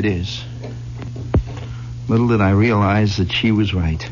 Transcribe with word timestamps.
it 0.00 0.06
is. 0.06 0.42
Little 2.08 2.28
did 2.28 2.40
I 2.40 2.52
realize 2.52 3.18
that 3.18 3.30
she 3.30 3.52
was 3.52 3.74
right. 3.74 4.02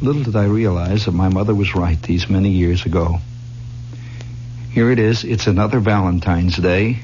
Little 0.00 0.22
did 0.22 0.36
I 0.36 0.46
realize 0.46 1.04
that 1.04 1.12
my 1.12 1.28
mother 1.28 1.54
was 1.54 1.74
right 1.74 2.00
these 2.02 2.30
many 2.30 2.48
years 2.48 2.86
ago. 2.86 3.18
Here 4.72 4.90
it 4.90 4.98
is. 4.98 5.22
It's 5.22 5.46
another 5.46 5.80
Valentine's 5.80 6.56
Day. 6.56 7.00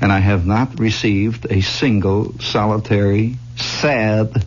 And 0.00 0.12
I 0.12 0.20
have 0.20 0.46
not 0.46 0.78
received 0.78 1.50
a 1.50 1.60
single 1.60 2.38
solitary, 2.38 3.36
sad, 3.56 4.46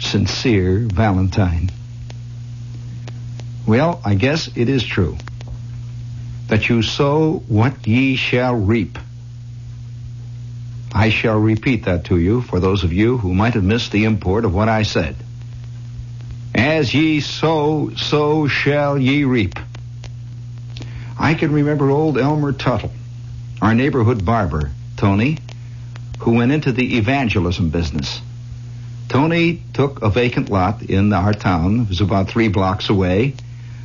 sincere 0.00 0.80
Valentine. 0.80 1.70
Well, 3.68 4.02
I 4.04 4.16
guess 4.16 4.50
it 4.56 4.68
is 4.68 4.82
true 4.82 5.16
that 6.48 6.68
you 6.68 6.82
sow 6.82 7.44
what 7.46 7.86
ye 7.86 8.16
shall 8.16 8.56
reap. 8.56 8.98
I 10.94 11.08
shall 11.08 11.38
repeat 11.38 11.84
that 11.84 12.04
to 12.06 12.18
you 12.18 12.42
for 12.42 12.60
those 12.60 12.84
of 12.84 12.92
you 12.92 13.16
who 13.16 13.34
might 13.34 13.54
have 13.54 13.64
missed 13.64 13.92
the 13.92 14.04
import 14.04 14.44
of 14.44 14.54
what 14.54 14.68
I 14.68 14.82
said. 14.82 15.16
As 16.54 16.92
ye 16.92 17.20
sow, 17.20 17.90
so 17.96 18.46
shall 18.46 18.98
ye 18.98 19.24
reap. 19.24 19.58
I 21.18 21.34
can 21.34 21.52
remember 21.52 21.88
old 21.90 22.18
Elmer 22.18 22.52
Tuttle, 22.52 22.92
our 23.62 23.74
neighborhood 23.74 24.24
barber, 24.24 24.70
Tony, 24.96 25.38
who 26.20 26.34
went 26.34 26.52
into 26.52 26.72
the 26.72 26.98
evangelism 26.98 27.70
business. 27.70 28.20
Tony 29.08 29.62
took 29.72 30.02
a 30.02 30.10
vacant 30.10 30.50
lot 30.50 30.82
in 30.82 31.12
our 31.12 31.32
town, 31.32 31.80
it 31.80 31.88
was 31.88 32.00
about 32.00 32.28
three 32.28 32.48
blocks 32.48 32.90
away, 32.90 33.34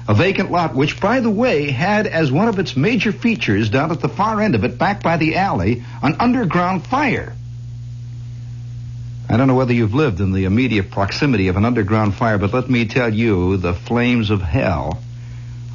a 0.07 0.13
vacant 0.13 0.51
lot 0.51 0.73
which, 0.73 0.99
by 1.01 1.19
the 1.19 1.29
way, 1.29 1.69
had 1.69 2.07
as 2.07 2.31
one 2.31 2.47
of 2.47 2.59
its 2.59 2.77
major 2.77 3.11
features 3.11 3.69
down 3.69 3.91
at 3.91 3.99
the 3.99 4.07
far 4.07 4.41
end 4.41 4.55
of 4.55 4.63
it, 4.63 4.77
back 4.77 5.03
by 5.03 5.17
the 5.17 5.35
alley, 5.35 5.83
an 6.01 6.15
underground 6.19 6.85
fire. 6.87 7.33
I 9.29 9.35
don't 9.35 9.47
know 9.47 9.55
whether 9.55 9.73
you've 9.73 9.93
lived 9.93 10.21
in 10.21 10.31
the 10.31 10.45
immediate 10.45 10.89
proximity 10.89 11.49
of 11.49 11.57
an 11.57 11.65
underground 11.65 12.15
fire, 12.15 12.37
but 12.37 12.53
let 12.53 12.69
me 12.69 12.85
tell 12.85 13.13
you, 13.13 13.57
the 13.57 13.73
flames 13.73 14.29
of 14.29 14.41
hell 14.41 15.03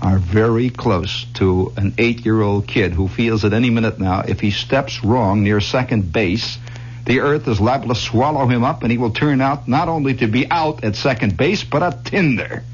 are 0.00 0.18
very 0.18 0.70
close 0.70 1.26
to 1.34 1.72
an 1.76 1.94
eight-year-old 1.98 2.66
kid 2.66 2.92
who 2.92 3.08
feels 3.08 3.44
at 3.44 3.52
any 3.52 3.68
minute 3.68 4.00
now 4.00 4.20
if 4.20 4.40
he 4.40 4.50
steps 4.50 5.04
wrong 5.04 5.44
near 5.44 5.60
second 5.60 6.10
base, 6.10 6.58
the 7.04 7.20
earth 7.20 7.46
is 7.46 7.60
liable 7.60 7.88
to 7.88 7.94
swallow 7.94 8.46
him 8.46 8.64
up 8.64 8.82
and 8.82 8.90
he 8.90 8.98
will 8.98 9.12
turn 9.12 9.42
out 9.42 9.68
not 9.68 9.88
only 9.88 10.14
to 10.14 10.26
be 10.26 10.50
out 10.50 10.82
at 10.82 10.96
second 10.96 11.36
base, 11.36 11.62
but 11.62 11.82
a 11.82 11.96
tinder. 12.04 12.64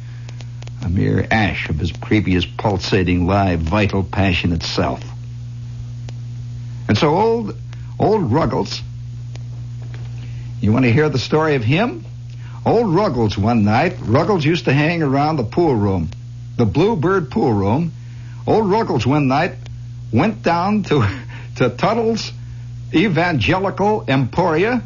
A 0.89 0.91
mere 0.91 1.27
ash 1.31 1.69
of 1.69 1.79
his 1.79 1.93
previous 1.93 2.47
pulsating, 2.47 3.27
live, 3.27 3.61
vital 3.61 4.03
passion 4.03 4.55
itself. 4.55 5.05
And 6.89 6.97
so 6.97 7.15
old, 7.15 7.55
old 7.99 8.33
Ruggles, 8.33 8.81
you 10.63 10.73
want 10.73 10.87
to 10.87 10.93
hear 10.93 11.11
the 11.11 11.19
story 11.19 11.57
of 11.57 11.63
him? 11.63 12.07
Old 12.65 12.89
Ruggles 12.89 13.37
one 13.37 13.65
night, 13.65 13.97
Ruggles 14.01 14.47
used 14.47 14.65
to 14.65 14.73
hang 14.73 15.03
around 15.03 15.37
the 15.37 15.45
pool 15.45 15.75
room 15.75 16.09
the 16.57 16.65
Bluebird 16.65 17.31
pool 17.31 17.53
room, 17.53 17.93
old 18.47 18.71
Ruggles 18.71 19.07
one 19.07 19.29
night 19.29 19.57
went 20.11 20.43
down 20.43 20.85
to, 20.85 21.07
to 21.57 21.69
Tuttle's 21.69 22.33
Evangelical 22.95 24.07
Emporia 24.09 24.83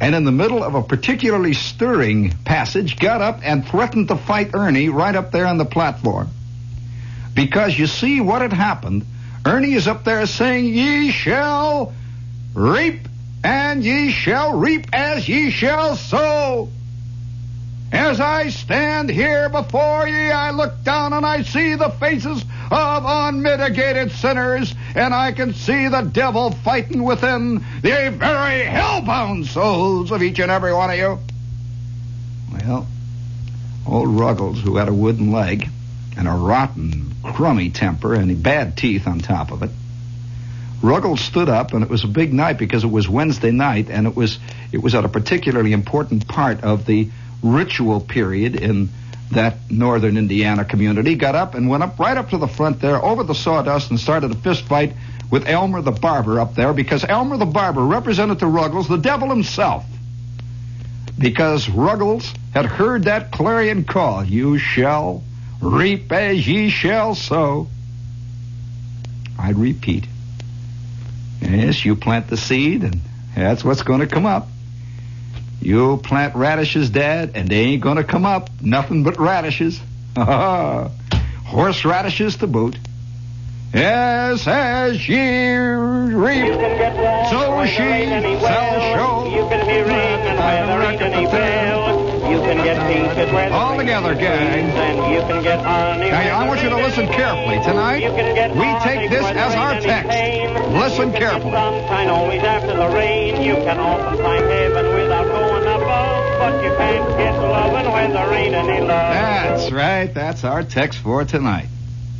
and 0.00 0.14
in 0.14 0.24
the 0.24 0.32
middle 0.32 0.62
of 0.62 0.74
a 0.74 0.82
particularly 0.82 1.54
stirring 1.54 2.30
passage 2.44 2.98
got 2.98 3.22
up 3.22 3.40
and 3.42 3.66
threatened 3.66 4.08
to 4.08 4.16
fight 4.16 4.50
Ernie 4.54 4.88
right 4.88 5.14
up 5.14 5.32
there 5.32 5.46
on 5.46 5.56
the 5.56 5.64
platform. 5.64 6.28
Because 7.34 7.78
you 7.78 7.86
see 7.86 8.20
what 8.20 8.42
had 8.42 8.52
happened. 8.52 9.06
Ernie 9.44 9.74
is 9.74 9.88
up 9.88 10.04
there 10.04 10.26
saying, 10.26 10.66
Ye 10.66 11.10
shall 11.10 11.94
reap, 12.54 13.08
and 13.44 13.84
ye 13.84 14.10
shall 14.10 14.58
reap 14.58 14.86
as 14.92 15.28
ye 15.28 15.50
shall 15.50 15.96
sow. 15.96 16.68
As 17.96 18.20
I 18.20 18.50
stand 18.50 19.08
here 19.08 19.48
before 19.48 20.06
ye, 20.06 20.30
I 20.30 20.50
look 20.50 20.84
down 20.84 21.14
and 21.14 21.24
I 21.24 21.42
see 21.42 21.76
the 21.76 21.88
faces 21.88 22.44
of 22.70 23.04
unmitigated 23.06 24.12
sinners, 24.12 24.74
and 24.94 25.14
I 25.14 25.32
can 25.32 25.54
see 25.54 25.88
the 25.88 26.02
devil 26.02 26.50
fighting 26.50 27.04
within 27.04 27.64
the 27.80 28.14
very 28.14 28.64
hell-bound 28.64 29.46
souls 29.46 30.10
of 30.10 30.22
each 30.22 30.38
and 30.40 30.50
every 30.50 30.74
one 30.74 30.90
of 30.90 30.96
you. 30.96 31.18
Well, 32.52 32.86
old 33.86 34.08
Ruggles, 34.10 34.60
who 34.60 34.76
had 34.76 34.88
a 34.88 34.94
wooden 34.94 35.32
leg 35.32 35.66
and 36.18 36.28
a 36.28 36.32
rotten, 36.32 37.14
crummy 37.22 37.70
temper 37.70 38.12
and 38.12 38.42
bad 38.42 38.76
teeth 38.76 39.06
on 39.06 39.20
top 39.20 39.50
of 39.50 39.62
it, 39.62 39.70
Ruggles 40.82 41.22
stood 41.22 41.48
up, 41.48 41.72
and 41.72 41.82
it 41.82 41.88
was 41.88 42.04
a 42.04 42.08
big 42.08 42.34
night 42.34 42.58
because 42.58 42.84
it 42.84 42.90
was 42.90 43.08
Wednesday 43.08 43.52
night, 43.52 43.88
and 43.88 44.06
it 44.06 44.14
was 44.14 44.38
it 44.70 44.82
was 44.82 44.94
at 44.94 45.06
a 45.06 45.08
particularly 45.08 45.72
important 45.72 46.28
part 46.28 46.62
of 46.62 46.84
the 46.84 47.08
ritual 47.52 48.00
period 48.00 48.56
in 48.56 48.88
that 49.32 49.70
northern 49.70 50.16
Indiana 50.16 50.64
community, 50.64 51.14
got 51.14 51.34
up 51.34 51.54
and 51.54 51.68
went 51.68 51.82
up 51.82 51.98
right 51.98 52.16
up 52.16 52.30
to 52.30 52.38
the 52.38 52.46
front 52.46 52.80
there 52.80 53.02
over 53.02 53.24
the 53.24 53.34
sawdust 53.34 53.90
and 53.90 53.98
started 53.98 54.30
a 54.30 54.36
fist 54.36 54.64
fight 54.64 54.94
with 55.30 55.48
Elmer 55.48 55.82
the 55.82 55.90
barber 55.90 56.38
up 56.38 56.54
there 56.54 56.72
because 56.72 57.04
Elmer 57.04 57.36
the 57.36 57.46
barber 57.46 57.84
represented 57.84 58.38
to 58.38 58.46
Ruggles 58.46 58.88
the 58.88 58.98
devil 58.98 59.28
himself. 59.28 59.84
Because 61.18 61.68
Ruggles 61.68 62.32
had 62.52 62.66
heard 62.66 63.04
that 63.04 63.32
clarion 63.32 63.84
call, 63.84 64.22
you 64.22 64.58
shall 64.58 65.24
reap 65.60 66.12
as 66.12 66.46
ye 66.46 66.68
shall 66.68 67.14
sow. 67.14 67.68
I'd 69.38 69.56
repeat. 69.56 70.06
Yes, 71.40 71.84
you 71.84 71.96
plant 71.96 72.28
the 72.28 72.36
seed 72.36 72.84
and 72.84 73.00
that's 73.34 73.64
what's 73.64 73.82
going 73.82 74.00
to 74.00 74.06
come 74.06 74.26
up. 74.26 74.48
You 75.60 75.96
plant 75.96 76.34
radishes, 76.36 76.90
Dad, 76.90 77.32
and 77.34 77.48
they 77.48 77.60
ain't 77.60 77.82
gonna 77.82 78.04
come 78.04 78.24
up. 78.24 78.50
Nothing 78.60 79.02
but 79.02 79.18
radishes. 79.18 79.80
Horse 80.16 81.84
radishes 81.84 82.36
to 82.36 82.46
boot. 82.46 82.78
Yes, 83.74 84.46
as 84.46 85.08
ye 85.08 85.56
reap, 85.56 86.54
so 87.30 87.66
she 87.66 87.76
shall 87.76 88.80
show. 88.94 89.26
You 89.30 89.48
can 89.48 89.66
be 89.66 89.82
ring 89.82 89.92
and 89.92 90.70
the 90.70 90.78
ring 90.78 91.00
any 91.00 91.30
fail. 91.30 92.06
You 92.30 92.38
can 92.38 92.56
get 92.64 92.76
peaches 92.88 93.32
where 93.32 93.52
All 93.52 93.76
together, 93.76 94.14
gang. 94.14 94.70
And 94.70 95.14
you 95.14 95.20
can 95.20 95.42
get 95.42 95.60
honey. 95.64 96.10
Now, 96.10 96.40
I 96.40 96.48
want 96.48 96.62
you 96.62 96.70
to 96.70 96.76
listen 96.76 97.06
carefully. 97.06 97.62
Tonight, 97.62 98.02
we 98.54 98.68
take 98.82 99.10
this 99.10 99.24
as 99.24 99.54
our 99.54 99.80
text. 99.80 100.72
Listen 100.72 101.12
carefully. 101.12 101.52
Sunshine 101.52 102.08
always 102.08 102.42
after 102.42 102.74
the 102.74 102.88
rain. 102.88 103.42
You 103.42 103.54
can 103.54 103.78
often 103.78 104.18
find 104.22 104.44
heaven 104.44 104.94
without 104.94 104.95
going 104.95 104.95
above, 104.95 104.95
but 106.50 106.62
you 106.62 106.70
can't 106.76 107.18
get 107.18 107.32
loving 107.40 107.92
when 107.92 108.12
there 108.12 108.32
ain't 108.32 108.54
any 108.54 108.80
love. 108.80 108.88
That's 108.88 109.72
right. 109.72 110.14
That's 110.14 110.44
our 110.44 110.62
text 110.62 111.00
for 111.00 111.24
tonight. 111.24 111.66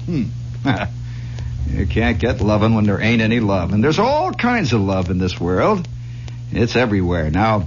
Hmm. 0.04 0.24
you 1.70 1.86
can't 1.86 2.18
get 2.18 2.40
loving 2.40 2.74
when 2.74 2.84
there 2.86 3.00
ain't 3.00 3.22
any 3.22 3.38
love. 3.38 3.72
And 3.72 3.84
there's 3.84 4.00
all 4.00 4.32
kinds 4.32 4.72
of 4.72 4.80
love 4.80 5.10
in 5.10 5.18
this 5.18 5.38
world. 5.38 5.86
It's 6.50 6.74
everywhere. 6.74 7.30
Now, 7.30 7.66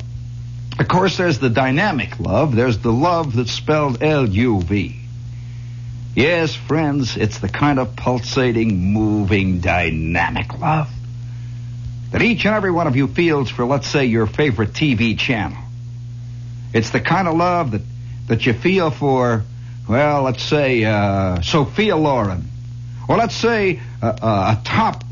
of 0.78 0.88
course, 0.90 1.16
there's 1.16 1.40
the 1.40 1.50
dynamic 1.50 2.20
love. 2.20 2.56
There's 2.56 2.80
the 2.80 2.92
love 2.92 3.36
that's 3.38 3.52
spelled 3.52 4.04
L-U-V. 4.04 5.00
Yes, 6.14 6.56
friends, 6.56 7.16
it's 7.16 7.40
the 7.40 7.48
kind 7.48 7.80
of 7.80 7.96
pulsating, 7.96 8.78
moving, 8.94 9.62
dynamic 9.62 10.60
love 10.60 10.90
that 12.12 12.22
each 12.22 12.46
and 12.46 12.56
every 12.56 12.72
one 12.72 12.88
of 12.88 12.96
you 12.96 13.08
feels 13.08 13.50
for, 13.50 13.64
let's 13.66 13.88
say, 13.88 14.06
your 14.06 14.26
favorite 14.26 14.74
TV 14.74 15.18
channel. 15.18 15.69
It's 16.74 16.92
the 16.92 17.00
kind 17.00 17.28
of 17.28 17.36
love 17.36 17.72
that, 17.72 17.82
that 18.28 18.46
you 18.46 18.54
feel 18.54 18.92
for, 18.92 19.44
well, 19.88 20.24
let's 20.24 20.44
say, 20.44 20.84
uh, 20.84 21.42
Sophia 21.42 21.96
Loren. 21.96 22.46
Or 23.08 23.18
let's 23.18 23.36
say 23.36 23.80
uh, 24.02 24.06
uh, 24.06 24.56
a 24.58 24.64
top, 24.64 25.04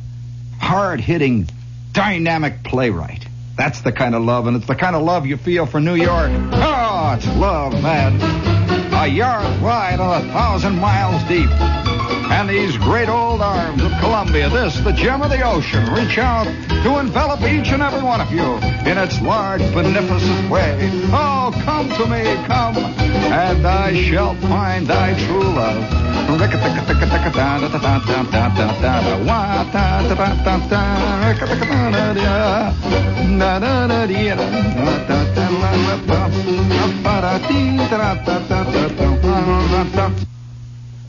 hard-hitting, 0.59 1.49
dynamic 1.93 2.63
playwright. 2.63 3.25
That's 3.57 3.81
the 3.81 3.91
kind 3.91 4.13
of 4.13 4.21
love, 4.21 4.45
and 4.45 4.55
it's 4.55 4.67
the 4.67 4.75
kind 4.75 4.95
of 4.95 5.01
love 5.01 5.25
you 5.25 5.35
feel 5.35 5.65
for 5.65 5.79
New 5.79 5.95
York. 5.95 6.29
Oh, 6.31 7.15
it's 7.17 7.25
love, 7.37 7.73
man. 7.81 8.21
A 8.93 9.07
yard 9.07 9.61
wide 9.63 9.99
and 9.99 10.29
a 10.29 10.31
thousand 10.31 10.77
miles 10.77 11.23
deep. 11.27 11.96
And 12.29 12.49
these 12.49 12.77
great 12.77 13.09
old 13.09 13.41
arms 13.41 13.81
of 13.81 13.91
Columbia, 13.99 14.49
this, 14.49 14.77
the 14.79 14.91
gem 14.91 15.21
of 15.21 15.29
the 15.29 15.41
ocean, 15.41 15.85
reach 15.93 16.17
out 16.17 16.45
to 16.83 16.99
envelop 16.99 17.41
each 17.41 17.69
and 17.69 17.81
every 17.81 18.01
one 18.01 18.21
of 18.21 18.31
you 18.31 18.55
in 18.89 18.97
its 18.97 19.21
large, 19.21 19.61
beneficent 19.73 20.49
way. 20.49 20.77
Oh, 21.11 21.51
come 21.63 21.89
to 21.89 22.05
me, 22.05 22.23
come, 22.45 22.77
and 22.77 23.65
I 23.65 23.93
shall 24.03 24.35
find 24.35 24.87
thy 24.87 25.13
true 25.25 25.43
love. 25.43 26.07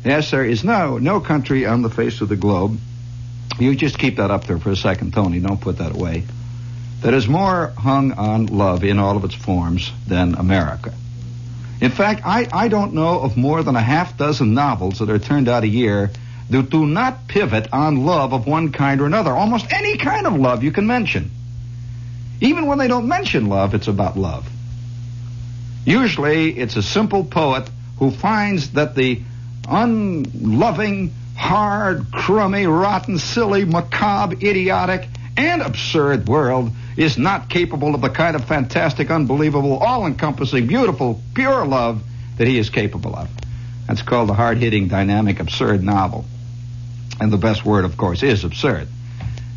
Yes, 0.05 0.31
there 0.31 0.45
is 0.45 0.65
no 0.65 0.99
no 0.99 1.21
country 1.21 1.67
on 1.67 1.83
the 1.83 1.91
face 1.91 2.21
of 2.21 2.29
the 2.29 2.37
globe. 2.37 2.79
You 3.59 3.75
just 3.75 3.99
keep 3.99 4.17
that 4.17 4.31
up 4.31 4.47
there 4.47 4.59
for 4.59 4.71
a 4.71 4.77
second, 4.77 5.13
Tony. 5.13 5.41
Don't 5.41 5.61
put 5.61 5.79
that 5.79 5.95
away. 5.95 6.25
that 7.03 7.15
is 7.15 7.29
more 7.29 7.69
hung 7.77 8.13
on 8.13 8.47
love 8.47 8.85
in 8.85 8.99
all 8.99 9.17
of 9.17 9.25
its 9.25 9.35
forms 9.35 9.93
than 10.07 10.35
America. 10.35 10.93
In 11.81 11.91
fact, 11.93 12.23
I, 12.25 12.49
I 12.53 12.69
don't 12.69 12.95
know 12.95 13.21
of 13.21 13.37
more 13.37 13.63
than 13.63 13.77
a 13.77 13.81
half 13.81 14.17
dozen 14.19 14.53
novels 14.55 14.99
that 14.99 15.11
are 15.11 15.19
turned 15.21 15.49
out 15.49 15.63
a 15.63 15.69
year 15.69 16.11
that 16.51 16.71
do 16.71 16.87
not 16.87 17.29
pivot 17.29 17.69
on 17.73 18.05
love 18.05 18.33
of 18.33 18.47
one 18.47 18.73
kind 18.73 19.01
or 19.01 19.07
another. 19.07 19.31
Almost 19.31 19.73
any 19.73 19.97
kind 19.97 20.27
of 20.27 20.35
love 20.35 20.65
you 20.65 20.73
can 20.73 20.87
mention. 20.87 21.31
Even 22.41 22.67
when 22.67 22.79
they 22.79 22.89
don't 22.89 23.07
mention 23.07 23.47
love, 23.47 23.75
it's 23.75 23.87
about 23.89 24.17
love. 24.17 24.49
Usually, 25.85 26.59
it's 26.59 26.77
a 26.77 26.83
simple 26.83 27.25
poet 27.25 27.69
who 27.99 28.11
finds 28.11 28.71
that 28.73 28.95
the 28.95 29.23
unloving, 29.69 31.13
hard, 31.37 32.11
crummy, 32.11 32.67
rotten, 32.67 33.19
silly, 33.19 33.65
macabre, 33.65 34.35
idiotic, 34.35 35.09
and 35.37 35.63
absurd 35.63 36.29
world 36.29 36.71
is 36.97 37.17
not 37.17 37.49
capable 37.49 37.95
of 37.95 38.01
the 38.01 38.09
kind 38.09 38.35
of 38.35 38.45
fantastic, 38.45 39.11
unbelievable, 39.11 39.79
all-encompassing, 39.79 40.67
beautiful, 40.67 41.21
pure 41.35 41.65
love 41.65 42.03
that 42.39 42.49
he 42.49 42.59
is 42.59 42.71
capable 42.71 43.15
of. 43.15 43.29
That's 43.87 44.03
called 44.03 44.31
a 44.31 44.35
hard-hitting, 44.35 44.89
dynamic, 44.89 45.39
absurd 45.39 45.83
novel. 45.83 46.25
And 47.21 47.33
the 47.33 47.37
best 47.39 47.65
word, 47.65 47.85
of 47.85 47.97
course, 47.97 48.23
is 48.23 48.45
absurd. 48.45 48.89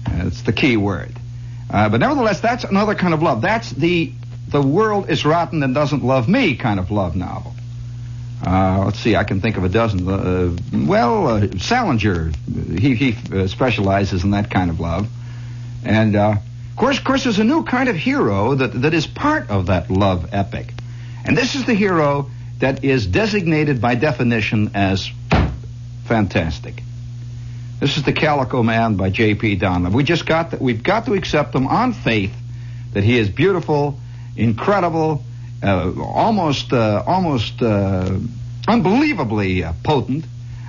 Uh, 0.05 0.27
it's 0.27 0.43
the 0.43 0.53
key 0.53 0.77
word. 0.77 1.13
Uh, 1.69 1.89
but 1.89 1.99
nevertheless, 1.99 2.41
that's 2.41 2.63
another 2.63 2.95
kind 2.95 3.13
of 3.13 3.21
love. 3.21 3.41
That's 3.41 3.69
the 3.71 4.13
the 4.49 4.61
world 4.61 5.09
is 5.09 5.23
rotten 5.23 5.63
and 5.63 5.73
doesn't 5.73 6.03
love 6.03 6.27
me 6.27 6.55
kind 6.55 6.79
of 6.79 6.91
love 6.91 7.15
novel. 7.15 7.55
Uh, 8.45 8.83
let's 8.85 8.99
see, 8.99 9.15
I 9.15 9.23
can 9.23 9.39
think 9.39 9.57
of 9.57 9.63
a 9.63 9.69
dozen. 9.69 10.07
Uh, 10.07 10.57
well, 10.73 11.27
uh, 11.27 11.47
Salinger, 11.59 12.31
he, 12.47 12.95
he 12.95 13.17
uh, 13.31 13.47
specializes 13.47 14.23
in 14.23 14.31
that 14.31 14.49
kind 14.49 14.69
of 14.71 14.79
love. 14.79 15.07
And, 15.83 16.15
uh, 16.15 16.35
of 16.69 16.75
course, 16.75 16.97
of 16.97 17.03
course, 17.03 17.23
there's 17.23 17.39
a 17.39 17.43
new 17.43 17.63
kind 17.63 17.87
of 17.89 17.95
hero 17.95 18.55
that, 18.55 18.81
that 18.81 18.93
is 18.93 19.05
part 19.05 19.49
of 19.49 19.67
that 19.67 19.91
love 19.91 20.33
epic. 20.33 20.73
And 21.23 21.37
this 21.37 21.53
is 21.53 21.65
the 21.65 21.75
hero 21.75 22.31
that 22.59 22.83
is 22.83 23.05
designated 23.05 23.79
by 23.79 23.95
definition 23.95 24.71
as 24.73 25.11
fantastic. 26.05 26.81
This 27.79 27.97
is 27.97 28.03
the 28.03 28.13
Calico 28.13 28.63
Man 28.63 28.95
by 28.95 29.09
J.P. 29.09 29.55
Donald. 29.57 29.93
We 29.93 30.03
just 30.03 30.25
got 30.25 30.51
that. 30.51 30.61
We've 30.61 30.83
got 30.83 31.05
to 31.05 31.13
accept 31.13 31.53
him 31.53 31.67
on 31.67 31.93
faith 31.93 32.33
that 32.93 33.03
he 33.03 33.17
is 33.17 33.29
beautiful, 33.29 33.99
incredible, 34.35 35.23
almost, 35.63 36.73
uh, 36.73 37.03
almost 37.05 37.61
uh, 37.61 38.17
unbelievably 38.67 39.63
uh, 39.63 39.73
potent. 39.83 40.25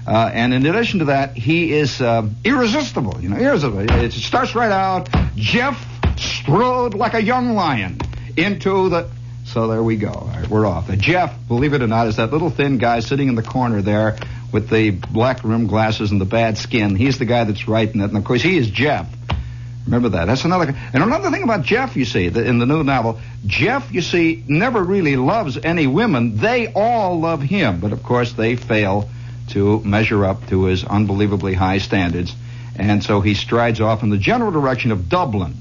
Uh, 0.07 0.31
and 0.33 0.53
in 0.53 0.67
addition 0.67 0.99
to 0.99 1.05
that, 1.07 1.37
he 1.37 1.73
is 1.73 2.01
uh, 2.01 2.29
irresistible. 2.45 3.21
You 3.21 3.29
know, 3.29 3.37
irresistible. 3.37 3.89
It 3.89 4.13
starts 4.13 4.55
right 4.55 4.73
out. 4.73 5.09
Jeff 5.37 5.85
strode 6.19 6.95
like 6.95 7.15
a 7.15 7.23
young 7.23 7.55
lion 7.55 7.99
into 8.37 8.89
the. 8.89 9.09
So 9.45 9.69
there 9.69 9.83
we 9.83 9.97
go. 9.97 10.11
All 10.11 10.29
right, 10.29 10.49
we're 10.49 10.67
off. 10.67 10.91
Jeff, 10.99 11.37
believe 11.47 11.75
it 11.75 11.83
or 11.83 11.87
not, 11.87 12.07
is 12.07 12.17
that 12.17 12.33
little 12.33 12.51
thin 12.51 12.79
guy 12.79 13.01
sitting 13.01 13.29
in 13.29 13.35
the 13.35 13.43
corner 13.43 13.83
there 13.83 14.17
with 14.53 14.69
the 14.71 14.91
black 14.91 15.45
rimmed 15.45 15.69
glasses 15.69 16.11
and 16.11 16.21
the 16.21 16.27
bad 16.27 16.59
skin. 16.59 16.97
He's 16.97 17.19
the 17.19 17.25
guy 17.25 17.45
that's 17.45 17.67
writing 17.69 18.01
it, 18.01 18.05
and 18.05 18.17
of 18.17 18.25
course 18.25 18.43
he 18.43 18.57
is 18.57 18.71
Jeff. 18.71 19.09
Remember 19.85 20.11
that. 20.11 20.27
That's 20.27 20.45
another. 20.45 20.75
And 20.93 21.03
another 21.03 21.31
thing 21.31 21.43
about 21.43 21.63
Jeff, 21.63 21.97
you 21.97 22.05
see, 22.05 22.27
in 22.27 22.59
the 22.59 22.67
new 22.67 22.85
novel, 22.85 23.21
Jeff, 23.47 23.93
you 23.93 24.01
see, 24.01 24.45
never 24.47 24.83
really 24.83 25.17
loves 25.17 25.59
any 25.59 25.87
women. 25.87 26.37
They 26.37 26.73
all 26.73 27.19
love 27.19 27.43
him, 27.43 27.81
but 27.81 27.93
of 27.93 28.03
course 28.03 28.33
they 28.33 28.57
fail 28.57 29.09
to 29.51 29.81
measure 29.81 30.25
up 30.25 30.47
to 30.49 30.65
his 30.65 30.85
unbelievably 30.85 31.55
high 31.55 31.79
standards. 31.79 32.35
And 32.77 33.03
so 33.03 33.21
he 33.21 33.35
strides 33.35 33.81
off 33.81 34.03
in 34.03 34.11
the 34.11 34.19
general 34.19 34.53
direction 34.53 34.93
of 34.93 35.09
Dublin, 35.09 35.57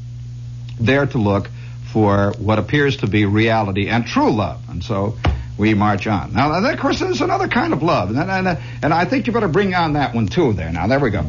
there 0.80 1.06
to 1.08 1.18
look 1.18 1.50
for 1.92 2.34
what 2.38 2.60
appears 2.60 2.98
to 2.98 3.08
be 3.08 3.26
reality 3.26 3.90
and 3.90 4.06
true 4.06 4.32
love. 4.32 4.62
And 4.70 4.84
so 4.84 5.18
we 5.62 5.76
march 5.76 6.08
on. 6.08 6.34
Now, 6.34 6.52
of 6.52 6.80
course, 6.80 7.00
there's 7.00 7.22
another 7.22 7.48
kind 7.48 7.72
of 7.72 7.84
love. 7.84 8.10
And, 8.10 8.18
and, 8.32 8.58
and 8.82 8.94
I 8.94 9.06
think 9.06 9.28
you 9.28 9.34
better 9.34 9.48
bring 9.48 9.76
on 9.76 9.94
that 9.94 10.16
one, 10.16 10.28
too, 10.28 10.54
there. 10.54 10.72
Now, 10.72 10.88
there 10.88 11.00
we 11.00 11.12
go. 11.12 11.22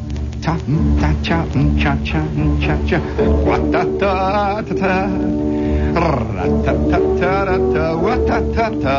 Ta 0.43 0.56
ta 0.56 0.64
mm, 0.64 0.99
cha 0.99 1.12
cha 1.23 1.44
mm, 1.44 1.79
cha 1.79 1.94
mm, 1.94 2.61
cha 2.64 2.75
cha. 2.88 2.99
Wa 3.46 3.58
ta 3.70 3.84
ta 4.00 4.62
ta 4.62 4.75
ta. 4.75 4.94
Ra 5.93 6.46
ta 6.64 6.73
ta 6.90 6.99
ta 7.20 7.56
ta 7.75 7.96
wa 8.00 8.17
ta 8.25 8.40
ta 8.56 8.70
ta. 8.81 8.99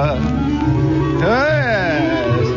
Yes. 1.19 2.47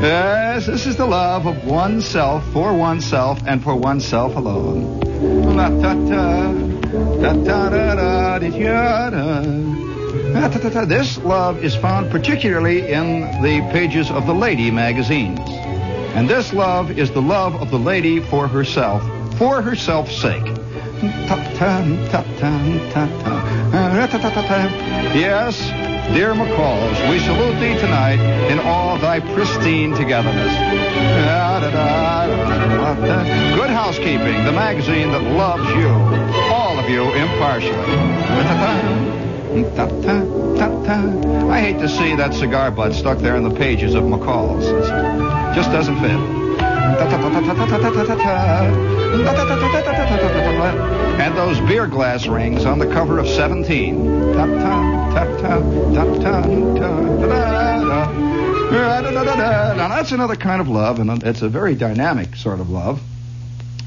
Yes, 0.00 0.66
this 0.66 0.86
is 0.86 0.96
the 0.96 1.06
love 1.06 1.46
of 1.46 1.66
oneself, 1.66 2.42
for 2.54 2.72
oneself, 2.72 3.38
and 3.46 3.62
for 3.62 3.76
oneself 3.76 4.34
alone. 4.34 5.00
La 5.54 5.68
ta 5.68 5.92
ta. 6.08 6.50
Ta 7.20 7.32
ta 7.44 7.68
da 7.68 7.94
da 7.94 8.38
da. 9.10 9.89
This 10.10 11.18
love 11.18 11.62
is 11.62 11.76
found 11.76 12.10
particularly 12.10 12.90
in 12.90 13.20
the 13.42 13.60
pages 13.72 14.10
of 14.10 14.26
the 14.26 14.34
lady 14.34 14.68
magazines. 14.70 15.38
And 16.14 16.28
this 16.28 16.52
love 16.52 16.98
is 16.98 17.12
the 17.12 17.22
love 17.22 17.54
of 17.62 17.70
the 17.70 17.78
lady 17.78 18.18
for 18.20 18.48
herself, 18.48 19.02
for 19.38 19.62
herself's 19.62 20.16
sake. 20.20 20.42
Yes, 25.14 25.56
dear 26.12 26.34
McCalls, 26.34 27.08
we 27.08 27.20
salute 27.20 27.58
thee 27.60 27.78
tonight 27.78 28.18
in 28.50 28.58
all 28.58 28.98
thy 28.98 29.20
pristine 29.20 29.92
togetherness. 29.94 30.52
Good 33.54 33.70
Housekeeping, 33.70 34.44
the 34.44 34.52
magazine 34.52 35.12
that 35.12 35.22
loves 35.22 35.68
you, 35.70 35.88
all 36.52 36.76
of 36.78 36.90
you 36.90 37.04
impartially. 37.14 39.29
I 41.50 41.60
hate 41.60 41.78
to 41.80 41.88
see 41.88 42.14
that 42.16 42.34
cigar 42.34 42.70
butt 42.70 42.94
stuck 42.94 43.18
there 43.18 43.36
in 43.36 43.42
the 43.42 43.54
pages 43.54 43.94
of 43.94 44.04
McCall's. 44.04 44.64
It 44.66 45.54
just 45.54 45.70
doesn't 45.70 45.98
fit. 46.00 46.10
And 51.20 51.36
those 51.36 51.60
beer 51.68 51.86
glass 51.86 52.26
rings 52.26 52.64
on 52.64 52.78
the 52.78 52.86
cover 52.86 53.18
of 53.18 53.28
17. 53.28 54.32
Now 59.76 59.88
that's 59.88 60.12
another 60.12 60.36
kind 60.36 60.60
of 60.60 60.68
love, 60.68 61.00
and 61.00 61.22
it's 61.24 61.42
a 61.42 61.48
very 61.48 61.74
dynamic 61.74 62.36
sort 62.36 62.60
of 62.60 62.70
love. 62.70 63.02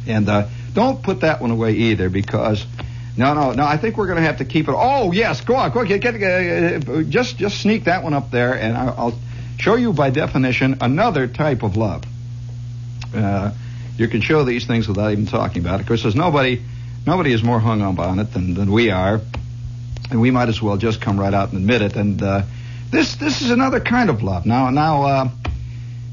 And 0.08 0.28
uh, 0.28 0.48
don't 0.74 1.02
put 1.02 1.22
that 1.22 1.40
one 1.40 1.52
away 1.52 1.74
either, 1.74 2.10
because 2.10 2.66
no, 3.16 3.34
no, 3.34 3.52
no. 3.52 3.64
I 3.64 3.78
think 3.78 3.98
we're 3.98 4.08
going 4.08 4.18
to 4.18 4.24
have 4.24 4.38
to 4.38 4.46
keep 4.46 4.68
it. 4.68 4.76
Oh, 4.76 5.12
yes. 5.12 5.42
Go 5.42 5.56
on. 5.56 5.72
Go 5.72 5.82
on. 5.82 5.88
Get, 5.88 6.02
get, 6.02 6.18
get, 6.18 6.90
uh, 6.90 7.04
just, 7.04 7.38
just 7.38 7.62
sneak 7.62 7.84
that 7.86 8.04
one 8.04 8.14
up 8.14 8.32
there, 8.32 8.54
and 8.54 8.76
I'll 8.76 9.18
show 9.58 9.76
you 9.76 9.94
by 9.94 10.10
definition 10.10 10.78
another 10.82 11.28
type 11.28 11.64
of 11.64 11.78
love. 11.78 12.04
Uh, 13.14 13.52
you 13.98 14.08
can 14.08 14.22
show 14.22 14.44
these 14.44 14.66
things 14.66 14.88
without 14.88 15.12
even 15.12 15.28
talking 15.28 15.62
about 15.62 15.76
it. 15.76 15.82
Of 15.82 15.88
course, 15.88 16.02
there's 16.02 16.16
nobody, 16.16 16.62
nobody 17.06 17.32
is 17.32 17.44
more 17.44 17.60
hung 17.60 17.82
up 17.82 18.00
on 18.00 18.18
it 18.18 18.34
than, 18.34 18.56
than 18.56 18.72
we 18.72 18.90
are, 18.90 19.22
and 20.10 20.20
we 20.20 20.32
might 20.32 20.50
as 20.50 20.62
well 20.62 20.78
just 20.78 21.00
come 21.00 21.20
right 21.20 21.34
out 21.34 21.50
and 21.50 21.60
admit 21.60 21.84
it. 21.84 21.96
And 21.96 22.22
uh, 22.22 22.42
this, 22.90 23.16
this 23.16 23.44
is 23.44 23.52
another 23.52 23.80
kind 23.80 24.10
of 24.10 24.24
love. 24.24 24.48
Now, 24.48 24.72
now, 24.72 25.04
uh, 25.04 25.30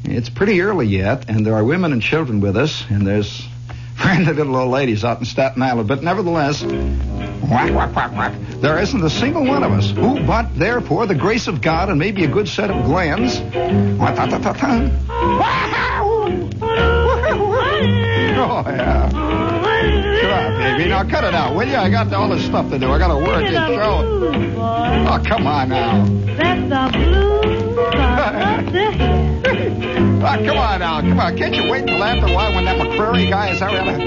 it's 0.05 0.29
pretty 0.29 0.61
early 0.61 0.87
yet, 0.87 1.31
and 1.31 1.47
there 1.47 1.55
are 1.55 1.65
women 1.65 1.93
and 1.93 2.03
children 2.03 2.41
with 2.41 2.57
us, 2.57 2.85
and 2.91 3.07
there's 3.07 3.47
friendly 4.01 4.33
little 4.33 4.57
old 4.57 4.71
ladies 4.71 5.05
out 5.05 5.19
in 5.19 5.25
Staten 5.25 5.63
Island. 5.63 5.89
But 5.89 6.03
nevertheless, 6.03 6.63
whack, 6.63 7.73
whack, 7.75 7.95
whack, 7.95 8.13
whack, 8.13 8.33
there 8.61 8.79
isn't 8.81 9.03
a 9.03 9.11
single 9.11 9.45
one 9.45 9.63
of 9.63 9.73
us 9.73 9.91
who, 9.91 10.25
but 10.27 10.55
therefore, 10.59 11.07
the 11.07 11.15
grace 11.15 11.47
of 11.49 11.61
God 11.61 11.89
and 11.91 11.99
maybe 11.99 12.25
a 12.25 12.29
good 12.29 12.49
set 12.49 12.71
of 12.71 12.85
glands. 12.85 13.41
Oh, 18.43 18.63
yeah. 18.67 19.11
Come 19.11 20.31
on, 20.31 20.59
baby. 20.61 20.89
Now 20.89 21.03
cut 21.09 21.25
it 21.25 21.35
out, 21.35 21.55
will 21.55 21.69
you? 21.69 21.77
I 21.77 21.91
got 21.91 22.13
all 22.13 22.29
this 22.29 22.45
stuff 22.45 22.71
to 22.71 22.79
do. 22.79 22.91
I 22.91 22.99
got 22.99 23.09
to 23.09 23.17
work 23.17 23.45
and 23.45 23.55
show. 23.55 24.03
Oh, 24.59 25.19
come 25.27 25.47
on 25.47 25.69
now. 25.69 26.05
That's 26.37 26.69
the 26.69 26.99
blues 26.99 27.50
on 31.01 31.09
come 31.09 31.21
on. 31.21 31.37
Can't 31.37 31.55
you 31.55 31.71
wait 31.71 31.83
until 31.83 32.03
after 32.03 32.27
a 32.27 32.33
while 32.33 32.55
when 32.55 32.65
that 32.65 32.79
McCreary 32.79 33.29
guy 33.31 33.51
is 33.51 33.63
around? 33.63 34.01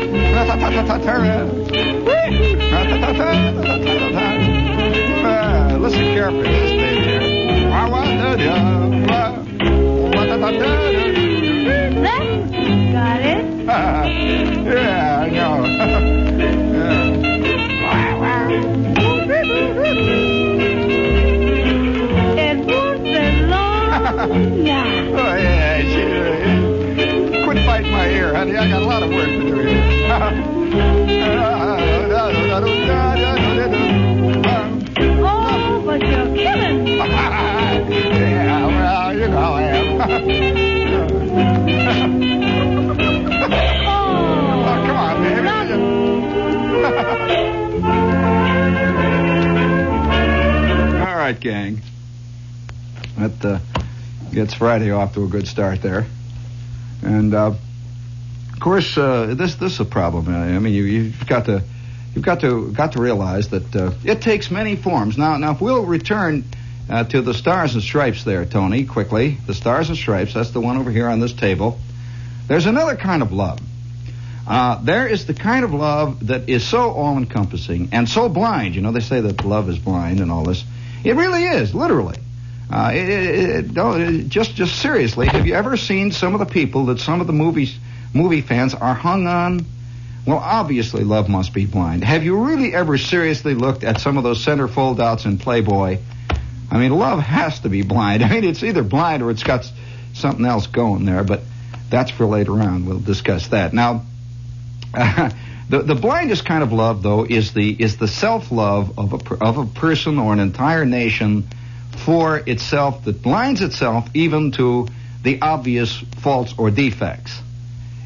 Uh, 5.24 5.78
listen 5.80 6.02
carefully 6.14 6.44
to 6.44 6.50
this 6.52 6.72
baby 6.72 7.04
here. 7.04 7.70
Got 12.92 13.22
it? 13.22 13.46
yeah, 14.66 15.22
I 15.22 15.30
know. 15.30 15.64
It 19.96 20.23
gang. 51.32 51.82
That 53.18 53.46
uh, 53.46 53.60
gets 54.34 54.54
Friday 54.54 54.92
off 54.92 55.14
to 55.14 55.24
a 55.24 55.28
good 55.28 55.48
start 55.48 55.82
there. 55.82 56.06
And 57.02 57.34
uh, 57.34 57.54
of 58.54 58.60
course, 58.60 58.98
uh, 58.98 59.34
this 59.36 59.56
this 59.56 59.74
is 59.74 59.80
a 59.80 59.86
problem. 59.86 60.28
I 60.28 60.60
mean, 60.60 60.74
you, 60.74 60.84
you've 60.84 61.28
got 61.28 61.46
to 61.46 61.64
you've 62.16 62.26
got 62.26 62.42
to 62.42 62.72
got 62.72 62.94
to 62.94 63.02
realize 63.02 63.50
that 63.50 63.76
uh, 63.76 63.92
it 64.04 64.22
takes 64.22 64.52
many 64.52 64.76
forms. 64.76 65.18
Now, 65.18 65.38
now, 65.38 65.52
if 65.52 65.62
we'll 65.62 65.86
return 65.86 66.44
uh, 66.90 67.04
to 67.06 67.22
the 67.22 67.34
stars 67.34 67.74
and 67.74 67.84
stripes, 67.84 68.24
there, 68.24 68.46
Tony, 68.46 68.86
quickly. 68.86 69.38
The 69.46 69.54
stars 69.54 69.90
and 69.90 69.98
stripes. 69.98 70.34
That's 70.34 70.52
the 70.52 70.62
one 70.62 70.78
over 70.78 70.92
here 70.92 71.08
on 71.08 71.20
this 71.20 71.34
table. 71.34 71.80
There's 72.48 72.66
another 72.66 72.96
kind 72.96 73.22
of 73.22 73.32
love. 73.32 73.60
Uh, 74.46 74.84
there 74.84 75.08
is 75.08 75.26
the 75.26 75.34
kind 75.34 75.64
of 75.64 75.74
love 75.74 76.28
that 76.28 76.50
is 76.50 76.68
so 76.68 76.92
all-encompassing 76.92 77.90
and 77.94 78.10
so 78.10 78.28
blind. 78.28 78.76
You 78.76 78.82
know, 78.82 78.92
they 78.92 79.00
say 79.00 79.22
that 79.22 79.46
love 79.46 79.70
is 79.70 79.80
blind 79.80 80.20
and 80.20 80.30
all 80.30 80.44
this. 80.44 80.66
It 81.04 81.16
really 81.16 81.44
is, 81.44 81.74
literally. 81.74 82.18
Uh, 82.70 82.92
it, 82.94 83.10
it, 83.10 83.78
it, 83.78 84.30
just, 84.30 84.56
just 84.56 84.80
seriously, 84.80 85.28
have 85.28 85.46
you 85.46 85.54
ever 85.54 85.78
seen 85.78 86.12
some 86.12 86.34
of 86.34 86.40
the 86.40 86.46
people 86.46 86.86
that 86.86 87.00
some 87.00 87.22
of 87.22 87.28
the 87.28 87.34
movies, 87.34 87.78
movie 88.14 88.42
fans 88.42 88.74
are 88.74 88.94
hung 88.94 89.28
on? 89.28 89.66
Well, 90.26 90.38
obviously, 90.38 91.04
love 91.04 91.28
must 91.28 91.54
be 91.54 91.66
blind. 91.66 92.04
Have 92.04 92.24
you 92.24 92.46
really 92.46 92.74
ever 92.74 92.98
seriously 92.98 93.56
looked 93.56 93.84
at 93.84 94.00
some 94.00 94.18
of 94.18 94.24
those 94.24 94.42
center 94.42 94.68
foldouts 94.68 95.26
in 95.26 95.38
Playboy? 95.38 96.00
I 96.72 96.78
mean, 96.78 96.92
love 96.92 97.20
has 97.20 97.60
to 97.62 97.70
be 97.70 97.84
blind. 97.84 98.24
I 98.24 98.30
mean, 98.30 98.44
it's 98.46 98.64
either 98.64 98.84
blind 98.84 99.22
or 99.22 99.32
it's 99.32 99.44
got 99.44 99.70
something 100.14 100.46
else 100.46 100.68
going 100.68 101.06
there, 101.06 101.24
but 101.24 101.42
that's 101.90 102.12
for 102.12 102.26
later 102.26 102.54
on. 102.54 102.86
We'll 102.86 103.00
discuss 103.00 103.50
that. 103.50 103.74
Now, 103.74 104.06
the 105.70 105.82
the 105.82 105.96
blindest 105.96 106.46
kind 106.46 106.64
of 106.64 106.72
love, 106.72 107.04
though, 107.04 107.26
is 107.26 107.54
the 107.54 107.70
is 107.70 107.98
the 107.98 108.08
self 108.08 108.52
love 108.52 108.98
of 108.98 109.14
a 109.14 109.36
of 109.44 109.58
a 109.58 109.66
person 109.66 110.20
or 110.20 110.34
an 110.34 110.40
entire 110.40 110.86
nation 110.86 111.48
for 112.06 112.38
itself 112.38 113.06
that 113.06 113.22
blinds 113.22 113.62
itself 113.62 114.08
even 114.14 114.52
to 114.54 114.88
the 115.24 115.42
obvious 115.42 116.04
faults 116.22 116.54
or 116.58 116.70
defects. 116.70 117.40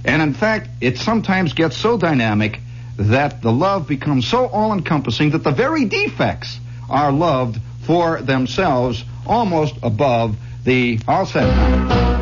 And 0.05 0.21
in 0.21 0.33
fact, 0.33 0.69
it 0.81 0.97
sometimes 0.97 1.53
gets 1.53 1.75
so 1.75 1.97
dynamic 1.97 2.59
that 2.97 3.41
the 3.41 3.51
love 3.51 3.87
becomes 3.87 4.27
so 4.27 4.47
all 4.47 4.73
encompassing 4.73 5.31
that 5.31 5.43
the 5.43 5.51
very 5.51 5.85
defects 5.85 6.59
are 6.89 7.11
loved 7.11 7.59
for 7.85 8.21
themselves 8.21 9.03
almost 9.25 9.75
above 9.83 10.35
the 10.63 10.99
all 11.07 11.25
set. 11.25 11.47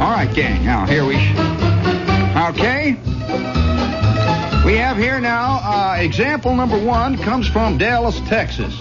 All 0.01 0.11
right, 0.11 0.33
gang. 0.33 0.65
Now 0.65 0.85
here 0.85 1.05
we. 1.05 1.15
Okay. 2.49 3.64
We 4.65 4.77
have 4.77 4.97
here 4.97 5.19
now 5.19 5.59
uh, 5.61 5.97
example 5.99 6.55
number 6.55 6.83
one 6.83 7.19
comes 7.19 7.47
from 7.47 7.77
Dallas, 7.77 8.19
Texas. 8.21 8.75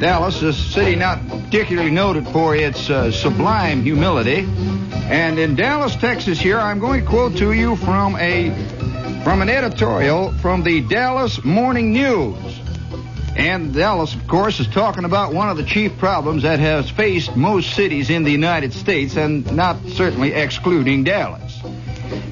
Dallas 0.00 0.42
is 0.42 0.42
a 0.42 0.52
city 0.52 0.96
not 0.96 1.28
particularly 1.28 1.92
noted 1.92 2.26
for 2.26 2.56
its 2.56 2.90
uh, 2.90 3.12
sublime 3.12 3.82
humility. 3.82 4.48
And 4.92 5.38
in 5.38 5.54
Dallas, 5.54 5.94
Texas, 5.94 6.40
here 6.40 6.58
I'm 6.58 6.80
going 6.80 7.02
to 7.02 7.06
quote 7.08 7.36
to 7.36 7.52
you 7.52 7.76
from 7.76 8.16
a 8.16 8.50
from 9.22 9.42
an 9.42 9.48
editorial 9.48 10.32
from 10.38 10.64
the 10.64 10.80
Dallas 10.80 11.44
Morning 11.44 11.92
News. 11.92 12.60
And 13.36 13.72
Dallas, 13.72 14.12
of 14.16 14.26
course, 14.26 14.58
is 14.58 14.66
talking 14.66 15.04
about 15.04 15.32
one 15.32 15.48
of 15.48 15.56
the 15.56 15.64
chief 15.64 15.98
problems 15.98 16.42
that 16.42 16.58
has 16.58 16.90
faced 16.90 17.36
most 17.36 17.76
cities 17.76 18.10
in 18.10 18.24
the 18.24 18.32
United 18.32 18.72
States, 18.72 19.16
and 19.16 19.54
not 19.54 19.76
certainly 19.90 20.32
excluding 20.32 21.04
Dallas. 21.04 21.60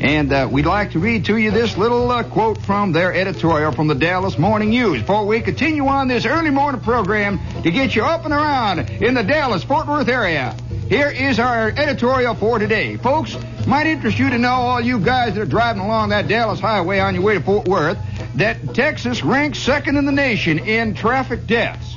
And 0.01 0.33
uh, 0.33 0.49
we'd 0.51 0.67
like 0.67 0.93
to 0.93 0.99
read 0.99 1.25
to 1.27 1.37
you 1.37 1.51
this 1.51 1.77
little 1.77 2.11
uh, 2.11 2.23
quote 2.23 2.61
from 2.63 2.93
their 2.93 3.13
editorial 3.15 3.73
from 3.73 3.87
the 3.87 3.95
Dallas 3.95 4.39
Morning 4.39 4.71
News 4.71 5.01
before 5.01 5.27
we 5.27 5.41
continue 5.41 5.87
on 5.87 6.09
this 6.09 6.27
early 6.27 6.51
morning 6.51 6.81
program 6.81 7.41
to 7.63 7.71
get 7.71 7.95
you 7.95 8.05
up 8.05 8.25
and 8.25 8.35
around 8.35 8.91
in 8.91 9.15
the 9.15 9.23
Dallas 9.23 9.65
Fort 9.65 9.87
Worth 9.87 10.09
area. 10.09 10.57
Here 10.89 11.11
is 11.11 11.39
our 11.39 11.69
editorial 11.69 12.35
for 12.35 12.59
today. 12.59 12.97
Folks, 12.97 13.37
might 13.67 13.87
interest 13.87 14.19
you 14.19 14.31
to 14.31 14.39
know, 14.39 14.49
all 14.49 14.81
you 14.81 14.99
guys 14.99 15.35
that 15.35 15.43
are 15.43 15.47
driving 15.47 15.83
along 15.83 16.09
that 16.09 16.29
Dallas 16.29 16.61
highway 16.61 16.99
on 16.99 17.15
your 17.15 17.25
way 17.25 17.35
to 17.35 17.41
Fort 17.41 17.69
Worth, 17.69 17.99
that 18.37 18.75
Texas 18.75 19.23
ranks 19.23 19.59
second 19.59 19.97
in 19.97 20.07
the 20.07 20.13
nation 20.13 20.59
in 20.61 20.95
traffic 20.95 21.47
deaths. 21.47 21.97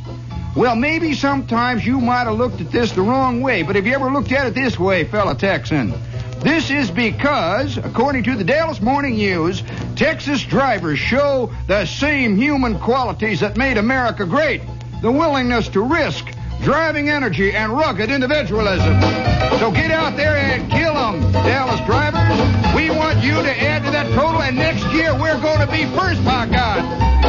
Well, 0.55 0.75
maybe 0.75 1.13
sometimes 1.13 1.85
you 1.85 2.01
might 2.01 2.25
have 2.25 2.38
looked 2.38 2.59
at 2.59 2.71
this 2.71 2.91
the 2.91 3.01
wrong 3.01 3.39
way, 3.39 3.63
but 3.63 3.77
have 3.77 3.88
you 3.88 3.93
ever 3.93 4.11
looked 4.11 4.33
at 4.33 4.47
it 4.47 4.53
this 4.53 4.77
way, 4.77 5.05
fella 5.05 5.35
Texan? 5.35 5.93
This 6.43 6.71
is 6.71 6.89
because, 6.89 7.77
according 7.77 8.24
to 8.24 8.36
the 8.36 8.43
Dallas 8.43 8.81
Morning 8.81 9.15
News, 9.15 9.62
Texas 9.95 10.43
drivers 10.43 10.98
show 10.98 11.53
the 11.67 11.86
same 11.86 12.36
human 12.36 12.79
qualities 12.79 13.41
that 13.41 13.57
made 13.57 13.77
America 13.77 14.25
great 14.25 14.62
the 15.03 15.12
willingness 15.12 15.67
to 15.69 15.81
risk, 15.81 16.25
driving 16.62 17.10
energy, 17.10 17.53
and 17.53 17.71
rugged 17.71 18.10
individualism. 18.10 19.01
So 19.60 19.71
get 19.71 19.91
out 19.91 20.15
there 20.17 20.36
and 20.36 20.69
kill 20.71 20.93
them, 20.93 21.31
Dallas 21.31 21.79
drivers. 21.86 22.75
We 22.75 22.89
want 22.89 23.24
you 23.24 23.33
to 23.33 23.62
add 23.62 23.83
to 23.86 23.91
that 23.91 24.07
total, 24.15 24.41
and 24.41 24.55
next 24.55 24.83
year 24.93 25.13
we're 25.13 25.41
going 25.41 25.60
to 25.60 25.71
be 25.71 25.86
first, 25.98 26.24
by 26.25 26.48
God. 26.48 27.20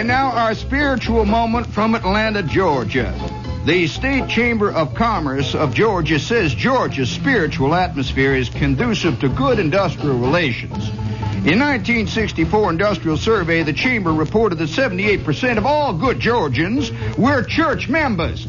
And 0.00 0.08
now 0.08 0.30
our 0.30 0.54
spiritual 0.54 1.26
moment 1.26 1.66
from 1.66 1.94
Atlanta, 1.94 2.42
Georgia. 2.42 3.14
The 3.66 3.86
State 3.86 4.30
Chamber 4.30 4.72
of 4.72 4.94
Commerce 4.94 5.54
of 5.54 5.74
Georgia 5.74 6.18
says 6.18 6.54
Georgia's 6.54 7.10
spiritual 7.10 7.74
atmosphere 7.74 8.34
is 8.34 8.48
conducive 8.48 9.20
to 9.20 9.28
good 9.28 9.58
industrial 9.58 10.16
relations. 10.16 10.88
In 11.44 11.60
1964 11.60 12.70
industrial 12.70 13.18
survey, 13.18 13.62
the 13.62 13.74
chamber 13.74 14.10
reported 14.10 14.56
that 14.56 14.70
78% 14.70 15.58
of 15.58 15.66
all 15.66 15.92
good 15.92 16.18
Georgians 16.18 16.90
were 17.18 17.42
church 17.42 17.90
members. 17.90 18.46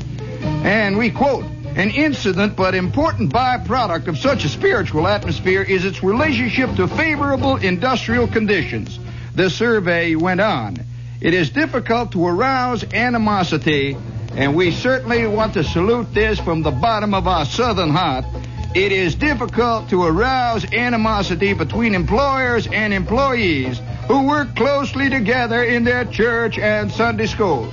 And 0.64 0.98
we 0.98 1.12
quote, 1.12 1.44
an 1.44 1.92
incident 1.92 2.56
but 2.56 2.76
important 2.76 3.34
byproduct 3.34 4.08
of 4.08 4.18
such 4.18 4.46
a 4.46 4.50
spiritual 4.50 5.06
atmosphere 5.06 5.64
is 5.64 5.84
its 5.84 6.02
relationship 6.02 6.74
to 6.78 6.88
favorable 6.88 7.58
industrial 7.58 8.30
conditions. 8.30 8.98
The 9.36 9.50
survey 9.50 10.16
went 10.16 10.40
on. 10.40 10.78
It 11.22 11.36
is 11.36 11.52
difficult 11.52 12.14
to 12.14 12.26
arouse 12.26 12.84
animosity, 12.96 13.96
and 14.36 14.56
we 14.56 14.72
certainly 14.72 15.28
want 15.28 15.54
to 15.54 15.64
salute 15.64 16.12
this 16.16 16.40
from 16.40 16.64
the 16.64 16.72
bottom 16.72 17.14
of 17.14 17.28
our 17.28 17.46
southern 17.46 17.92
heart. 17.92 18.26
It 18.74 18.92
is 18.92 19.14
difficult 19.14 19.90
to 19.90 20.04
arouse 20.04 20.66
animosity 20.74 21.54
between 21.54 21.94
employers 21.94 22.66
and 22.66 22.92
employees 22.92 23.80
who 24.08 24.28
work 24.28 24.56
closely 24.56 25.12
together 25.12 25.64
in 25.64 25.84
their 25.84 26.06
church 26.06 26.58
and 26.58 26.92
Sunday 26.92 27.28
schools. 27.28 27.72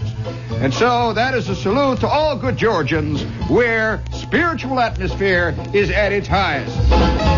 And 0.50 0.74
so 0.74 1.14
that 1.14 1.32
is 1.32 1.48
a 1.48 1.56
salute 1.56 2.00
to 2.00 2.06
all 2.06 2.36
good 2.36 2.58
Georgians 2.58 3.22
where 3.48 4.02
spiritual 4.12 4.78
atmosphere 4.78 5.56
is 5.72 5.90
at 5.90 6.12
its 6.12 6.28
highest. 6.28 7.37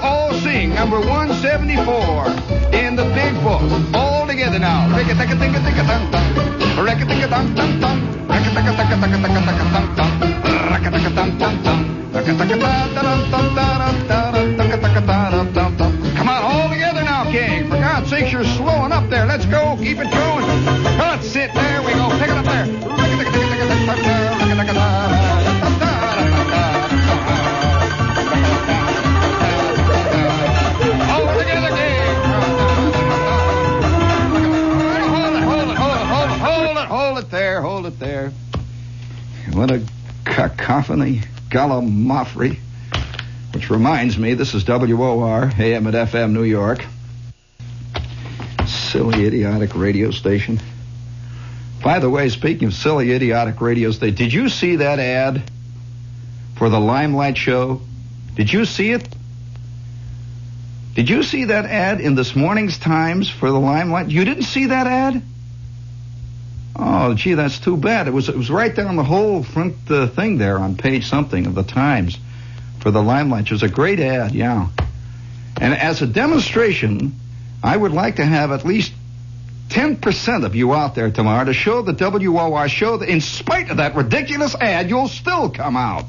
All 0.00 0.32
sing 0.34 0.74
number 0.74 1.00
174 1.00 2.74
in 2.74 2.96
the 2.96 3.04
big 3.14 3.34
book. 3.42 3.62
All 3.94 4.26
together 4.26 4.58
now. 4.58 4.86
Come 16.16 16.28
on, 16.28 16.42
all 16.42 16.68
together 16.70 17.02
now, 17.02 17.30
King. 17.30 17.68
For 17.68 17.76
God's 17.76 18.10
sakes, 18.10 18.32
you're 18.32 18.44
slowing 18.44 18.92
up 18.92 19.08
there. 19.10 19.26
Let's 19.26 19.46
go. 19.46 19.76
Keep 19.76 19.98
it 19.98 20.10
going. 20.10 20.46
Let's 20.98 21.28
sit. 21.28 21.52
There 21.54 21.82
we 21.82 21.92
go. 21.92 22.08
Pick 22.18 22.35
What 39.66 39.80
a 39.80 39.86
cacophony, 40.24 41.22
gallimaufry. 41.48 42.56
Which 43.52 43.68
reminds 43.68 44.16
me, 44.16 44.34
this 44.34 44.54
is 44.54 44.62
WOR, 44.64 45.50
AM 45.58 45.88
at 45.88 45.94
FM, 46.08 46.30
New 46.30 46.44
York. 46.44 46.86
Silly, 48.64 49.26
idiotic 49.26 49.74
radio 49.74 50.12
station. 50.12 50.60
By 51.82 51.98
the 51.98 52.08
way, 52.08 52.28
speaking 52.28 52.68
of 52.68 52.74
silly, 52.74 53.10
idiotic 53.10 53.60
radio 53.60 53.90
station, 53.90 54.14
did 54.14 54.32
you 54.32 54.48
see 54.50 54.76
that 54.76 55.00
ad 55.00 55.42
for 56.54 56.68
the 56.68 56.78
Limelight 56.78 57.36
show? 57.36 57.80
Did 58.36 58.52
you 58.52 58.66
see 58.66 58.92
it? 58.92 59.08
Did 60.94 61.10
you 61.10 61.24
see 61.24 61.46
that 61.46 61.64
ad 61.64 62.00
in 62.00 62.14
this 62.14 62.36
morning's 62.36 62.78
Times 62.78 63.28
for 63.28 63.50
the 63.50 63.58
Limelight? 63.58 64.12
You 64.12 64.24
didn't 64.24 64.44
see 64.44 64.66
that 64.66 64.86
ad? 64.86 65.24
Oh, 66.78 67.14
gee, 67.14 67.34
that's 67.34 67.58
too 67.58 67.76
bad. 67.76 68.06
It 68.06 68.12
was 68.12 68.28
it 68.28 68.36
was 68.36 68.50
right 68.50 68.74
down 68.74 68.96
the 68.96 69.04
whole 69.04 69.42
front 69.42 69.76
uh, 69.90 70.08
thing 70.08 70.36
there 70.36 70.58
on 70.58 70.76
page 70.76 71.06
something 71.06 71.46
of 71.46 71.54
the 71.54 71.62
Times. 71.62 72.18
for 72.80 72.90
the 72.90 73.02
Limelight. 73.02 73.46
It 73.46 73.50
was 73.50 73.62
a 73.62 73.68
great 73.68 73.98
ad, 73.98 74.32
yeah. 74.32 74.68
And 75.60 75.74
as 75.74 76.02
a 76.02 76.06
demonstration, 76.06 77.14
I 77.62 77.76
would 77.76 77.92
like 77.92 78.16
to 78.16 78.24
have 78.24 78.52
at 78.52 78.64
least 78.64 78.92
10% 79.70 80.44
of 80.44 80.54
you 80.54 80.72
out 80.72 80.94
there 80.94 81.10
tomorrow 81.10 81.44
to 81.46 81.52
show 81.52 81.82
the 81.82 81.94
WOR 81.94 82.68
show 82.68 82.98
that 82.98 83.08
in 83.08 83.20
spite 83.20 83.70
of 83.70 83.78
that 83.78 83.96
ridiculous 83.96 84.54
ad, 84.54 84.88
you'll 84.88 85.08
still 85.08 85.50
come 85.50 85.76
out. 85.76 86.04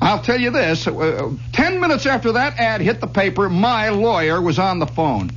I'll 0.00 0.22
tell 0.22 0.40
you 0.40 0.50
this, 0.50 0.86
uh, 0.86 1.30
10 1.52 1.80
minutes 1.80 2.06
after 2.06 2.32
that 2.32 2.58
ad 2.58 2.80
hit 2.80 3.00
the 3.00 3.06
paper, 3.06 3.48
my 3.48 3.90
lawyer 3.90 4.40
was 4.40 4.58
on 4.58 4.78
the 4.78 4.86
phone. 4.86 5.30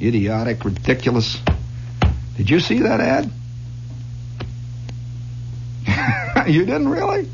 Idiotic, 0.00 0.64
ridiculous. 0.64 1.36
Did 2.38 2.48
you 2.48 2.60
see 2.60 2.78
that 2.78 3.00
ad? 3.00 3.30
you 6.48 6.64
didn't 6.64 6.88
really? 6.88 7.28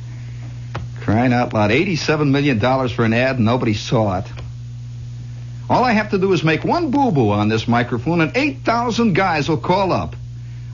Crying 1.03 1.35
out 1.35 1.53
loud. 1.53 1.71
$87 1.71 2.31
million 2.31 2.59
for 2.89 3.05
an 3.05 3.13
ad 3.13 3.37
and 3.37 3.45
nobody 3.45 3.75
saw 3.75 4.21
it. 4.21 4.27
All 5.69 5.85
I 5.85 5.93
have 5.93 6.11
to 6.13 6.19
do 6.19 6.33
is 6.33 6.43
make 6.43 6.65
one 6.65 6.91
boo-boo 6.91 7.31
on 7.31 7.51
this 7.51 7.69
microphone 7.69 8.23
and 8.23 8.35
8,000 8.35 9.13
guys 9.13 9.47
will 9.47 9.59
call 9.59 9.93
up. 9.93 10.17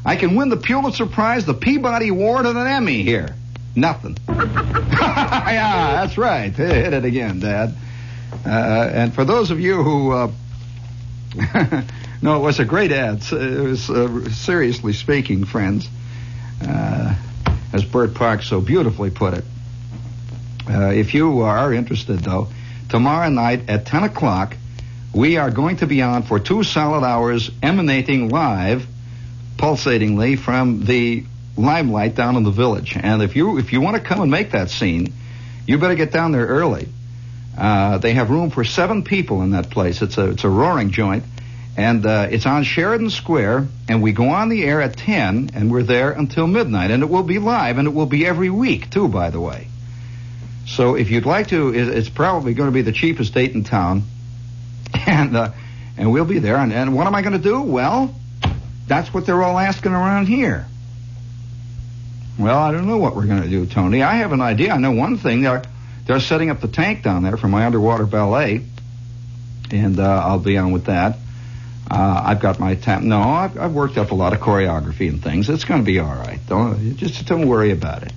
I 0.05 0.15
can 0.15 0.37
win 0.37 0.49
the 0.49 0.57
Pulitzer 0.57 1.07
Prize, 1.07 1.45
the 1.45 1.55
Peabody 1.55 2.09
Award, 2.09 2.47
and 2.47 2.57
an 2.57 2.69
Emmy 2.69 3.03
here. 3.03 3.35
Nothing. 3.75 4.17
yeah, 4.29 6.05
that's 6.05 6.17
right. 6.17 6.53
Hit 6.53 6.93
it 6.93 7.05
again, 7.05 7.41
Dad. 7.41 7.75
Uh, 8.47 8.49
and 8.49 9.13
for 9.13 9.25
those 9.25 9.51
of 9.51 9.59
you 9.59 9.83
who, 9.83 10.13
uh, 10.13 10.31
no, 12.23 12.37
it 12.37 12.41
was 12.41 12.59
a 12.59 12.65
great 12.65 12.93
ad. 12.93 13.23
It 13.33 13.61
was, 13.61 13.89
uh, 13.89 14.31
seriously 14.31 14.93
speaking, 14.93 15.45
friends, 15.45 15.89
uh, 16.63 17.15
as 17.73 17.85
Bert 17.85 18.15
Park 18.15 18.43
so 18.43 18.61
beautifully 18.61 19.11
put 19.11 19.35
it. 19.35 19.45
Uh, 20.69 20.91
if 20.91 21.15
you 21.15 21.41
are 21.41 21.73
interested, 21.73 22.21
though, 22.21 22.49
tomorrow 22.89 23.29
night 23.29 23.69
at 23.69 23.87
10 23.87 24.05
o'clock, 24.05 24.57
we 25.15 25.37
are 25.37 25.51
going 25.51 25.77
to 25.77 25.87
be 25.87 26.03
on 26.03 26.23
for 26.23 26.39
two 26.39 26.63
solid 26.63 27.05
hours, 27.05 27.51
emanating 27.63 28.29
live, 28.29 28.87
pulsatingly 29.57 30.39
from 30.39 30.85
the 30.85 31.25
limelight 31.57 32.15
down 32.15 32.37
in 32.37 32.43
the 32.43 32.51
village. 32.51 32.97
And 32.97 33.23
if 33.23 33.37
you 33.37 33.59
if 33.59 33.73
you 33.73 33.81
want 33.81 33.97
to 33.97 34.03
come 34.03 34.21
and 34.21 34.31
make 34.31 34.53
that 34.53 34.71
scene, 34.71 35.13
you 35.67 35.79
better 35.79 35.95
get 35.95 36.13
down 36.13 36.33
there 36.33 36.47
early. 36.47 36.89
Uh, 37.57 37.99
they 37.99 38.14
have 38.14 38.30
room 38.30 38.50
for 38.50 38.64
seven 38.64 39.02
people 39.02 39.42
in 39.42 39.50
that 39.50 39.71
place. 39.71 40.02
It's 40.02 40.19
a 40.19 40.30
it's 40.30 40.45
a 40.45 40.49
roaring 40.49 40.90
joint, 40.90 41.25
and 41.76 42.04
uh, 42.07 42.28
it's 42.30 42.47
on 42.47 42.64
Sheridan 42.64 43.11
Square. 43.11 43.69
And 43.88 44.02
we 44.02 44.12
go 44.12 44.28
on 44.28 44.49
the 44.49 44.64
air 44.64 44.80
at 44.80 44.97
ten, 44.97 45.50
and 45.54 45.71
we're 45.71 45.83
there 45.83 46.12
until 46.12 46.47
midnight. 46.47 46.90
And 46.90 47.02
it 47.02 47.11
will 47.11 47.23
be 47.23 47.38
live, 47.38 47.78
and 47.78 47.87
it 47.87 47.95
will 47.95 48.07
be 48.07 48.25
every 48.26 48.50
week 48.50 48.90
too, 48.90 49.09
by 49.09 49.30
the 49.30 49.40
way. 49.40 49.66
So 50.66 50.95
if 50.95 51.11
you'd 51.11 51.26
like 51.26 51.49
to, 51.49 51.75
it's 51.75 52.09
probably 52.09 52.54
going 52.54 52.69
to 52.69 52.73
be 52.73 52.83
the 52.83 52.92
cheapest 52.92 53.35
date 53.35 53.52
in 53.52 53.64
town, 53.64 54.04
and 55.07 55.37
uh, 55.37 55.53
and 55.96 56.12
we'll 56.12 56.25
be 56.25 56.38
there. 56.38 56.57
And, 56.57 56.72
and 56.72 56.94
what 56.94 57.07
am 57.07 57.14
I 57.14 57.22
going 57.22 57.33
to 57.33 57.38
do? 57.38 57.61
Well, 57.61 58.14
that's 58.87 59.12
what 59.12 59.27
they're 59.27 59.42
all 59.42 59.59
asking 59.59 59.92
around 59.92 60.27
here. 60.27 60.66
Well, 62.38 62.59
I 62.59 62.72
don't 62.72 62.87
know 62.87 62.96
what 62.96 63.14
we're 63.16 63.27
going 63.27 63.42
to 63.42 63.48
do, 63.48 63.66
Tony. 63.66 64.03
I 64.03 64.14
have 64.14 64.33
an 64.33 64.40
idea. 64.40 64.72
I 64.72 64.79
know 64.79 64.92
one 64.92 65.18
thing. 65.18 65.44
They're 66.07 66.21
setting 66.21 66.51
up 66.51 66.61
the 66.61 66.69
tank 66.69 67.03
down 67.03 67.23
there 67.23 67.37
for 67.37 67.49
my 67.49 67.67
underwater 67.67 68.07
ballet, 68.07 68.65
and 69.71 69.99
uh, 69.99 70.03
I'll 70.03 70.39
be 70.39 70.59
on 70.59 70.73
with 70.73 70.87
that. 70.87 71.19
Uh, 71.91 72.23
I've 72.27 72.41
got 72.41 72.61
my 72.61 72.77
tap. 72.77 73.03
No, 73.03 73.21
I've, 73.21 73.59
I've 73.59 73.73
worked 73.73 73.99
up 73.99 74.13
a 74.13 74.15
lot 74.15 74.33
of 74.33 74.41
choreography 74.41 75.09
and 75.09 75.23
things. 75.23 75.49
It's 75.49 75.65
going 75.65 75.81
to 75.81 75.85
be 75.85 75.99
all 75.99 76.15
right. 76.15 76.39
Don't 76.47 76.97
just 76.97 77.27
don't 77.27 77.49
worry 77.49 77.73
about 77.73 78.05
it. 78.05 78.13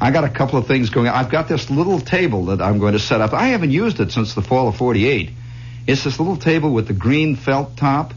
I 0.00 0.10
got 0.10 0.24
a 0.24 0.28
couple 0.28 0.58
of 0.58 0.66
things 0.66 0.90
going. 0.90 1.08
I've 1.08 1.30
got 1.30 1.48
this 1.48 1.70
little 1.70 2.00
table 2.00 2.46
that 2.46 2.60
I'm 2.60 2.78
going 2.78 2.92
to 2.92 2.98
set 2.98 3.20
up. 3.20 3.32
I 3.32 3.48
haven't 3.48 3.70
used 3.70 4.00
it 4.00 4.10
since 4.10 4.34
the 4.34 4.42
fall 4.42 4.68
of 4.68 4.76
'48. 4.76 5.30
It's 5.86 6.04
this 6.04 6.18
little 6.18 6.36
table 6.36 6.72
with 6.72 6.88
the 6.88 6.94
green 6.94 7.36
felt 7.36 7.76
top 7.76 8.12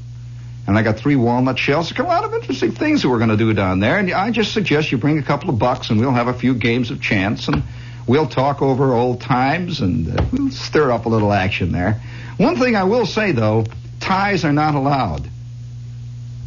and 0.70 0.78
I 0.78 0.84
got 0.84 1.00
three 1.00 1.16
walnut 1.16 1.58
shells. 1.58 1.90
There's 1.90 2.00
a 2.00 2.04
lot 2.04 2.24
of 2.24 2.34
interesting 2.36 2.72
things 2.74 3.02
that 3.02 3.10
we're 3.10 3.18
going 3.18 3.32
to 3.32 3.38
do 3.38 3.54
down 3.54 3.80
there. 3.80 3.98
And 3.98 4.12
I 4.12 4.30
just 4.30 4.54
suggest 4.54 4.92
you 4.92 5.00
bring 5.00 5.18
a 5.18 5.24
couple 5.24 5.50
of 5.50 5.58
bucks, 5.58 5.90
and 5.90 6.00
we'll 6.00 6.12
have 6.12 6.28
a 6.28 6.34
few 6.34 6.54
games 6.54 6.92
of 6.92 7.02
chance, 7.02 7.48
and 7.48 7.64
we'll 8.10 8.28
talk 8.28 8.62
over 8.62 8.94
old 8.94 9.22
times, 9.22 9.82
and 9.82 10.20
uh, 10.20 10.26
we'll 10.34 10.50
stir 10.50 10.92
up 10.92 11.06
a 11.06 11.10
little 11.10 11.32
action 11.32 11.72
there. 11.72 12.02
One 12.38 12.58
thing 12.58 12.76
I 12.76 12.84
will 12.84 13.06
say 13.06 13.32
though, 13.32 13.66
ties 14.00 14.44
are 14.44 14.52
not 14.52 14.74
allowed. 14.74 15.30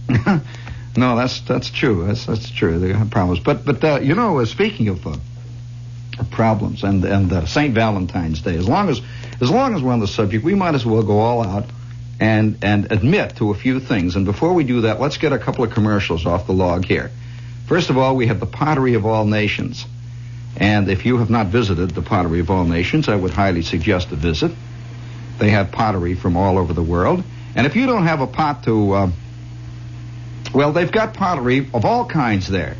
no, 0.96 1.16
that's 1.16 1.40
that's 1.42 1.70
true. 1.70 2.06
That's 2.06 2.26
that's 2.26 2.50
true. 2.50 2.80
Have 2.80 3.10
problems. 3.10 3.40
But 3.40 3.64
but 3.64 3.82
uh, 3.84 4.00
you 4.02 4.14
know, 4.14 4.40
uh, 4.40 4.44
speaking 4.44 4.88
of 4.88 5.06
uh, 5.06 5.16
problems 6.32 6.82
and 6.82 7.04
and 7.04 7.32
uh, 7.32 7.46
Saint 7.46 7.74
Valentine's 7.74 8.40
Day, 8.40 8.56
as 8.56 8.68
long 8.68 8.88
as 8.88 9.00
as 9.40 9.50
long 9.50 9.76
as 9.76 9.82
we're 9.82 9.92
on 9.92 10.00
the 10.00 10.08
subject, 10.08 10.44
we 10.44 10.56
might 10.56 10.74
as 10.74 10.84
well 10.84 11.04
go 11.04 11.20
all 11.20 11.46
out 11.46 11.66
and 12.18 12.58
and 12.62 12.90
admit 12.90 13.36
to 13.36 13.50
a 13.50 13.54
few 13.54 13.78
things. 13.78 14.16
And 14.16 14.26
before 14.26 14.52
we 14.52 14.64
do 14.64 14.80
that, 14.82 15.00
let's 15.00 15.16
get 15.16 15.32
a 15.32 15.38
couple 15.38 15.62
of 15.62 15.70
commercials 15.70 16.26
off 16.26 16.48
the 16.48 16.52
log 16.52 16.84
here. 16.84 17.12
First 17.68 17.88
of 17.88 17.96
all, 17.96 18.16
we 18.16 18.26
have 18.26 18.40
the 18.40 18.46
Pottery 18.46 18.94
of 18.94 19.06
All 19.06 19.24
Nations. 19.24 19.86
And 20.56 20.88
if 20.88 21.06
you 21.06 21.18
have 21.18 21.30
not 21.30 21.46
visited 21.46 21.90
the 21.90 22.02
Pottery 22.02 22.40
of 22.40 22.50
All 22.50 22.64
Nations, 22.64 23.08
I 23.08 23.16
would 23.16 23.32
highly 23.32 23.62
suggest 23.62 24.12
a 24.12 24.16
visit. 24.16 24.52
They 25.38 25.50
have 25.50 25.72
pottery 25.72 26.14
from 26.14 26.36
all 26.36 26.58
over 26.58 26.72
the 26.72 26.82
world. 26.82 27.24
And 27.54 27.66
if 27.66 27.74
you 27.74 27.86
don't 27.86 28.04
have 28.04 28.20
a 28.20 28.26
pot 28.26 28.64
to, 28.64 28.92
uh, 28.92 29.10
well, 30.54 30.72
they've 30.72 30.92
got 30.92 31.14
pottery 31.14 31.68
of 31.72 31.84
all 31.84 32.06
kinds 32.06 32.48
there. 32.48 32.76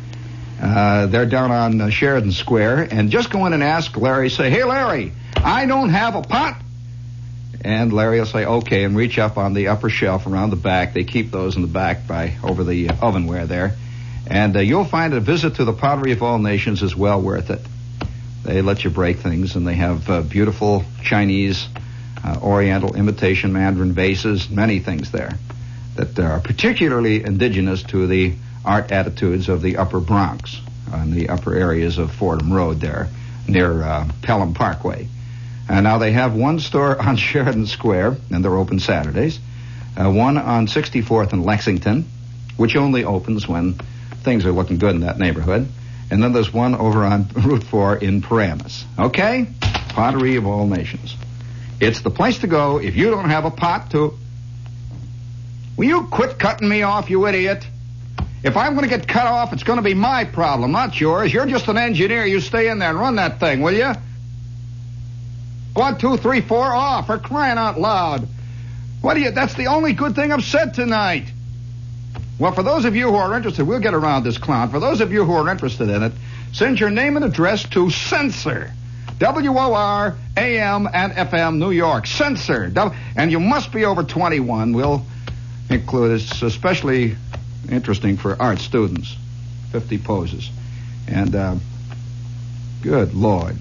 Uh, 0.61 1.07
they're 1.07 1.25
down 1.25 1.51
on 1.51 1.81
uh, 1.81 1.89
Sheridan 1.89 2.31
Square. 2.31 2.87
And 2.91 3.09
just 3.09 3.31
go 3.31 3.45
in 3.47 3.53
and 3.53 3.63
ask 3.63 3.97
Larry, 3.97 4.29
say, 4.29 4.49
hey, 4.49 4.63
Larry, 4.63 5.11
I 5.35 5.65
don't 5.65 5.89
have 5.89 6.15
a 6.15 6.21
pot. 6.21 6.57
And 7.65 7.91
Larry 7.93 8.19
will 8.19 8.25
say, 8.25 8.45
okay, 8.45 8.83
and 8.83 8.95
reach 8.95 9.17
up 9.17 9.37
on 9.37 9.53
the 9.53 9.69
upper 9.69 9.89
shelf 9.89 10.27
around 10.27 10.49
the 10.49 10.57
back. 10.57 10.93
They 10.93 11.05
keep 11.05 11.31
those 11.31 11.55
in 11.55 11.61
the 11.61 11.67
back 11.67 12.07
by 12.07 12.35
over 12.43 12.63
the 12.63 12.87
ovenware 12.87 13.47
there. 13.47 13.75
And 14.27 14.55
uh, 14.55 14.59
you'll 14.59 14.85
find 14.85 15.13
a 15.13 15.19
visit 15.19 15.55
to 15.55 15.65
the 15.65 15.73
Pottery 15.73 16.11
of 16.13 16.23
All 16.23 16.39
Nations 16.39 16.81
is 16.81 16.95
well 16.95 17.21
worth 17.21 17.49
it. 17.49 17.61
They 18.43 18.61
let 18.61 18.83
you 18.83 18.89
break 18.89 19.17
things, 19.17 19.55
and 19.55 19.67
they 19.67 19.75
have 19.75 20.09
uh, 20.09 20.21
beautiful 20.21 20.83
Chinese, 21.03 21.67
uh, 22.23 22.39
Oriental 22.41 22.95
imitation 22.95 23.53
Mandarin 23.53 23.93
vases, 23.93 24.49
many 24.49 24.79
things 24.79 25.11
there 25.11 25.31
that 25.95 26.17
are 26.19 26.39
particularly 26.39 27.23
indigenous 27.23 27.83
to 27.83 28.07
the 28.07 28.33
art 28.65 28.91
attitudes 28.91 29.49
of 29.49 29.61
the 29.61 29.77
Upper 29.77 29.99
Bronx, 29.99 30.59
on 30.91 31.11
the 31.11 31.29
upper 31.29 31.55
areas 31.55 31.97
of 31.97 32.11
Fordham 32.11 32.51
Road 32.51 32.79
there, 32.79 33.09
near 33.47 33.83
uh, 33.83 34.09
Pelham 34.21 34.53
Parkway. 34.53 35.07
And 35.69 35.83
now 35.83 35.97
they 35.97 36.11
have 36.11 36.33
one 36.33 36.59
store 36.59 36.99
on 37.07 37.17
Sheridan 37.17 37.67
Square, 37.67 38.17
and 38.31 38.43
they're 38.43 38.55
open 38.55 38.79
Saturdays. 38.79 39.39
Uh, 39.95 40.11
one 40.11 40.37
on 40.37 40.67
64th 40.67 41.33
and 41.33 41.45
Lexington, 41.45 42.05
which 42.57 42.75
only 42.75 43.03
opens 43.03 43.47
when 43.47 43.79
things 44.23 44.45
are 44.45 44.51
looking 44.51 44.77
good 44.77 44.95
in 44.95 45.01
that 45.01 45.19
neighborhood. 45.19 45.67
And 46.09 46.21
then 46.21 46.33
there's 46.33 46.51
one 46.51 46.75
over 46.75 47.03
on 47.03 47.27
Route 47.35 47.63
4 47.63 47.97
in 47.97 48.21
Paramus. 48.21 48.85
Okay? 48.97 49.47
Pottery 49.89 50.35
of 50.35 50.45
all 50.45 50.67
nations. 50.67 51.15
It's 51.79 52.01
the 52.01 52.09
place 52.09 52.39
to 52.39 52.47
go 52.47 52.79
if 52.79 52.95
you 52.95 53.09
don't 53.09 53.29
have 53.29 53.45
a 53.45 53.51
pot 53.51 53.91
to. 53.91 54.17
Will 55.75 55.87
you 55.87 56.03
quit 56.03 56.37
cutting 56.39 56.69
me 56.69 56.83
off, 56.83 57.09
you 57.09 57.25
idiot? 57.27 57.65
If 58.43 58.57
I'm 58.57 58.75
going 58.75 58.87
to 58.87 58.95
get 58.95 59.07
cut 59.07 59.25
off, 59.25 59.53
it's 59.53 59.63
going 59.63 59.77
to 59.77 59.83
be 59.83 59.93
my 59.93 60.25
problem, 60.25 60.71
not 60.71 60.99
yours. 60.99 61.33
You're 61.33 61.45
just 61.45 61.67
an 61.67 61.77
engineer. 61.77 62.25
You 62.25 62.41
stay 62.41 62.69
in 62.69 62.79
there 62.79 62.89
and 62.89 62.99
run 62.99 63.15
that 63.15 63.39
thing, 63.39 63.61
will 63.61 63.73
you? 63.73 63.93
One, 65.73 65.97
two, 65.97 66.17
three, 66.17 66.41
four, 66.41 66.73
off 66.73 67.07
for 67.07 67.17
crying 67.17 67.57
out 67.57 67.79
loud. 67.79 68.27
What 69.01 69.15
do 69.15 69.21
you, 69.21 69.31
that's 69.31 69.55
the 69.55 69.67
only 69.67 69.93
good 69.93 70.13
thing 70.15 70.31
I've 70.31 70.43
said 70.43 70.73
tonight. 70.75 71.25
Well, 72.39 72.51
for 72.51 72.63
those 72.63 72.85
of 72.85 72.95
you 72.95 73.09
who 73.09 73.15
are 73.15 73.35
interested, 73.35 73.65
we'll 73.65 73.79
get 73.79 73.93
around 73.93 74.23
this 74.23 74.37
clown. 74.37 74.69
For 74.69 74.79
those 74.79 75.01
of 75.01 75.11
you 75.11 75.23
who 75.23 75.33
are 75.33 75.49
interested 75.49 75.89
in 75.89 76.03
it, 76.03 76.13
send 76.51 76.79
your 76.79 76.89
name 76.89 77.15
and 77.15 77.23
address 77.23 77.63
to 77.69 77.89
Censor. 77.89 78.71
W-O-R, 79.19 80.17
A-M, 80.35 80.89
and 80.91 81.13
F-M, 81.15 81.59
New 81.59 81.71
York. 81.71 82.07
Censor. 82.07 82.71
And 83.15 83.31
you 83.31 83.39
must 83.39 83.71
be 83.71 83.85
over 83.85 84.03
21. 84.03 84.73
We'll 84.73 85.05
include, 85.69 86.19
it's 86.19 86.41
especially 86.41 87.15
interesting 87.71 88.17
for 88.17 88.41
art 88.41 88.59
students. 88.59 89.15
50 89.71 89.99
poses. 89.99 90.49
And, 91.07 91.35
uh, 91.35 91.55
good 92.81 93.13
Lord. 93.13 93.57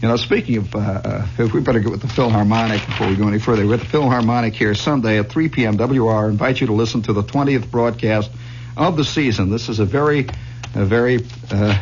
You 0.00 0.06
know, 0.06 0.16
speaking 0.16 0.58
of, 0.58 0.72
uh, 0.76 0.78
uh, 0.78 1.48
we 1.52 1.60
better 1.60 1.80
get 1.80 1.90
with 1.90 2.02
the 2.02 2.08
Philharmonic 2.08 2.86
before 2.86 3.08
we 3.08 3.16
go 3.16 3.26
any 3.26 3.40
further. 3.40 3.66
We're 3.66 3.74
at 3.74 3.80
the 3.80 3.86
Philharmonic 3.86 4.54
here 4.54 4.72
Sunday 4.76 5.18
at 5.18 5.28
3 5.28 5.48
p.m. 5.48 5.76
WR. 5.76 6.28
Invite 6.28 6.60
you 6.60 6.68
to 6.68 6.72
listen 6.72 7.02
to 7.02 7.12
the 7.12 7.24
20th 7.24 7.68
broadcast 7.68 8.30
of 8.76 8.96
the 8.96 9.02
season. 9.02 9.50
This 9.50 9.68
is 9.68 9.80
a 9.80 9.84
very, 9.84 10.28
a 10.76 10.84
very 10.84 11.26
uh, 11.50 11.76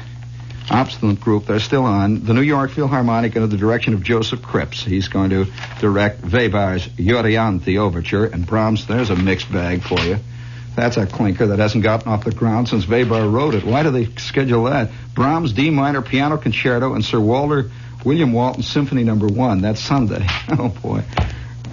obstinate 0.70 1.20
group. 1.20 1.44
They're 1.44 1.60
still 1.60 1.84
on. 1.84 2.24
The 2.24 2.32
New 2.32 2.40
York 2.40 2.70
Philharmonic 2.70 3.36
under 3.36 3.48
the 3.48 3.58
direction 3.58 3.92
of 3.92 4.02
Josef 4.02 4.40
Krips. 4.40 4.82
He's 4.82 5.08
going 5.08 5.28
to 5.30 5.46
direct 5.80 6.22
Weber's 6.22 6.88
Euryanthe 6.88 7.78
Overture 7.78 8.24
and 8.24 8.46
Brahms. 8.46 8.86
There's 8.86 9.10
a 9.10 9.16
mixed 9.16 9.52
bag 9.52 9.82
for 9.82 10.00
you. 10.00 10.16
That's 10.74 10.96
a 10.96 11.06
clinker 11.06 11.48
that 11.48 11.58
hasn't 11.58 11.84
gotten 11.84 12.10
off 12.10 12.24
the 12.24 12.32
ground 12.32 12.68
since 12.68 12.88
Weber 12.88 13.28
wrote 13.28 13.54
it. 13.54 13.64
Why 13.64 13.82
do 13.82 13.90
they 13.90 14.06
schedule 14.16 14.64
that? 14.64 14.90
Brahms 15.14 15.52
D 15.52 15.68
minor 15.68 16.00
piano 16.00 16.38
concerto 16.38 16.94
and 16.94 17.04
Sir 17.04 17.20
Walter 17.20 17.70
William 18.04 18.32
Walton 18.32 18.62
Symphony 18.62 19.04
Number 19.04 19.26
One. 19.26 19.60
That's 19.60 19.80
Sunday. 19.80 20.26
Oh 20.48 20.68
boy. 20.68 21.02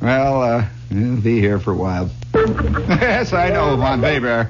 well, 0.00 0.42
uh, 0.42 0.66
will 0.90 1.20
be 1.20 1.40
here 1.40 1.58
for 1.58 1.72
a 1.72 1.76
while. 1.76 2.10
yes, 2.34 3.32
I 3.32 3.50
know, 3.50 3.76
Von 3.76 4.00
Weber. 4.00 4.44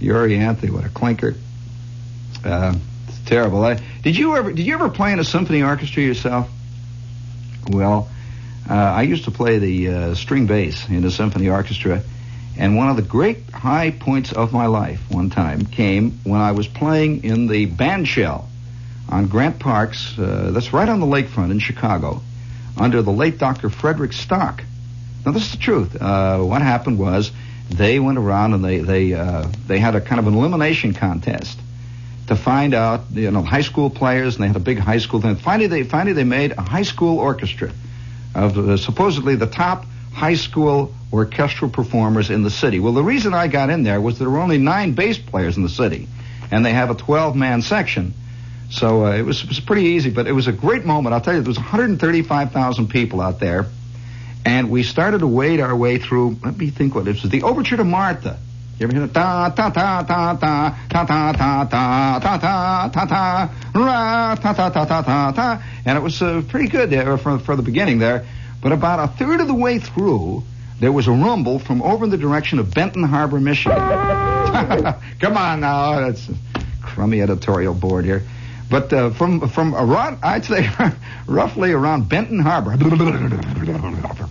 Euryanthe, 0.00 0.70
what 0.70 0.84
a 0.84 0.88
clinker. 0.88 1.34
Uh, 2.44 2.74
it's 3.08 3.18
terrible. 3.26 3.64
I, 3.64 3.80
did 4.02 4.16
you 4.16 4.36
ever 4.36 4.52
did 4.52 4.64
you 4.64 4.74
ever 4.74 4.88
play 4.88 5.12
in 5.12 5.18
a 5.18 5.24
symphony 5.24 5.62
orchestra 5.62 6.02
yourself? 6.02 6.48
Well, 7.68 8.08
uh, 8.70 8.74
I 8.74 9.02
used 9.02 9.24
to 9.24 9.30
play 9.30 9.58
the 9.58 9.88
uh, 9.88 10.14
string 10.14 10.46
bass 10.46 10.88
in 10.88 11.04
a 11.04 11.10
symphony 11.10 11.48
orchestra, 11.48 12.02
and 12.56 12.76
one 12.76 12.88
of 12.88 12.96
the 12.96 13.02
great 13.02 13.50
high 13.50 13.90
points 13.90 14.32
of 14.32 14.52
my 14.52 14.66
life 14.66 15.00
one 15.10 15.30
time 15.30 15.66
came 15.66 16.20
when 16.22 16.40
I 16.40 16.52
was 16.52 16.68
playing 16.68 17.24
in 17.24 17.48
the 17.48 17.66
bandshell 17.66 18.46
on 19.08 19.28
Grant 19.28 19.58
Parks. 19.58 20.18
Uh, 20.18 20.50
that's 20.52 20.72
right 20.72 20.88
on 20.88 21.00
the 21.00 21.06
lakefront 21.06 21.50
in 21.50 21.58
Chicago, 21.58 22.22
under 22.76 23.02
the 23.02 23.12
late 23.12 23.38
Dr. 23.38 23.70
Frederick 23.70 24.12
Stock. 24.12 24.62
Now, 25.24 25.32
this 25.32 25.44
is 25.44 25.52
the 25.52 25.58
truth. 25.58 26.00
Uh, 26.00 26.38
what 26.40 26.62
happened 26.62 26.98
was 26.98 27.30
they 27.70 27.98
went 27.98 28.18
around 28.18 28.54
and 28.54 28.64
they 28.64 28.78
they 28.78 29.14
uh, 29.14 29.46
they 29.66 29.78
had 29.78 29.94
a 29.94 30.00
kind 30.00 30.18
of 30.18 30.26
an 30.26 30.34
elimination 30.34 30.94
contest 30.94 31.58
to 32.28 32.36
find 32.36 32.74
out 32.74 33.02
you 33.12 33.30
know 33.30 33.42
high 33.42 33.62
school 33.62 33.90
players, 33.90 34.36
and 34.36 34.44
they 34.44 34.48
had 34.48 34.56
a 34.56 34.60
big 34.60 34.78
high 34.78 34.98
school 34.98 35.20
thing. 35.20 35.36
Finally, 35.36 35.66
they 35.66 35.82
finally 35.82 36.12
they 36.12 36.24
made 36.24 36.52
a 36.52 36.62
high 36.62 36.82
school 36.82 37.18
orchestra 37.18 37.72
of 38.34 38.56
uh, 38.56 38.76
supposedly 38.76 39.34
the 39.36 39.46
top 39.46 39.84
high 40.12 40.34
school 40.34 40.94
orchestral 41.12 41.70
performers 41.70 42.30
in 42.30 42.42
the 42.42 42.50
city. 42.50 42.80
Well, 42.80 42.92
the 42.92 43.04
reason 43.04 43.34
I 43.34 43.48
got 43.48 43.70
in 43.70 43.82
there 43.82 44.00
was 44.00 44.18
there 44.18 44.28
were 44.28 44.38
only 44.38 44.58
nine 44.58 44.92
bass 44.92 45.18
players 45.18 45.56
in 45.56 45.62
the 45.62 45.68
city, 45.68 46.08
and 46.50 46.64
they 46.64 46.72
have 46.72 46.90
a 46.90 46.94
12-man 46.94 47.62
section. 47.62 48.14
So 48.70 49.06
uh, 49.06 49.16
it, 49.16 49.22
was, 49.22 49.42
it 49.42 49.48
was 49.48 49.60
pretty 49.60 49.84
easy, 49.84 50.10
but 50.10 50.26
it 50.26 50.32
was 50.32 50.46
a 50.46 50.52
great 50.52 50.84
moment. 50.84 51.14
I'll 51.14 51.20
tell 51.20 51.34
you, 51.34 51.40
there 51.40 51.48
was 51.48 51.58
135,000 51.58 52.88
people 52.88 53.20
out 53.20 53.40
there, 53.40 53.66
and 54.44 54.70
we 54.70 54.82
started 54.82 55.18
to 55.18 55.26
wade 55.26 55.60
our 55.60 55.74
way 55.74 55.98
through. 55.98 56.36
Let 56.44 56.56
me 56.56 56.70
think 56.70 56.94
what 56.94 57.06
it 57.08 57.22
was. 57.22 57.30
The 57.30 57.42
Overture 57.42 57.78
to 57.78 57.84
Martha. 57.84 58.38
You 58.78 58.86
ever 58.86 58.94
hear 58.94 59.04
it? 59.06 59.14
Ta 59.14 59.50
ta 59.50 59.70
ta 59.70 60.02
ta 60.04 60.36
ta 60.36 60.78
ta 60.88 61.08
ta 61.08 61.32
ta 61.32 61.64
ta 61.64 62.18
ta 62.20 62.38
ta 62.38 62.88
ta 62.88 63.04
ta 63.06 63.50
ra 63.74 64.34
ta 64.36 64.52
ta 64.52 64.68
ta 64.70 64.84
ta 64.84 65.02
ta 65.02 65.32
ta, 65.32 65.62
and 65.84 65.98
it 65.98 66.00
was 66.00 66.22
uh, 66.22 66.42
pretty 66.48 66.68
good 66.68 66.88
there 66.88 67.18
for 67.18 67.40
for 67.40 67.56
the 67.56 67.62
beginning 67.62 67.98
there. 67.98 68.24
But 68.62 68.70
about 68.70 69.00
a 69.00 69.08
third 69.08 69.40
of 69.40 69.48
the 69.48 69.54
way 69.54 69.80
through, 69.80 70.44
there 70.78 70.92
was 70.92 71.08
a 71.08 71.10
rumble 71.10 71.58
from 71.58 71.82
over 71.82 72.04
in 72.04 72.10
the 72.10 72.16
direction 72.16 72.60
of 72.60 72.72
Benton 72.72 73.02
Harbor, 73.02 73.40
Michigan. 73.40 73.78
Come 73.78 75.36
on 75.36 75.60
now, 75.60 76.00
that's 76.00 76.28
a 76.28 76.34
crummy 76.80 77.20
editorial 77.20 77.74
board 77.74 78.04
here. 78.04 78.22
But 78.70 78.92
uh, 78.92 79.10
from 79.10 79.48
from 79.48 79.74
around, 79.74 80.18
I'd 80.22 80.44
say 80.44 80.68
roughly 81.26 81.72
around 81.72 82.08
Benton 82.08 82.38
Harbor, 82.38 82.72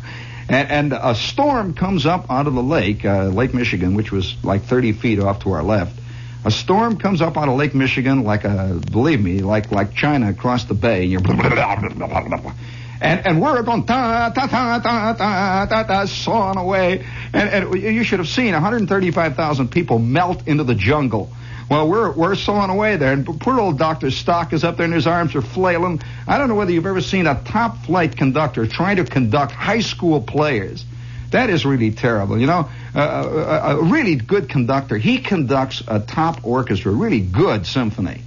and, 0.50 0.70
and 0.70 0.94
a 0.94 1.16
storm 1.16 1.74
comes 1.74 2.06
up 2.06 2.30
out 2.30 2.46
of 2.46 2.54
the 2.54 2.62
lake, 2.62 3.04
uh, 3.04 3.26
Lake 3.26 3.54
Michigan, 3.54 3.96
which 3.96 4.12
was 4.12 4.36
like 4.44 4.64
30 4.64 4.94
feet 4.94 5.20
off 5.20 5.44
to 5.44 5.54
our 5.54 5.64
left. 5.64 6.00
A 6.46 6.52
storm 6.52 6.98
comes 6.98 7.22
up 7.22 7.36
out 7.36 7.50
of 7.50 7.58
Lake 7.58 7.74
Michigan, 7.74 8.24
like 8.24 8.44
a 8.44 8.80
believe 8.92 9.20
me, 9.20 9.40
like 9.40 9.72
like 9.72 9.96
China 9.96 10.30
across 10.30 10.66
the 10.66 10.76
bay. 10.76 11.06
You're 11.06 11.22
and 13.02 13.26
and 13.26 13.42
we're 13.42 13.62
going 13.64 13.86
ta 13.86 14.30
ta 14.30 14.48
ta 14.48 14.80
ta 14.80 15.14
ta 15.14 15.66
ta 15.66 15.84
ta 15.84 16.06
sawing 16.06 16.58
away, 16.58 17.06
and, 17.34 17.50
and 17.50 17.82
you 17.82 18.04
should 18.04 18.20
have 18.20 18.28
seen 18.28 18.54
135,000 18.54 19.72
people 19.72 20.00
melt 20.00 20.48
into 20.48 20.64
the 20.64 20.76
jungle. 20.76 21.32
Well, 21.70 21.90
we're 21.90 22.12
we're 22.12 22.36
sawing 22.36 22.70
away 22.70 22.96
there, 22.96 23.12
and 23.12 23.26
poor 23.42 23.60
old 23.60 23.78
Doctor 23.78 24.10
Stock 24.10 24.54
is 24.54 24.64
up 24.64 24.78
there, 24.78 24.86
and 24.86 24.94
his 24.94 25.06
arms 25.06 25.36
are 25.36 25.42
flailing. 25.42 26.02
I 26.26 26.38
don't 26.38 26.48
know 26.48 26.56
whether 26.56 26.72
you've 26.72 26.86
ever 26.86 27.02
seen 27.02 27.28
a 27.28 27.42
top 27.44 27.86
flight 27.86 28.16
conductor 28.16 28.66
trying 28.68 28.98
to 28.98 29.04
conduct 29.04 29.52
high 29.52 29.82
school 29.82 30.22
players. 30.22 30.86
That 31.32 31.50
is 31.50 31.66
really 31.66 31.92
terrible. 31.92 32.40
You 32.40 32.48
know, 32.48 32.70
uh, 32.96 33.70
a, 33.70 33.80
a 33.80 33.84
really 33.84 34.16
good 34.16 34.48
conductor. 34.48 34.98
He 34.98 35.18
conducts 35.18 35.84
a 35.86 36.00
top 36.00 36.46
orchestra, 36.46 36.94
really 36.94 37.20
good 37.20 37.68
symphony. 37.68 38.22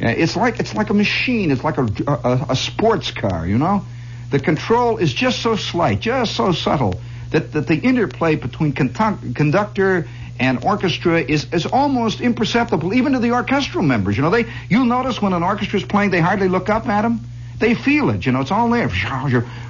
Uh, 0.00 0.08
It's 0.08 0.36
like 0.36 0.60
it's 0.60 0.74
like 0.74 0.90
a 0.90 0.94
machine. 0.94 1.50
It's 1.50 1.64
like 1.64 1.78
a, 1.78 1.88
a, 2.06 2.46
a 2.50 2.56
sports 2.56 3.10
car. 3.10 3.48
You 3.48 3.58
know, 3.58 3.84
the 4.30 4.38
control 4.38 4.98
is 4.98 5.12
just 5.12 5.40
so 5.42 5.56
slight, 5.56 5.98
just 5.98 6.36
so 6.36 6.52
subtle 6.52 7.00
that, 7.32 7.52
that 7.52 7.66
the 7.66 7.74
interplay 7.74 8.36
between 8.36 8.74
conduct, 8.74 9.34
conductor 9.34 10.06
and 10.38 10.64
orchestra 10.64 11.20
is, 11.20 11.52
is 11.52 11.66
almost 11.66 12.20
imperceptible, 12.20 12.94
even 12.94 13.12
to 13.12 13.18
the 13.18 13.32
orchestral 13.32 13.82
members. 13.82 14.16
You 14.16 14.22
know, 14.22 14.30
they 14.30 14.46
you'll 14.68 14.84
notice 14.84 15.20
when 15.20 15.32
an 15.32 15.42
orchestra 15.42 15.78
is 15.78 15.84
playing, 15.84 16.10
they 16.10 16.20
hardly 16.20 16.48
look 16.48 16.68
up 16.68 16.88
at 16.88 17.02
them. 17.02 17.20
They 17.58 17.74
feel 17.74 18.10
it. 18.10 18.26
You 18.26 18.32
know, 18.32 18.40
it's 18.40 18.50
all 18.50 18.68
there. 18.68 18.90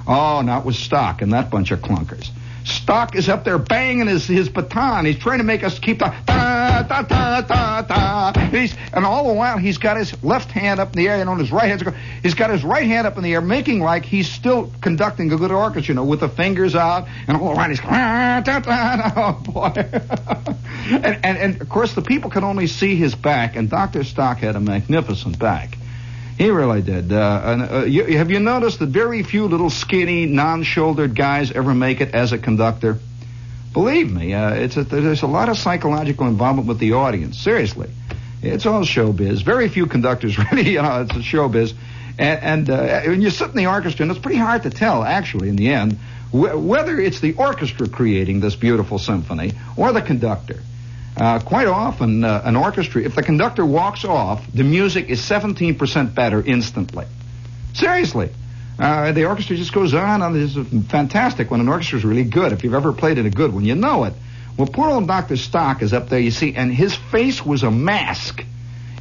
Oh, 0.07 0.41
not 0.41 0.65
with 0.65 0.75
Stock 0.75 1.21
and 1.21 1.33
that 1.33 1.49
bunch 1.49 1.71
of 1.71 1.79
clunkers. 1.79 2.29
Stock 2.65 3.15
is 3.15 3.29
up 3.29 3.45
there 3.45 3.57
banging 3.57 4.07
his, 4.07 4.27
his 4.27 4.49
baton. 4.49 5.05
He's 5.05 5.17
trying 5.17 5.37
to 5.37 5.45
make 5.45 5.63
us 5.63 5.79
keep 5.79 5.99
the 5.99 6.09
da 6.87 7.01
da 7.03 7.41
da 7.41 7.81
da. 7.81 8.31
And, 8.35 8.55
he's, 8.55 8.75
and 8.93 9.05
all 9.05 9.27
the 9.27 9.33
while 9.33 9.57
he's 9.57 9.77
got 9.77 9.97
his 9.97 10.23
left 10.23 10.51
hand 10.51 10.79
up 10.79 10.95
in 10.95 11.03
the 11.03 11.07
air, 11.09 11.19
and 11.19 11.29
on 11.29 11.39
his 11.39 11.51
right 11.51 11.67
hand, 11.67 11.95
he's 12.23 12.33
got 12.33 12.49
his 12.49 12.63
right 12.63 12.85
hand 12.85 13.05
up 13.05 13.17
in 13.17 13.23
the 13.23 13.33
air, 13.33 13.41
making 13.41 13.81
like 13.81 14.05
he's 14.05 14.29
still 14.29 14.71
conducting 14.81 15.31
a 15.31 15.37
good 15.37 15.51
orchestra, 15.51 15.93
you 15.93 15.95
know, 15.95 16.05
with 16.05 16.21
the 16.21 16.29
fingers 16.29 16.75
out, 16.75 17.07
and 17.27 17.37
all 17.37 17.57
around 17.57 17.69
he's 17.69 17.79
going, 17.79 17.93
da, 17.93 18.41
da, 18.41 18.59
da. 18.59 19.11
oh 19.15 19.41
boy. 19.43 19.71
and, 19.75 21.25
and 21.25 21.37
and 21.37 21.61
of 21.61 21.69
course 21.69 21.93
the 21.93 22.01
people 22.01 22.29
can 22.29 22.43
only 22.43 22.67
see 22.67 22.95
his 22.95 23.15
back, 23.15 23.55
and 23.55 23.69
Doctor 23.69 24.03
Stock 24.03 24.37
had 24.37 24.55
a 24.55 24.59
magnificent 24.59 25.37
back. 25.37 25.77
He 26.37 26.49
really 26.51 26.83
did. 26.83 27.11
Uh, 27.11 27.41
and, 27.43 27.61
uh, 27.63 27.85
you, 27.85 28.17
have 28.17 28.29
you 28.29 28.39
noticed 28.39 28.77
that 28.79 28.89
very 28.89 29.23
few 29.23 29.47
little 29.47 29.71
skinny, 29.71 30.27
non-shouldered 30.27 31.15
guys 31.15 31.51
ever 31.51 31.73
make 31.73 31.99
it 31.99 32.13
as 32.13 32.31
a 32.31 32.37
conductor? 32.37 32.99
Believe 33.73 34.11
me, 34.11 34.33
uh, 34.33 34.53
it's 34.53 34.77
a, 34.77 34.83
there's 34.83 35.21
a 35.21 35.27
lot 35.27 35.49
of 35.49 35.57
psychological 35.57 36.27
involvement 36.27 36.67
with 36.67 36.79
the 36.79 36.93
audience. 36.93 37.37
Seriously, 37.37 37.89
it's 38.41 38.65
all 38.65 38.81
showbiz. 38.81 39.43
Very 39.43 39.69
few 39.69 39.85
conductors 39.85 40.37
really, 40.51 40.71
you 40.71 40.81
know, 40.81 41.01
it's 41.01 41.11
a 41.11 41.19
showbiz. 41.19 41.73
And, 42.17 42.69
and 42.69 42.69
uh, 42.69 43.01
when 43.03 43.21
you 43.21 43.29
sit 43.29 43.49
in 43.49 43.55
the 43.55 43.67
orchestra, 43.67 44.03
and 44.03 44.11
it's 44.11 44.19
pretty 44.19 44.39
hard 44.39 44.63
to 44.63 44.69
tell, 44.69 45.03
actually, 45.03 45.49
in 45.49 45.55
the 45.55 45.69
end, 45.69 45.99
wh- 46.31 46.57
whether 46.57 46.99
it's 46.99 47.19
the 47.19 47.33
orchestra 47.33 47.87
creating 47.87 48.39
this 48.39 48.55
beautiful 48.55 48.97
symphony 48.97 49.53
or 49.75 49.93
the 49.93 50.01
conductor. 50.01 50.59
Uh, 51.15 51.39
quite 51.39 51.67
often, 51.67 52.23
uh, 52.23 52.41
an 52.45 52.55
orchestra, 52.55 53.01
if 53.01 53.15
the 53.15 53.23
conductor 53.23 53.65
walks 53.65 54.05
off, 54.05 54.45
the 54.51 54.63
music 54.63 55.09
is 55.09 55.19
17% 55.21 56.13
better 56.13 56.41
instantly. 56.41 57.05
Seriously. 57.73 58.29
Uh, 58.79 59.11
the 59.11 59.25
orchestra 59.25 59.55
just 59.55 59.73
goes 59.73 59.93
on, 59.93 60.21
and 60.21 60.35
it's 60.35 60.87
fantastic 60.87 61.49
when 61.49 61.59
an 61.59 61.67
orchestra 61.67 61.97
is 61.97 62.05
really 62.05 62.23
good. 62.23 62.51
If 62.51 62.63
you've 62.63 62.73
ever 62.73 62.93
played 62.93 63.17
in 63.17 63.25
a 63.25 63.31
good 63.31 63.53
one, 63.53 63.65
you 63.65 63.75
know 63.75 64.03
it. 64.03 64.13
Well, 64.55 64.67
poor 64.67 64.89
old 64.89 65.07
Dr. 65.07 65.37
Stock 65.37 65.81
is 65.81 65.93
up 65.93 66.09
there, 66.09 66.19
you 66.19 66.31
see, 66.31 66.55
and 66.55 66.73
his 66.73 66.95
face 66.95 67.45
was 67.45 67.63
a 67.63 67.71
mask. 67.71 68.43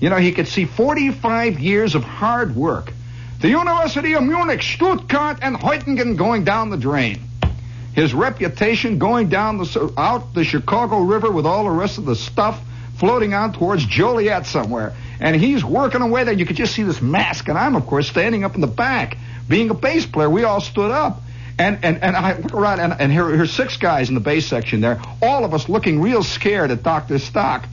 You 0.01 0.11
know, 0.11 0.17
he 0.17 0.33
could 0.33 0.49
see 0.49 0.65
45 0.65 1.59
years 1.59 1.95
of 1.95 2.05
hard 2.05 2.55
work. 2.55 2.93
The 3.41 3.49
University 3.49 4.15
of 4.15 4.23
Munich, 4.23 4.62
Stuttgart, 4.62 5.39
and 5.43 5.57
Heutingen 5.57 6.17
going 6.17 6.45
down 6.45 6.71
the 6.71 6.77
drain 6.77 7.21
his 7.97 8.12
reputation 8.12 8.99
going 8.99 9.31
down 9.31 9.57
the 9.57 9.93
out 9.97 10.35
the 10.35 10.45
Chicago 10.45 11.01
River 11.01 11.31
with 11.31 11.47
all 11.47 11.65
the 11.65 11.71
rest 11.71 11.97
of 11.97 12.05
the 12.05 12.15
stuff 12.15 12.61
floating 12.98 13.32
out 13.32 13.54
towards 13.54 13.85
Joliet 13.85 14.46
somewhere. 14.46 14.94
And 15.20 15.37
he's 15.37 15.64
working 15.64 16.02
away 16.02 16.24
there. 16.24 16.35
You 16.35 16.46
could 16.46 16.56
just 16.56 16.74
see 16.74 16.82
this 16.82 17.00
mask, 17.00 17.48
and 17.48 17.56
I'm 17.56 17.76
of 17.76 17.87
course 17.87 18.09
standing 18.09 18.44
up 18.44 18.54
in 18.54 18.61
the 18.61 18.66
back. 18.66 19.16
Being 19.48 19.70
a 19.70 19.74
bass 19.74 20.06
player, 20.06 20.28
we 20.28 20.44
all 20.44 20.61
stood 20.61 20.90
up. 20.90 21.22
And 21.59 21.78
and, 21.82 22.02
and 22.02 22.16
I 22.16 22.37
look 22.37 22.52
around 22.52 22.80
and, 22.80 22.92
and 23.00 23.11
here, 23.11 23.28
here's 23.30 23.52
six 23.52 23.78
guys 23.78 24.09
in 24.09 24.14
the 24.14 24.20
bass 24.20 24.46
section 24.46 24.80
there, 24.82 25.00
all 25.22 25.44
of 25.44 25.54
us 25.54 25.68
looking 25.68 26.02
real 26.02 26.22
scared 26.22 26.70
at 26.70 26.82
Dr. 26.82 27.18
Stock 27.18 27.66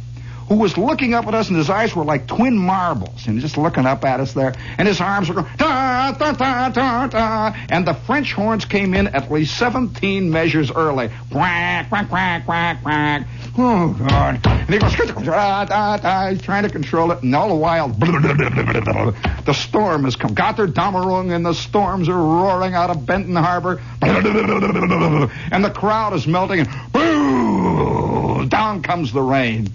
who 0.47 0.55
was 0.55 0.77
looking 0.77 1.13
up 1.13 1.27
at 1.27 1.33
us, 1.33 1.49
and 1.49 1.57
his 1.57 1.69
eyes 1.69 1.95
were 1.95 2.03
like 2.03 2.27
twin 2.27 2.57
marbles, 2.57 3.27
and 3.27 3.39
just 3.39 3.57
looking 3.57 3.85
up 3.85 4.03
at 4.05 4.19
us 4.19 4.33
there, 4.33 4.53
and 4.77 4.87
his 4.87 4.99
arms 5.01 5.29
were 5.29 5.35
going 5.35 5.47
da 5.57 6.11
da 6.11 6.31
da 6.31 6.69
da 6.69 7.07
da, 7.07 7.55
and 7.69 7.87
the 7.87 7.93
French 7.93 8.33
horns 8.33 8.65
came 8.65 8.93
in 8.93 9.07
at 9.07 9.31
least 9.31 9.57
17 9.57 10.29
measures 10.29 10.71
early. 10.71 11.09
Quack 11.31 11.89
quack 11.89 12.09
quack 12.09 12.45
quack 12.45 12.81
quack. 12.81 13.27
Oh 13.57 13.93
God! 13.93 14.39
And 14.45 14.69
he 14.69 14.79
goes 14.79 14.95
da 14.95 15.65
da 15.65 15.97
da. 15.97 16.29
He's 16.29 16.41
trying 16.41 16.63
to 16.63 16.69
control 16.69 17.11
it, 17.11 17.21
and 17.23 17.35
all 17.35 17.49
the 17.49 17.55
while, 17.55 17.89
the 17.89 19.53
storm 19.53 20.05
has 20.05 20.15
come. 20.15 20.33
Gotterdammerung, 20.35 21.31
and 21.31 21.45
the 21.45 21.53
storms 21.53 22.09
are 22.09 22.17
roaring 22.17 22.73
out 22.73 22.89
of 22.89 23.05
Benton 23.05 23.35
Harbor, 23.35 23.81
and 24.01 25.63
the 25.63 25.71
crowd 25.71 26.13
is 26.13 26.25
melting, 26.27 26.61
and! 26.61 28.49
Down 28.49 28.81
comes 28.81 29.11
the 29.11 29.21
rain. 29.21 29.69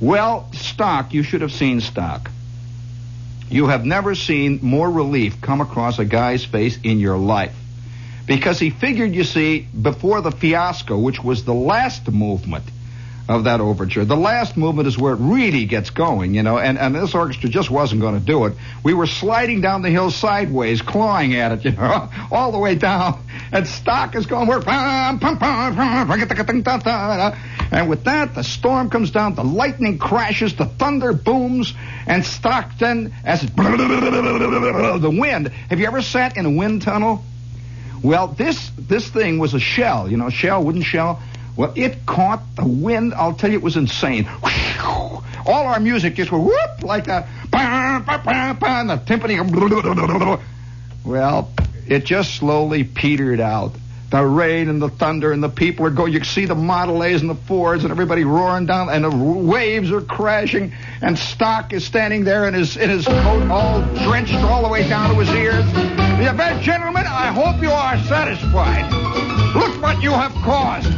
Well, 0.00 0.48
Stock, 0.52 1.14
you 1.14 1.22
should 1.22 1.40
have 1.40 1.52
seen 1.52 1.80
Stock. 1.80 2.30
You 3.50 3.68
have 3.68 3.84
never 3.84 4.14
seen 4.14 4.58
more 4.62 4.90
relief 4.90 5.40
come 5.40 5.60
across 5.60 5.98
a 5.98 6.04
guy's 6.04 6.44
face 6.44 6.78
in 6.82 6.98
your 6.98 7.16
life. 7.16 7.54
Because 8.26 8.58
he 8.58 8.70
figured, 8.70 9.14
you 9.14 9.24
see, 9.24 9.60
before 9.60 10.22
the 10.22 10.32
fiasco, 10.32 10.98
which 10.98 11.22
was 11.22 11.44
the 11.44 11.54
last 11.54 12.10
movement 12.10 12.64
of 13.28 13.44
that 13.44 13.60
overture. 13.60 14.04
The 14.04 14.16
last 14.16 14.56
movement 14.56 14.86
is 14.86 14.98
where 14.98 15.14
it 15.14 15.18
really 15.20 15.64
gets 15.64 15.90
going, 15.90 16.34
you 16.34 16.42
know, 16.42 16.58
and, 16.58 16.78
and 16.78 16.94
this 16.94 17.14
orchestra 17.14 17.48
just 17.48 17.70
wasn't 17.70 18.02
going 18.02 18.18
to 18.18 18.24
do 18.24 18.44
it. 18.44 18.54
We 18.82 18.92
were 18.92 19.06
sliding 19.06 19.62
down 19.62 19.82
the 19.82 19.90
hill 19.90 20.10
sideways, 20.10 20.82
clawing 20.82 21.34
at 21.34 21.52
it, 21.52 21.64
you 21.70 21.72
know, 21.72 22.10
all 22.30 22.52
the 22.52 22.58
way 22.58 22.74
down. 22.74 23.24
And 23.50 23.66
Stock 23.66 24.14
is 24.14 24.26
going, 24.26 24.48
and 27.74 27.88
with 27.88 28.04
that, 28.04 28.34
the 28.34 28.44
storm 28.44 28.90
comes 28.90 29.10
down, 29.10 29.34
the 29.34 29.44
lightning 29.44 29.98
crashes, 29.98 30.54
the 30.54 30.66
thunder 30.66 31.12
booms, 31.14 31.72
and 32.06 32.24
Stock 32.24 32.78
then, 32.78 33.14
as 33.24 33.40
the 33.56 35.16
wind. 35.18 35.48
Have 35.48 35.80
you 35.80 35.86
ever 35.86 36.02
sat 36.02 36.36
in 36.36 36.44
a 36.44 36.50
wind 36.50 36.82
tunnel? 36.82 37.24
Well, 38.02 38.28
this, 38.28 38.70
this 38.78 39.08
thing 39.08 39.38
was 39.38 39.54
a 39.54 39.60
shell, 39.60 40.10
you 40.10 40.18
know, 40.18 40.28
shell, 40.28 40.62
wooden 40.62 40.82
shell. 40.82 41.22
Well, 41.56 41.72
it 41.76 42.04
caught 42.04 42.42
the 42.56 42.66
wind. 42.66 43.14
I'll 43.14 43.34
tell 43.34 43.50
you, 43.50 43.58
it 43.58 43.62
was 43.62 43.76
insane. 43.76 44.28
All 45.46 45.66
our 45.66 45.78
music 45.78 46.14
just 46.14 46.32
went 46.32 46.44
whoop 46.44 46.82
like 46.82 47.06
that. 47.06 47.28
And 47.52 48.90
the 48.90 48.96
timpani. 48.96 50.40
Well, 51.04 51.50
it 51.86 52.04
just 52.04 52.34
slowly 52.34 52.82
petered 52.82 53.40
out. 53.40 53.72
The 54.10 54.24
rain 54.24 54.68
and 54.68 54.80
the 54.80 54.90
thunder 54.90 55.32
and 55.32 55.42
the 55.42 55.48
people 55.48 55.86
are 55.86 55.90
going. 55.90 56.12
You 56.12 56.22
see 56.24 56.44
the 56.44 56.54
Model 56.54 57.02
A's 57.02 57.20
and 57.20 57.28
the 57.28 57.34
Fords 57.34 57.84
and 57.84 57.90
everybody 57.90 58.24
roaring 58.24 58.64
down, 58.64 58.88
and 58.88 59.04
the 59.04 59.10
waves 59.10 59.90
are 59.90 60.02
crashing. 60.02 60.72
And 61.02 61.18
Stock 61.18 61.72
is 61.72 61.84
standing 61.84 62.24
there 62.24 62.46
in 62.46 62.54
his 62.54 62.76
in 62.76 62.90
his 62.90 63.06
coat, 63.06 63.50
all 63.50 63.80
drenched 64.04 64.34
all 64.34 64.62
the 64.62 64.68
way 64.68 64.88
down 64.88 65.10
to 65.10 65.20
his 65.20 65.30
ears. 65.30 65.64
Yeah, 65.74 66.60
gentlemen, 66.62 67.04
I 67.06 67.32
hope 67.32 67.60
you 67.60 67.70
are 67.70 67.98
satisfied. 68.04 69.03
Look 69.54 69.80
what 69.80 70.02
you 70.02 70.10
have 70.10 70.32
caused. 70.42 70.88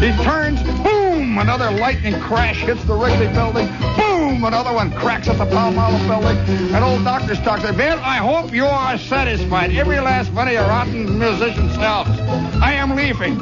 He 0.00 0.10
turns, 0.24 0.62
boom, 0.82 1.36
another 1.36 1.70
lightning 1.70 2.18
crash 2.18 2.60
hits 2.60 2.82
the 2.84 2.94
Wrigley 2.94 3.28
building. 3.28 3.66
Boom, 3.94 4.42
another 4.44 4.72
one 4.72 4.90
cracks 4.92 5.28
at 5.28 5.36
the 5.36 5.44
Palmolive 5.44 6.06
building. 6.08 6.38
And 6.74 6.82
old 6.82 7.04
Dr. 7.04 7.34
Stock 7.34 7.60
said, 7.60 7.76
Ben, 7.76 7.98
I 7.98 8.16
hope 8.16 8.54
you 8.54 8.64
are 8.64 8.96
satisfied. 8.96 9.76
Every 9.76 10.00
last 10.00 10.32
one 10.32 10.48
of 10.48 10.54
your 10.54 10.62
rotten 10.62 11.18
musicians 11.18 11.76
helps. 11.76 12.08
I 12.62 12.72
am 12.72 12.96
leaving. 12.96 13.38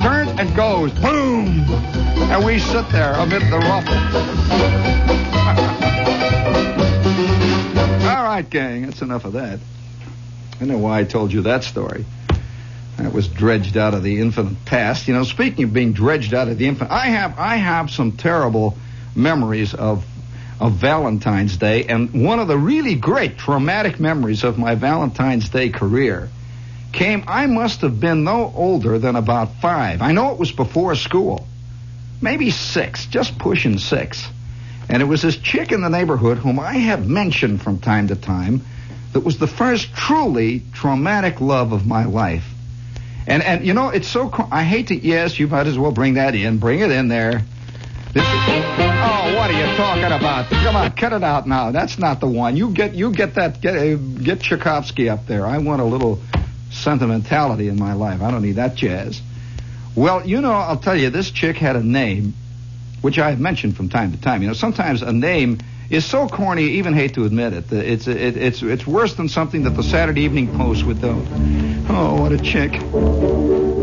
Turns 0.00 0.30
and 0.38 0.54
goes. 0.56 0.90
Boom. 0.94 1.60
And 2.30 2.44
we 2.44 2.58
sit 2.58 2.88
there 2.90 3.12
amid 3.12 3.42
the 3.42 3.58
ruffle. 3.58 3.94
All 8.08 8.24
right, 8.24 8.46
gang, 8.50 8.82
that's 8.82 9.00
enough 9.00 9.24
of 9.24 9.34
that. 9.34 9.60
I 10.60 10.64
know 10.64 10.78
why 10.78 10.98
I 10.98 11.04
told 11.04 11.32
you 11.32 11.42
that 11.42 11.62
story. 11.62 12.04
That 12.98 13.12
was 13.12 13.28
dredged 13.28 13.76
out 13.76 13.94
of 13.94 14.02
the 14.02 14.20
infinite 14.20 14.64
past. 14.64 15.06
You 15.06 15.14
know, 15.14 15.22
speaking 15.22 15.64
of 15.64 15.72
being 15.72 15.92
dredged 15.92 16.34
out 16.34 16.48
of 16.48 16.58
the 16.58 16.66
infinite, 16.66 16.90
I 16.90 17.06
have 17.06 17.38
I 17.38 17.54
have 17.56 17.90
some 17.90 18.12
terrible 18.12 18.76
memories 19.14 19.72
of 19.72 20.04
of 20.60 20.72
Valentine's 20.72 21.56
Day, 21.56 21.84
and 21.84 22.24
one 22.24 22.40
of 22.40 22.48
the 22.48 22.58
really 22.58 22.96
great 22.96 23.38
traumatic 23.38 24.00
memories 24.00 24.42
of 24.42 24.58
my 24.58 24.74
Valentine's 24.74 25.48
Day 25.48 25.68
career 25.68 26.28
came. 26.92 27.22
I 27.28 27.46
must 27.46 27.82
have 27.82 28.00
been 28.00 28.24
no 28.24 28.52
older 28.56 28.98
than 28.98 29.14
about 29.14 29.60
five. 29.60 30.02
I 30.02 30.10
know 30.10 30.32
it 30.32 30.38
was 30.38 30.50
before 30.50 30.96
school, 30.96 31.46
maybe 32.20 32.50
six, 32.50 33.06
just 33.06 33.38
pushing 33.38 33.78
six. 33.78 34.26
And 34.88 35.00
it 35.00 35.06
was 35.06 35.22
this 35.22 35.36
chick 35.36 35.70
in 35.70 35.82
the 35.82 35.90
neighborhood 35.90 36.38
whom 36.38 36.58
I 36.58 36.72
have 36.72 37.06
mentioned 37.06 37.62
from 37.62 37.78
time 37.78 38.08
to 38.08 38.16
time 38.16 38.62
that 39.12 39.20
was 39.20 39.38
the 39.38 39.46
first 39.46 39.94
truly 39.94 40.62
traumatic 40.72 41.40
love 41.40 41.70
of 41.72 41.86
my 41.86 42.04
life. 42.04 42.44
And 43.28 43.42
and 43.42 43.66
you 43.66 43.74
know, 43.74 43.90
it's 43.90 44.08
so. 44.08 44.32
I 44.50 44.64
hate 44.64 44.88
to. 44.88 44.96
Yes, 44.96 45.38
you 45.38 45.48
might 45.48 45.66
as 45.66 45.78
well 45.78 45.92
bring 45.92 46.14
that 46.14 46.34
in. 46.34 46.58
Bring 46.58 46.80
it 46.80 46.90
in 46.90 47.08
there. 47.08 47.42
This 48.14 48.22
is, 48.22 48.30
oh, 48.32 49.34
what 49.36 49.50
are 49.50 49.52
you 49.52 49.76
talking 49.76 50.04
about? 50.04 50.48
Come 50.48 50.74
on, 50.74 50.90
cut 50.92 51.12
it 51.12 51.22
out 51.22 51.46
now. 51.46 51.70
That's 51.70 51.98
not 51.98 52.20
the 52.20 52.26
one. 52.26 52.56
You 52.56 52.70
get 52.70 52.94
you 52.94 53.12
get 53.12 53.34
that 53.34 53.60
get 53.60 53.76
uh, 53.76 53.96
get 53.96 54.40
Tchaikovsky 54.40 55.10
up 55.10 55.26
there. 55.26 55.46
I 55.46 55.58
want 55.58 55.82
a 55.82 55.84
little 55.84 56.20
sentimentality 56.70 57.68
in 57.68 57.78
my 57.78 57.92
life. 57.92 58.22
I 58.22 58.30
don't 58.30 58.42
need 58.42 58.56
that 58.56 58.74
jazz. 58.74 59.20
Well, 59.94 60.26
you 60.26 60.40
know, 60.40 60.52
I'll 60.52 60.78
tell 60.78 60.96
you, 60.96 61.10
this 61.10 61.30
chick 61.30 61.56
had 61.56 61.76
a 61.76 61.82
name, 61.82 62.32
which 63.02 63.18
I've 63.18 63.40
mentioned 63.40 63.76
from 63.76 63.90
time 63.90 64.12
to 64.12 64.20
time. 64.20 64.40
You 64.40 64.48
know, 64.48 64.54
sometimes 64.54 65.02
a 65.02 65.12
name 65.12 65.58
is 65.90 66.04
so 66.04 66.28
corny, 66.28 66.64
you 66.64 66.68
even 66.70 66.92
hate 66.92 67.14
to 67.14 67.24
admit 67.24 67.52
it. 67.52 67.72
It's 67.72 68.06
it, 68.06 68.36
it's 68.36 68.62
it's 68.62 68.86
worse 68.86 69.14
than 69.14 69.28
something 69.28 69.64
that 69.64 69.70
the 69.70 69.82
Saturday 69.82 70.22
Evening 70.22 70.56
Post 70.56 70.84
would 70.84 71.00
do. 71.00 71.24
Oh, 71.88 72.20
what 72.20 72.32
a 72.32 72.38
chick! 72.38 72.72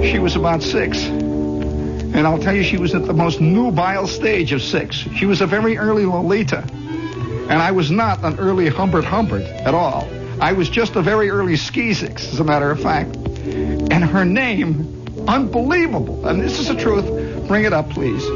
She 0.09 0.19
was 0.19 0.35
about 0.35 0.61
six, 0.61 1.03
and 1.03 2.27
I'll 2.27 2.39
tell 2.39 2.55
you, 2.55 2.63
she 2.63 2.77
was 2.77 2.93
at 2.93 3.05
the 3.05 3.13
most 3.13 3.41
nubile 3.41 4.07
stage 4.07 4.51
of 4.53 4.61
six. 4.61 4.95
She 4.95 5.25
was 5.25 5.41
a 5.41 5.47
very 5.47 5.77
early 5.77 6.05
Lolita, 6.05 6.59
and 6.59 7.53
I 7.53 7.71
was 7.71 7.89
not 7.89 8.23
an 8.23 8.39
early 8.39 8.69
Humbert 8.69 9.05
Humbert 9.05 9.43
at 9.43 9.73
all. 9.73 10.07
I 10.39 10.53
was 10.53 10.69
just 10.69 10.95
a 10.95 11.01
very 11.01 11.29
early 11.29 11.53
Skeezix, 11.53 12.31
as 12.33 12.39
a 12.39 12.43
matter 12.43 12.69
of 12.69 12.81
fact. 12.81 13.15
And 13.15 14.03
her 14.03 14.25
name, 14.25 15.05
unbelievable. 15.27 16.27
And 16.27 16.41
this 16.41 16.59
is 16.59 16.67
the 16.67 16.75
truth. 16.75 17.05
Bring 17.47 17.65
it 17.65 17.73
up, 17.73 17.89
please. 17.89 18.23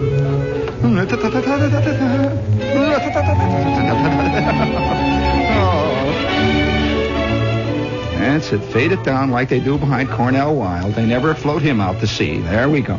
That's 8.19 8.52
it. 8.54 8.63
Fade 8.72 8.91
it 8.91 9.04
down 9.04 9.32
like 9.32 9.50
they 9.50 9.60
do 9.60 9.78
behind 9.78 10.10
Cornel 10.10 10.56
Wilde. 10.56 10.93
They 10.93 11.06
never 11.06 11.34
float 11.34 11.62
him 11.62 11.82
out 11.82 12.00
to 12.02 12.08
sea. 12.08 12.39
There 12.39 12.69
we 12.69 12.82
go. 12.82 12.95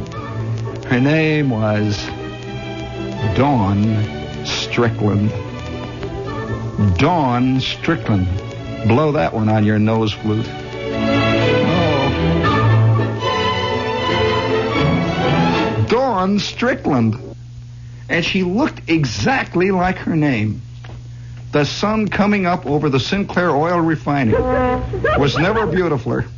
Her 0.89 1.01
name 1.01 1.51
was 1.51 2.05
Dawn 3.37 4.45
Strickland. 4.45 5.31
Dawn 6.99 7.61
Strickland. 7.61 8.27
Blow 8.89 9.13
that 9.13 9.33
one 9.33 9.49
on 9.49 9.65
your 9.65 9.79
nose 9.79 10.13
flute. 10.13 10.47
Dawn 16.21 16.39
Strickland. 16.39 17.17
And 18.11 18.23
she 18.23 18.43
looked 18.43 18.91
exactly 18.91 19.71
like 19.71 19.97
her 19.97 20.15
name. 20.15 20.61
The 21.53 21.65
sun 21.65 22.09
coming 22.09 22.45
up 22.45 22.67
over 22.67 22.91
the 22.91 23.01
Sinclair 23.01 23.49
oil 23.51 23.81
refinery 23.81 24.43
was 25.19 25.39
never 25.39 25.67
beautifuler. 25.67 26.29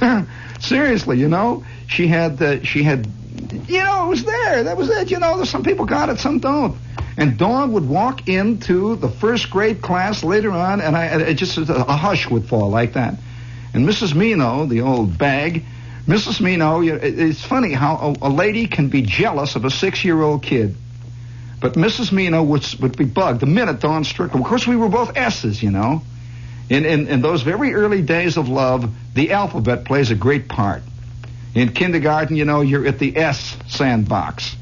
Seriously, 0.60 1.18
you 1.18 1.28
know, 1.28 1.64
she 1.86 2.08
had 2.08 2.38
the, 2.38 2.64
she 2.64 2.82
had, 2.82 3.06
you 3.68 3.84
know, 3.84 4.06
it 4.06 4.08
was 4.08 4.24
there. 4.24 4.64
That 4.64 4.76
was 4.76 4.90
it. 4.90 5.12
You 5.12 5.20
know, 5.20 5.44
some 5.44 5.62
people 5.62 5.84
got 5.84 6.08
it, 6.08 6.18
some 6.18 6.40
don't. 6.40 6.76
And 7.16 7.38
Dawn 7.38 7.72
would 7.74 7.88
walk 7.88 8.28
into 8.28 8.96
the 8.96 9.08
first 9.08 9.48
grade 9.48 9.80
class 9.80 10.24
later 10.24 10.50
on, 10.50 10.80
and 10.80 10.96
I, 10.96 11.06
it 11.20 11.34
just 11.34 11.56
a 11.56 11.84
hush 11.84 12.28
would 12.28 12.46
fall 12.46 12.68
like 12.68 12.94
that. 12.94 13.14
And 13.74 13.88
Mrs. 13.88 14.12
Mino, 14.12 14.66
the 14.66 14.80
old 14.80 15.16
bag, 15.16 15.64
Mrs. 16.06 16.40
Mino, 16.40 16.80
it's 16.82 17.44
funny 17.44 17.72
how 17.72 18.14
a, 18.20 18.28
lady 18.28 18.66
can 18.66 18.88
be 18.88 19.02
jealous 19.02 19.56
of 19.56 19.64
a 19.64 19.70
six-year-old 19.70 20.42
kid. 20.42 20.74
But 21.60 21.74
Mrs. 21.74 22.10
Mino 22.10 22.42
would, 22.42 22.66
would 22.80 22.96
be 22.96 23.04
bugged 23.04 23.40
the 23.40 23.46
minute 23.46 23.80
Dawn 23.80 24.04
Strickland. 24.04 24.44
Of 24.44 24.48
course, 24.48 24.66
we 24.66 24.76
were 24.76 24.88
both 24.88 25.16
S's, 25.16 25.62
you 25.62 25.70
know. 25.70 26.02
In, 26.70 26.86
in, 26.86 27.08
in 27.08 27.20
those 27.20 27.42
very 27.42 27.74
early 27.74 28.00
days 28.00 28.36
of 28.36 28.48
love, 28.48 28.90
the 29.14 29.32
alphabet 29.32 29.84
plays 29.84 30.10
a 30.10 30.14
great 30.14 30.48
part. 30.48 30.82
In 31.54 31.72
kindergarten, 31.72 32.36
you 32.36 32.44
know, 32.44 32.60
you're 32.60 32.86
at 32.86 32.98
the 32.98 33.16
S 33.16 33.56
sandbox. 33.68 34.56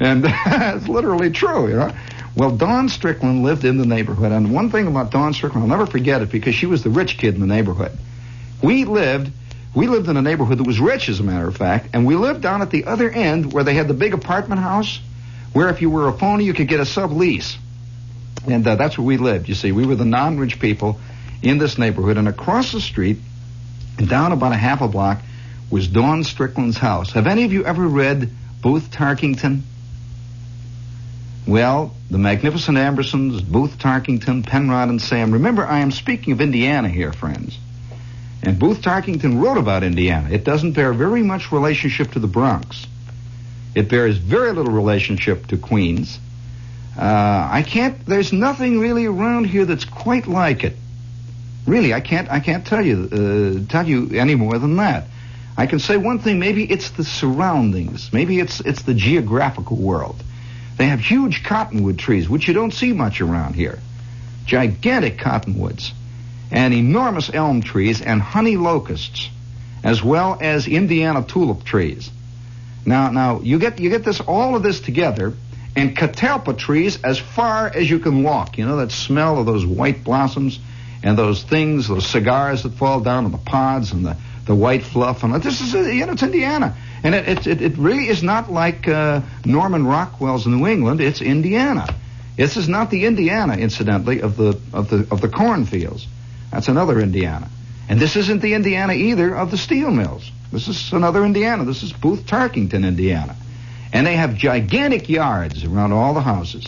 And 0.00 0.24
it's 0.26 0.88
literally 0.88 1.30
true, 1.30 1.68
you 1.68 1.76
know. 1.76 1.92
Well, 2.36 2.56
Dawn 2.56 2.88
Strickland 2.88 3.42
lived 3.42 3.64
in 3.64 3.78
the 3.78 3.86
neighborhood. 3.86 4.30
And 4.30 4.54
one 4.54 4.70
thing 4.70 4.86
about 4.86 5.10
Dawn 5.10 5.34
Strickland, 5.34 5.64
I'll 5.64 5.78
never 5.78 5.90
forget 5.90 6.22
it 6.22 6.30
because 6.30 6.54
she 6.54 6.66
was 6.66 6.84
the 6.84 6.90
rich 6.90 7.18
kid 7.18 7.34
in 7.34 7.40
the 7.40 7.46
neighborhood. 7.46 7.90
We 8.62 8.84
lived, 8.84 9.32
we 9.78 9.86
lived 9.86 10.08
in 10.08 10.16
a 10.16 10.22
neighborhood 10.22 10.58
that 10.58 10.66
was 10.66 10.80
rich, 10.80 11.08
as 11.08 11.20
a 11.20 11.22
matter 11.22 11.46
of 11.46 11.56
fact, 11.56 11.90
and 11.92 12.04
we 12.04 12.16
lived 12.16 12.40
down 12.40 12.62
at 12.62 12.70
the 12.70 12.86
other 12.86 13.08
end 13.08 13.52
where 13.52 13.62
they 13.62 13.74
had 13.74 13.86
the 13.86 13.94
big 13.94 14.12
apartment 14.12 14.60
house 14.60 14.98
where 15.52 15.68
if 15.68 15.80
you 15.80 15.88
were 15.88 16.08
a 16.08 16.12
phony, 16.12 16.42
you 16.42 16.52
could 16.52 16.66
get 16.66 16.80
a 16.80 16.82
sublease. 16.82 17.56
And 18.48 18.66
uh, 18.66 18.74
that's 18.74 18.98
where 18.98 19.06
we 19.06 19.18
lived, 19.18 19.48
you 19.48 19.54
see. 19.54 19.70
We 19.70 19.86
were 19.86 19.94
the 19.94 20.04
non-rich 20.04 20.58
people 20.58 20.98
in 21.42 21.58
this 21.58 21.78
neighborhood. 21.78 22.16
And 22.16 22.26
across 22.26 22.72
the 22.72 22.80
street, 22.80 23.18
down 24.04 24.32
about 24.32 24.50
a 24.50 24.56
half 24.56 24.80
a 24.80 24.88
block, 24.88 25.20
was 25.70 25.86
Dawn 25.86 26.24
Strickland's 26.24 26.76
house. 26.76 27.12
Have 27.12 27.28
any 27.28 27.44
of 27.44 27.52
you 27.52 27.64
ever 27.64 27.86
read 27.86 28.32
Booth 28.60 28.90
Tarkington? 28.90 29.60
Well, 31.46 31.94
the 32.10 32.18
Magnificent 32.18 32.76
Ambersons, 32.76 33.42
Booth 33.42 33.78
Tarkington, 33.78 34.44
Penrod, 34.44 34.88
and 34.88 35.00
Sam. 35.00 35.30
Remember, 35.30 35.64
I 35.64 35.78
am 35.78 35.92
speaking 35.92 36.32
of 36.32 36.40
Indiana 36.40 36.88
here, 36.88 37.12
friends. 37.12 37.56
And 38.48 38.58
Booth 38.58 38.80
Tarkington 38.80 39.42
wrote 39.42 39.58
about 39.58 39.82
Indiana. 39.82 40.30
It 40.30 40.42
doesn't 40.42 40.72
bear 40.72 40.94
very 40.94 41.22
much 41.22 41.52
relationship 41.52 42.12
to 42.12 42.18
the 42.18 42.26
Bronx. 42.26 42.86
It 43.74 43.90
bears 43.90 44.16
very 44.16 44.52
little 44.52 44.72
relationship 44.72 45.48
to 45.48 45.58
Queens. 45.58 46.18
Uh, 46.96 47.46
I 47.52 47.62
can't. 47.62 48.06
There's 48.06 48.32
nothing 48.32 48.80
really 48.80 49.04
around 49.04 49.44
here 49.44 49.66
that's 49.66 49.84
quite 49.84 50.26
like 50.26 50.64
it. 50.64 50.76
Really, 51.66 51.92
I 51.92 52.00
can't. 52.00 52.30
I 52.30 52.40
can't 52.40 52.66
tell 52.66 52.82
you 52.82 52.96
uh, 53.12 53.70
tell 53.70 53.86
you 53.86 54.18
any 54.18 54.34
more 54.34 54.58
than 54.58 54.76
that. 54.76 55.04
I 55.58 55.66
can 55.66 55.78
say 55.78 55.98
one 55.98 56.18
thing. 56.18 56.38
Maybe 56.38 56.64
it's 56.64 56.88
the 56.92 57.04
surroundings. 57.04 58.10
Maybe 58.14 58.40
it's 58.40 58.60
it's 58.60 58.80
the 58.80 58.94
geographical 58.94 59.76
world. 59.76 60.22
They 60.78 60.86
have 60.86 61.00
huge 61.00 61.44
cottonwood 61.44 61.98
trees, 61.98 62.30
which 62.30 62.48
you 62.48 62.54
don't 62.54 62.72
see 62.72 62.94
much 62.94 63.20
around 63.20 63.56
here. 63.56 63.78
Gigantic 64.46 65.18
cottonwoods, 65.18 65.92
and 66.50 66.72
enormous 66.72 67.32
elm 67.32 67.62
trees, 67.62 68.00
and 68.00 68.20
honey 68.20 68.56
locusts, 68.56 69.28
as 69.84 70.02
well 70.02 70.38
as 70.40 70.66
Indiana 70.66 71.22
tulip 71.22 71.64
trees. 71.64 72.10
Now, 72.86 73.10
now 73.10 73.40
you 73.40 73.58
get 73.58 73.80
you 73.80 73.90
get 73.90 74.04
this 74.04 74.20
all 74.20 74.56
of 74.56 74.62
this 74.62 74.80
together, 74.80 75.34
and 75.76 75.96
catalpa 75.96 76.56
trees 76.56 76.98
as 77.04 77.18
far 77.18 77.68
as 77.68 77.88
you 77.88 77.98
can 77.98 78.22
walk. 78.22 78.58
You 78.58 78.66
know 78.66 78.78
that 78.78 78.90
smell 78.90 79.38
of 79.38 79.46
those 79.46 79.64
white 79.66 80.04
blossoms 80.04 80.58
and 81.02 81.16
those 81.16 81.42
things, 81.42 81.88
those 81.88 82.06
cigars 82.06 82.62
that 82.62 82.72
fall 82.72 83.00
down 83.00 83.24
on 83.24 83.32
the 83.32 83.38
pods 83.38 83.92
and 83.92 84.04
the, 84.04 84.16
the 84.46 84.54
white 84.54 84.82
fluff. 84.82 85.22
And 85.22 85.34
this 85.42 85.60
is 85.60 85.74
you 85.74 86.06
know 86.06 86.12
it's 86.12 86.22
Indiana, 86.22 86.76
and 87.02 87.14
it 87.14 87.46
it, 87.46 87.62
it 87.62 87.78
really 87.78 88.08
is 88.08 88.22
not 88.22 88.50
like 88.50 88.88
uh, 88.88 89.20
Norman 89.44 89.86
Rockwell's 89.86 90.46
New 90.46 90.66
England. 90.66 91.00
It's 91.00 91.20
Indiana. 91.20 91.86
This 92.36 92.56
is 92.56 92.68
not 92.68 92.90
the 92.90 93.04
Indiana, 93.04 93.56
incidentally, 93.56 94.22
of 94.22 94.36
the 94.36 94.58
of 94.72 94.88
the 94.88 95.06
of 95.10 95.20
the 95.20 95.28
cornfields. 95.28 96.06
That's 96.50 96.68
another 96.68 97.00
Indiana. 97.00 97.48
And 97.88 97.98
this 97.98 98.16
isn't 98.16 98.42
the 98.42 98.54
Indiana 98.54 98.92
either 98.92 99.34
of 99.34 99.50
the 99.50 99.58
steel 99.58 99.90
mills. 99.90 100.30
This 100.52 100.68
is 100.68 100.92
another 100.92 101.24
Indiana. 101.24 101.64
This 101.64 101.82
is 101.82 101.92
Booth 101.92 102.26
Tarkington, 102.26 102.86
Indiana. 102.86 103.36
And 103.92 104.06
they 104.06 104.16
have 104.16 104.34
gigantic 104.34 105.08
yards 105.08 105.64
around 105.64 105.92
all 105.92 106.14
the 106.14 106.20
houses. 106.20 106.66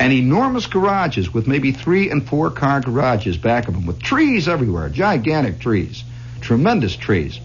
And 0.00 0.12
enormous 0.12 0.66
garages 0.66 1.32
with 1.32 1.48
maybe 1.48 1.72
three 1.72 2.10
and 2.10 2.28
four 2.28 2.50
car 2.50 2.80
garages 2.80 3.36
back 3.36 3.66
of 3.66 3.74
them 3.74 3.86
with 3.86 4.00
trees 4.00 4.48
everywhere, 4.48 4.88
gigantic 4.88 5.58
trees, 5.58 6.04
tremendous 6.40 6.94
trees. 6.94 7.40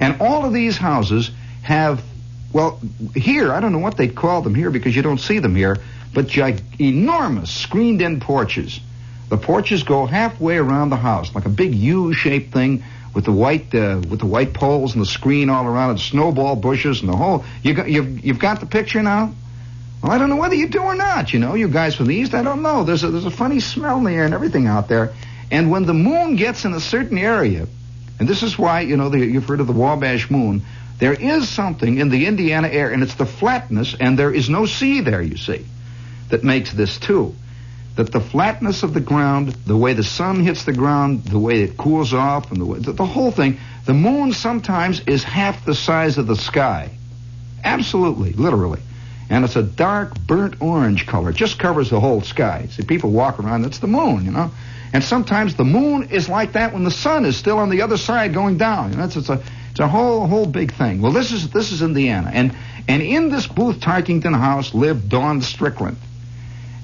And 0.00 0.20
all 0.20 0.44
of 0.44 0.52
these 0.52 0.76
houses 0.76 1.30
have, 1.62 2.02
well, 2.52 2.80
here, 3.14 3.52
I 3.52 3.60
don't 3.60 3.72
know 3.72 3.78
what 3.78 3.96
they'd 3.96 4.14
call 4.14 4.42
them 4.42 4.54
here 4.54 4.70
because 4.70 4.96
you 4.96 5.02
don't 5.02 5.20
see 5.20 5.38
them 5.38 5.54
here, 5.54 5.76
but 6.12 6.26
gig- 6.28 6.62
enormous 6.80 7.50
screened 7.50 8.02
in 8.02 8.18
porches. 8.18 8.80
The 9.32 9.38
porches 9.38 9.82
go 9.82 10.04
halfway 10.04 10.58
around 10.58 10.90
the 10.90 10.96
house, 10.96 11.34
like 11.34 11.46
a 11.46 11.48
big 11.48 11.74
U-shaped 11.74 12.52
thing 12.52 12.84
with 13.14 13.24
the 13.24 13.32
white 13.32 13.74
uh, 13.74 13.98
with 14.06 14.18
the 14.18 14.26
white 14.26 14.52
poles 14.52 14.92
and 14.92 15.00
the 15.00 15.06
screen 15.06 15.48
all 15.48 15.64
around 15.64 15.96
it, 15.96 16.00
snowball 16.00 16.54
bushes 16.54 17.00
and 17.00 17.08
the 17.08 17.16
whole. 17.16 17.42
You 17.62 17.72
got, 17.72 17.88
you've 17.88 18.22
you've 18.22 18.38
got 18.38 18.60
the 18.60 18.66
picture 18.66 19.02
now. 19.02 19.32
Well, 20.02 20.12
I 20.12 20.18
don't 20.18 20.28
know 20.28 20.36
whether 20.36 20.54
you 20.54 20.68
do 20.68 20.82
or 20.82 20.94
not. 20.94 21.32
You 21.32 21.38
know, 21.38 21.54
you 21.54 21.68
guys 21.68 21.94
from 21.94 22.08
the 22.08 22.14
east, 22.14 22.34
I 22.34 22.42
don't 22.42 22.60
know. 22.60 22.84
There's 22.84 23.04
a 23.04 23.08
there's 23.10 23.24
a 23.24 23.30
funny 23.30 23.60
smell 23.60 23.96
in 23.96 24.04
the 24.04 24.10
air 24.10 24.26
and 24.26 24.34
everything 24.34 24.66
out 24.66 24.88
there. 24.88 25.14
And 25.50 25.70
when 25.70 25.86
the 25.86 25.94
moon 25.94 26.36
gets 26.36 26.66
in 26.66 26.74
a 26.74 26.80
certain 26.80 27.16
area, 27.16 27.66
and 28.18 28.28
this 28.28 28.42
is 28.42 28.58
why 28.58 28.82
you 28.82 28.98
know 28.98 29.08
the, 29.08 29.20
you've 29.20 29.46
heard 29.46 29.60
of 29.60 29.66
the 29.66 29.72
Wabash 29.72 30.30
Moon. 30.30 30.60
There 30.98 31.14
is 31.14 31.48
something 31.48 31.96
in 31.96 32.10
the 32.10 32.26
Indiana 32.26 32.68
air, 32.68 32.90
and 32.90 33.02
it's 33.02 33.14
the 33.14 33.24
flatness, 33.24 33.96
and 33.98 34.18
there 34.18 34.30
is 34.30 34.50
no 34.50 34.66
sea 34.66 35.00
there. 35.00 35.22
You 35.22 35.38
see, 35.38 35.64
that 36.28 36.44
makes 36.44 36.70
this 36.70 36.98
too 36.98 37.34
that 37.96 38.10
the 38.10 38.20
flatness 38.20 38.82
of 38.82 38.94
the 38.94 39.00
ground, 39.00 39.48
the 39.66 39.76
way 39.76 39.92
the 39.92 40.02
sun 40.02 40.40
hits 40.40 40.64
the 40.64 40.72
ground, 40.72 41.24
the 41.24 41.38
way 41.38 41.62
it 41.62 41.76
cools 41.76 42.14
off, 42.14 42.50
and 42.50 42.60
the, 42.60 42.64
way, 42.64 42.78
the, 42.78 42.92
the 42.92 43.04
whole 43.04 43.30
thing, 43.30 43.58
the 43.84 43.92
moon 43.92 44.32
sometimes 44.32 45.00
is 45.00 45.22
half 45.22 45.64
the 45.64 45.74
size 45.74 46.16
of 46.16 46.26
the 46.26 46.36
sky. 46.36 46.90
Absolutely, 47.62 48.32
literally. 48.32 48.80
And 49.28 49.44
it's 49.44 49.56
a 49.56 49.62
dark, 49.62 50.18
burnt 50.20 50.60
orange 50.60 51.06
color. 51.06 51.30
It 51.30 51.36
just 51.36 51.58
covers 51.58 51.90
the 51.90 52.00
whole 52.00 52.22
sky. 52.22 52.66
See, 52.70 52.82
people 52.82 53.10
walk 53.10 53.38
around, 53.38 53.64
it's 53.64 53.78
the 53.78 53.86
moon, 53.86 54.24
you 54.24 54.30
know. 54.30 54.50
And 54.94 55.02
sometimes 55.02 55.54
the 55.54 55.64
moon 55.64 56.10
is 56.10 56.28
like 56.28 56.52
that 56.52 56.72
when 56.72 56.84
the 56.84 56.90
sun 56.90 57.24
is 57.24 57.36
still 57.36 57.58
on 57.58 57.70
the 57.70 57.82
other 57.82 57.96
side 57.96 58.34
going 58.34 58.58
down. 58.58 58.92
You 58.92 58.98
know, 58.98 59.04
it's, 59.04 59.16
it's 59.16 59.30
a 59.30 59.42
it's 59.70 59.80
a 59.80 59.88
whole 59.88 60.26
whole 60.26 60.44
big 60.44 60.74
thing. 60.74 61.00
Well, 61.00 61.12
this 61.12 61.32
is 61.32 61.48
this 61.48 61.72
is 61.72 61.80
Indiana, 61.80 62.30
and 62.30 62.54
and 62.88 63.02
in 63.02 63.30
this 63.30 63.46
Booth 63.46 63.80
Tarkington 63.80 64.36
house 64.36 64.74
lived 64.74 65.08
Dawn 65.08 65.40
Strickland 65.40 65.96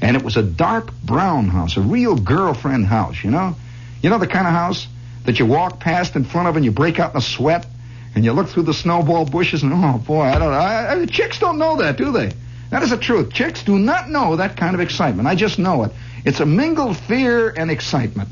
and 0.00 0.16
it 0.16 0.22
was 0.22 0.36
a 0.36 0.42
dark 0.42 0.92
brown 1.02 1.48
house, 1.48 1.76
a 1.76 1.80
real 1.80 2.16
girlfriend 2.16 2.86
house, 2.86 3.22
you 3.22 3.30
know? 3.30 3.56
You 4.02 4.10
know 4.10 4.18
the 4.18 4.26
kind 4.26 4.46
of 4.46 4.52
house 4.52 4.86
that 5.24 5.38
you 5.38 5.46
walk 5.46 5.80
past 5.80 6.16
in 6.16 6.24
front 6.24 6.48
of 6.48 6.56
and 6.56 6.64
you 6.64 6.70
break 6.70 6.98
out 7.00 7.12
in 7.12 7.18
a 7.18 7.22
sweat 7.22 7.66
and 8.14 8.24
you 8.24 8.32
look 8.32 8.48
through 8.48 8.62
the 8.64 8.74
snowball 8.74 9.24
bushes 9.24 9.62
and 9.62 9.72
oh 9.72 9.98
boy, 9.98 10.22
I 10.22 10.38
don't 10.38 10.50
know. 10.50 10.58
I, 10.58 10.92
I, 10.92 11.06
chicks 11.06 11.38
don't 11.38 11.58
know 11.58 11.76
that, 11.76 11.96
do 11.96 12.12
they? 12.12 12.32
That 12.70 12.82
is 12.82 12.90
the 12.90 12.98
truth. 12.98 13.32
Chicks 13.32 13.62
do 13.62 13.78
not 13.78 14.08
know 14.08 14.36
that 14.36 14.56
kind 14.56 14.74
of 14.74 14.80
excitement. 14.80 15.26
I 15.26 15.34
just 15.34 15.58
know 15.58 15.84
it. 15.84 15.92
It's 16.24 16.40
a 16.40 16.46
mingled 16.46 16.96
fear 16.96 17.48
and 17.48 17.70
excitement. 17.70 18.28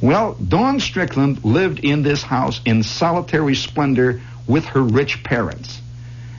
Well, 0.00 0.34
Dawn 0.34 0.78
Strickland 0.78 1.44
lived 1.44 1.80
in 1.80 2.02
this 2.02 2.22
house 2.22 2.60
in 2.64 2.82
solitary 2.82 3.56
splendor 3.56 4.20
with 4.46 4.64
her 4.66 4.82
rich 4.82 5.24
parents. 5.24 5.80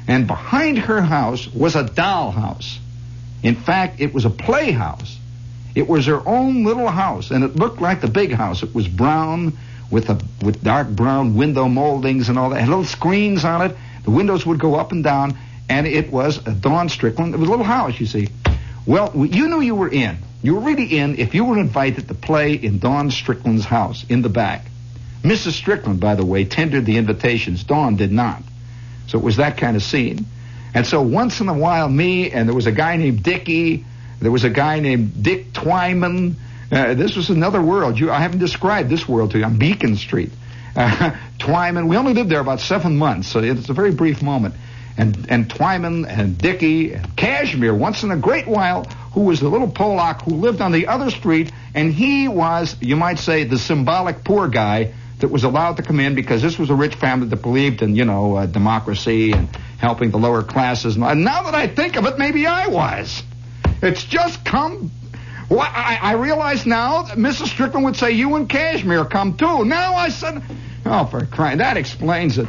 And 0.07 0.27
behind 0.27 0.79
her 0.79 1.01
house 1.01 1.47
was 1.47 1.75
a 1.75 1.83
doll 1.83 2.31
house. 2.31 2.79
In 3.43 3.56
fact, 3.56 3.99
it 4.02 4.13
was 4.13 4.25
a 4.25 4.30
playhouse. 4.30 5.17
It 5.75 5.88
was 5.88 6.08
her 6.08 6.28
own 6.28 6.63
little 6.63 6.89
house, 6.89 7.32
and 7.32 7.43
it 7.43 7.56
looked 7.56 7.80
like 7.80 8.02
the 8.02 8.08
big 8.08 8.34
house. 8.34 8.63
It 8.63 8.73
was 8.73 8.88
brown 8.88 9.58
with 9.91 10.10
a 10.10 10.19
with 10.43 10.63
dark 10.63 10.89
brown 10.89 11.36
window 11.36 11.67
moldings 11.67 12.30
and 12.30 12.38
all 12.38 12.49
that. 12.49 12.58
It 12.58 12.62
had 12.62 12.69
little 12.69 12.86
screens 12.86 13.45
on 13.45 13.62
it. 13.62 13.78
The 14.04 14.12
windows 14.12 14.45
would 14.45 14.60
go 14.60 14.75
up 14.75 14.91
and 14.91 15.04
down, 15.04 15.38
and 15.69 15.88
it 15.88 16.12
was 16.12 16.45
a 16.47 16.52
Dawn 16.52 16.89
Strickland. 16.89 17.34
It 17.34 17.38
was 17.38 17.47
a 17.47 17.52
little 17.52 17.65
house, 17.65 17.99
you 17.99 18.06
see. 18.06 18.30
Well, 18.86 19.12
you 19.15 19.47
knew 19.47 19.62
you 19.62 19.75
were 19.75 19.89
in. 19.89 20.17
You 20.41 20.56
were 20.56 20.62
really 20.62 20.97
in 20.97 21.19
if 21.19 21.36
you 21.36 21.45
were 21.45 21.60
invited 21.60 22.08
to 22.08 22.13
play 22.13 22.54
in 22.54 22.80
Dawn 22.80 23.12
Strickland's 23.12 23.65
house 23.65 24.06
in 24.10 24.21
the 24.21 24.30
back. 24.30 24.65
Mrs. 25.23 25.52
Strickland, 25.52 25.99
by 25.99 26.15
the 26.15 26.25
way, 26.25 26.45
tendered 26.45 26.86
the 26.86 26.97
invitations. 26.97 27.63
Dawn 27.63 27.97
did 27.97 28.12
not. 28.12 28.41
So 29.08 29.17
it 29.17 29.23
was 29.23 29.38
that 29.38 29.58
kind 29.58 29.75
of 29.75 29.84
scene. 29.84 30.25
And 30.73 30.86
so 30.86 31.01
once 31.01 31.41
in 31.41 31.49
a 31.49 31.53
while, 31.53 31.89
me 31.89 32.32
and 32.32 32.47
there 32.47 32.55
was 32.55 32.67
a 32.67 32.71
guy 32.71 32.97
named 32.97 33.23
Dickie, 33.23 33.86
there 34.21 34.32
was 34.32 34.43
a 34.43 34.49
guy 34.49 34.79
named 34.79 35.23
Dick 35.23 35.53
Twyman. 35.53 36.36
Uh, 36.71 36.93
this 36.93 37.15
was 37.15 37.29
another 37.29 37.62
world. 37.62 37.99
You, 37.99 38.12
I 38.12 38.19
haven't 38.19 38.39
described 38.39 38.89
this 38.89 39.08
world 39.08 39.32
to 39.32 39.39
you 39.39 39.45
on 39.45 39.58
Beacon 39.58 39.95
Street. 39.95 40.32
Uh, 40.75 41.15
Twyman, 41.39 41.88
we 41.88 41.95
only 41.97 42.13
lived 42.13 42.29
there 42.29 42.41
about 42.41 42.60
seven 42.60 42.97
months, 42.97 43.29
so 43.29 43.39
it's 43.39 43.69
a 43.69 43.73
very 43.73 43.91
brief 43.91 44.21
moment. 44.21 44.55
And 44.97 45.27
and 45.29 45.49
Twyman 45.49 46.05
and 46.05 46.38
Dickie 46.38 46.93
and 46.93 47.15
Cashmere, 47.15 47.73
once 47.73 48.03
in 48.03 48.12
a 48.12 48.17
great 48.17 48.47
while, 48.47 48.84
who 49.13 49.21
was 49.21 49.39
the 49.39 49.47
little 49.47 49.69
Polak 49.69 50.23
who 50.23 50.36
lived 50.36 50.60
on 50.60 50.73
the 50.73 50.88
other 50.88 51.10
street, 51.10 51.51
and 51.73 51.93
he 51.93 52.27
was, 52.27 52.75
you 52.82 52.97
might 52.97 53.19
say, 53.19 53.45
the 53.45 53.58
symbolic 53.58 54.25
poor 54.25 54.49
guy 54.49 54.93
that 55.19 55.29
was 55.29 55.43
allowed 55.43 55.77
to 55.77 55.84
come 55.84 55.99
in 55.99 56.15
because 56.15 56.41
this 56.41 56.58
was 56.58 56.69
a 56.69 56.75
rich 56.75 56.95
family 56.95 57.27
that 57.27 57.41
believed 57.41 57.82
in, 57.82 57.95
you 57.95 58.05
know, 58.05 58.36
uh, 58.36 58.45
democracy 58.45 59.32
and 59.32 59.53
helping 59.77 60.12
the 60.12 60.17
lower 60.17 60.43
classes. 60.43 60.95
And 60.95 61.23
now 61.23 61.43
that 61.43 61.55
I 61.55 61.67
think 61.67 61.95
of 61.95 62.05
it, 62.05 62.17
maybe 62.17 62.47
I 62.47 62.67
was. 62.67 63.21
It's 63.82 64.03
just 64.03 64.43
come. 64.45 64.91
Well, 65.49 65.62
I, 65.62 65.99
I 66.01 66.13
realize 66.13 66.65
now 66.65 67.03
that 67.03 67.17
Mrs. 67.17 67.47
Strickland 67.47 67.86
would 67.86 67.95
say 67.95 68.12
you 68.12 68.36
and 68.36 68.49
Cashmere 68.49 69.05
come 69.05 69.36
too. 69.36 69.65
Now 69.65 69.95
I 69.95 70.10
said, 70.10 70.41
oh, 70.86 71.05
for 71.05 71.25
crying, 71.25 71.58
that 71.58 71.77
explains 71.77 72.38
it. 72.38 72.47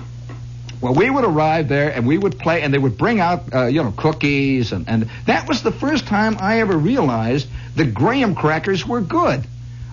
Well, 0.81 0.95
we 0.95 1.11
would 1.11 1.25
arrive 1.25 1.69
there 1.69 1.93
and 1.93 2.07
we 2.07 2.17
would 2.17 2.39
play, 2.39 2.63
and 2.63 2.73
they 2.73 2.79
would 2.79 2.97
bring 2.97 3.21
out, 3.21 3.55
uh, 3.55 3.67
you 3.67 3.83
know, 3.83 3.93
cookies, 3.97 4.73
and, 4.73 4.89
and 4.89 5.11
that 5.27 5.47
was 5.47 5.63
the 5.63 5.73
first 5.73 6.07
time 6.07 6.37
I 6.41 6.61
ever 6.61 6.77
realized 6.77 7.49
the 7.77 7.85
graham 7.85 8.35
crackers 8.35 8.87
were 8.87 9.01
good. 9.01 9.45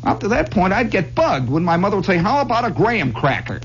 Up 0.04 0.22
to 0.22 0.30
that 0.30 0.52
point, 0.52 0.74
I'd 0.74 0.91
get 0.91 1.16
bugged 1.16 1.50
when 1.50 1.64
my 1.64 1.78
mother 1.78 1.95
would 1.95 2.06
say, 2.06 2.18
"How 2.18 2.41
about 2.41 2.66
a 2.66 2.72
graham 2.72 3.14
cracker?" 3.14 3.60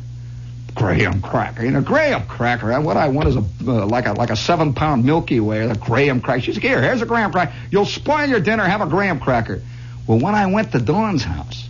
Graham 0.74 1.20
cracker, 1.20 1.64
you 1.64 1.70
know, 1.70 1.82
graham 1.82 2.26
cracker. 2.26 2.80
What 2.80 2.96
I 2.96 3.08
want 3.08 3.28
is 3.28 3.36
a 3.36 3.44
uh, 3.66 3.86
like 3.86 4.06
a 4.06 4.12
like 4.12 4.30
a 4.30 4.36
seven 4.36 4.72
pound 4.72 5.04
Milky 5.04 5.38
Way, 5.38 5.60
a 5.68 5.74
graham 5.74 6.20
cracker. 6.20 6.40
She's 6.40 6.56
like, 6.56 6.64
"Here, 6.64 6.80
here's 6.80 7.02
a 7.02 7.06
graham 7.06 7.30
cracker. 7.30 7.52
You'll 7.70 7.84
spoil 7.84 8.26
your 8.26 8.40
dinner. 8.40 8.64
Have 8.64 8.80
a 8.80 8.86
graham 8.86 9.20
cracker." 9.20 9.60
Well, 10.06 10.18
when 10.18 10.34
I 10.34 10.46
went 10.46 10.72
to 10.72 10.80
Dawn's 10.80 11.22
house, 11.22 11.68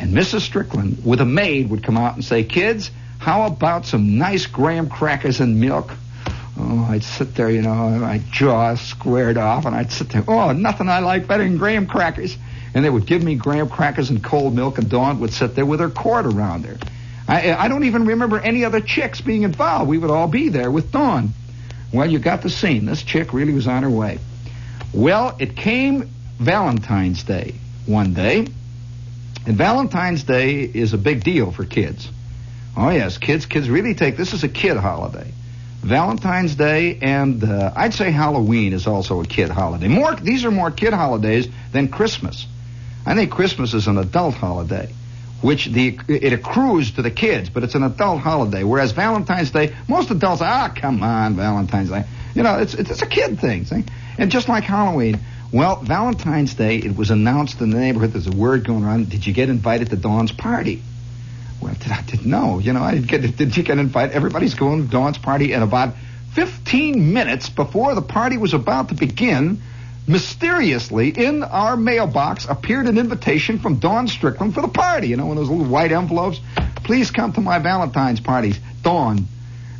and 0.00 0.16
Mrs. 0.16 0.40
Strickland 0.40 1.04
with 1.04 1.20
a 1.20 1.26
maid 1.26 1.68
would 1.70 1.82
come 1.82 1.96
out 1.96 2.14
and 2.14 2.24
say, 2.24 2.44
"Kids, 2.44 2.90
how 3.18 3.44
about 3.46 3.84
some 3.84 4.18
nice 4.18 4.46
graham 4.46 4.88
crackers 4.88 5.40
and 5.40 5.60
milk?" 5.60 5.92
Oh, 6.60 6.88
I'd 6.90 7.04
sit 7.04 7.34
there, 7.34 7.50
you 7.50 7.62
know, 7.62 7.90
my 7.90 8.20
jaw 8.30 8.74
squared 8.74 9.36
off, 9.36 9.64
and 9.64 9.76
I'd 9.76 9.92
sit 9.92 10.08
there. 10.10 10.24
Oh, 10.26 10.52
nothing 10.52 10.88
I 10.88 11.00
like 11.00 11.26
better 11.26 11.44
than 11.44 11.56
graham 11.56 11.86
crackers 11.86 12.36
and 12.74 12.84
they 12.84 12.90
would 12.90 13.06
give 13.06 13.22
me 13.22 13.34
graham 13.34 13.68
crackers 13.68 14.10
and 14.10 14.22
cold 14.22 14.54
milk, 14.54 14.78
and 14.78 14.88
Dawn 14.88 15.20
would 15.20 15.32
sit 15.32 15.54
there 15.54 15.66
with 15.66 15.80
her 15.80 15.90
cord 15.90 16.26
around 16.26 16.64
her. 16.64 16.78
I, 17.26 17.52
I 17.52 17.68
don't 17.68 17.84
even 17.84 18.06
remember 18.06 18.38
any 18.38 18.64
other 18.64 18.80
chicks 18.80 19.20
being 19.20 19.42
involved. 19.42 19.88
We 19.88 19.98
would 19.98 20.10
all 20.10 20.28
be 20.28 20.48
there 20.48 20.70
with 20.70 20.90
Dawn. 20.90 21.30
Well, 21.92 22.10
you 22.10 22.18
got 22.18 22.42
the 22.42 22.50
scene. 22.50 22.86
This 22.86 23.02
chick 23.02 23.32
really 23.32 23.52
was 23.52 23.66
on 23.66 23.82
her 23.82 23.90
way. 23.90 24.18
Well, 24.92 25.36
it 25.38 25.56
came 25.56 26.08
Valentine's 26.38 27.22
Day 27.22 27.54
one 27.86 28.14
day, 28.14 28.46
and 29.46 29.56
Valentine's 29.56 30.22
Day 30.22 30.62
is 30.62 30.92
a 30.92 30.98
big 30.98 31.24
deal 31.24 31.50
for 31.50 31.64
kids. 31.64 32.08
Oh 32.76 32.90
yes, 32.90 33.18
kids, 33.18 33.46
kids 33.46 33.68
really 33.68 33.94
take 33.94 34.16
this 34.16 34.32
is 34.32 34.44
a 34.44 34.48
kid 34.48 34.76
holiday. 34.76 35.32
Valentine's 35.82 36.54
Day 36.54 36.98
and 37.00 37.42
uh, 37.42 37.72
I'd 37.74 37.94
say 37.94 38.10
Halloween 38.10 38.72
is 38.72 38.86
also 38.86 39.20
a 39.20 39.26
kid 39.26 39.48
holiday. 39.48 39.88
More, 39.88 40.14
these 40.14 40.44
are 40.44 40.50
more 40.50 40.70
kid 40.70 40.92
holidays 40.92 41.48
than 41.72 41.88
Christmas. 41.88 42.46
I 43.06 43.14
think 43.14 43.30
Christmas 43.30 43.74
is 43.74 43.86
an 43.86 43.98
adult 43.98 44.34
holiday, 44.34 44.92
which 45.40 45.66
the 45.66 45.98
it 46.08 46.32
accrues 46.32 46.92
to 46.92 47.02
the 47.02 47.10
kids, 47.10 47.48
but 47.50 47.64
it's 47.64 47.74
an 47.74 47.82
adult 47.82 48.20
holiday. 48.20 48.64
Whereas 48.64 48.92
Valentine's 48.92 49.50
Day, 49.50 49.74
most 49.88 50.10
adults, 50.10 50.42
ah, 50.42 50.72
come 50.74 51.02
on, 51.02 51.36
Valentine's 51.36 51.90
Day. 51.90 52.04
You 52.34 52.42
know, 52.42 52.58
it's 52.58 52.74
it's, 52.74 53.02
a 53.02 53.06
kid 53.06 53.40
thing. 53.40 53.64
See? 53.64 53.84
And 54.18 54.30
just 54.30 54.48
like 54.48 54.64
Halloween, 54.64 55.20
well, 55.52 55.76
Valentine's 55.76 56.54
Day, 56.54 56.76
it 56.76 56.96
was 56.96 57.10
announced 57.10 57.60
in 57.60 57.70
the 57.70 57.78
neighborhood. 57.78 58.12
There's 58.12 58.26
a 58.26 58.36
word 58.36 58.66
going 58.66 58.84
around. 58.84 59.08
Did 59.08 59.26
you 59.26 59.32
get 59.32 59.48
invited 59.48 59.90
to 59.90 59.96
Dawn's 59.96 60.32
party? 60.32 60.82
Well, 61.60 61.74
did 61.74 61.90
I 61.90 62.02
didn't 62.02 62.26
know. 62.26 62.58
You 62.58 62.72
know, 62.72 62.82
I 62.82 62.94
didn't 62.94 63.08
get. 63.08 63.36
Did 63.36 63.56
you 63.56 63.62
get 63.62 63.78
invited? 63.78 64.14
Everybody's 64.14 64.54
going 64.54 64.84
to 64.84 64.90
Dawn's 64.90 65.18
party, 65.18 65.52
and 65.52 65.62
about 65.64 65.94
15 66.34 67.12
minutes 67.12 67.48
before 67.48 67.94
the 67.94 68.02
party 68.02 68.36
was 68.36 68.54
about 68.54 68.90
to 68.90 68.94
begin, 68.94 69.60
mysteriously 70.08 71.10
in 71.10 71.42
our 71.42 71.76
mailbox 71.76 72.46
appeared 72.46 72.86
an 72.86 72.98
invitation 72.98 73.58
from 73.58 73.76
Dawn 73.76 74.08
Strickland 74.08 74.54
for 74.54 74.62
the 74.62 74.68
party. 74.68 75.08
You 75.08 75.16
know, 75.16 75.30
in 75.30 75.36
those 75.36 75.48
little 75.48 75.66
white 75.66 75.92
envelopes. 75.92 76.40
Please 76.84 77.10
come 77.10 77.32
to 77.34 77.40
my 77.40 77.58
Valentine's 77.58 78.20
parties, 78.20 78.58
Dawn. 78.82 79.26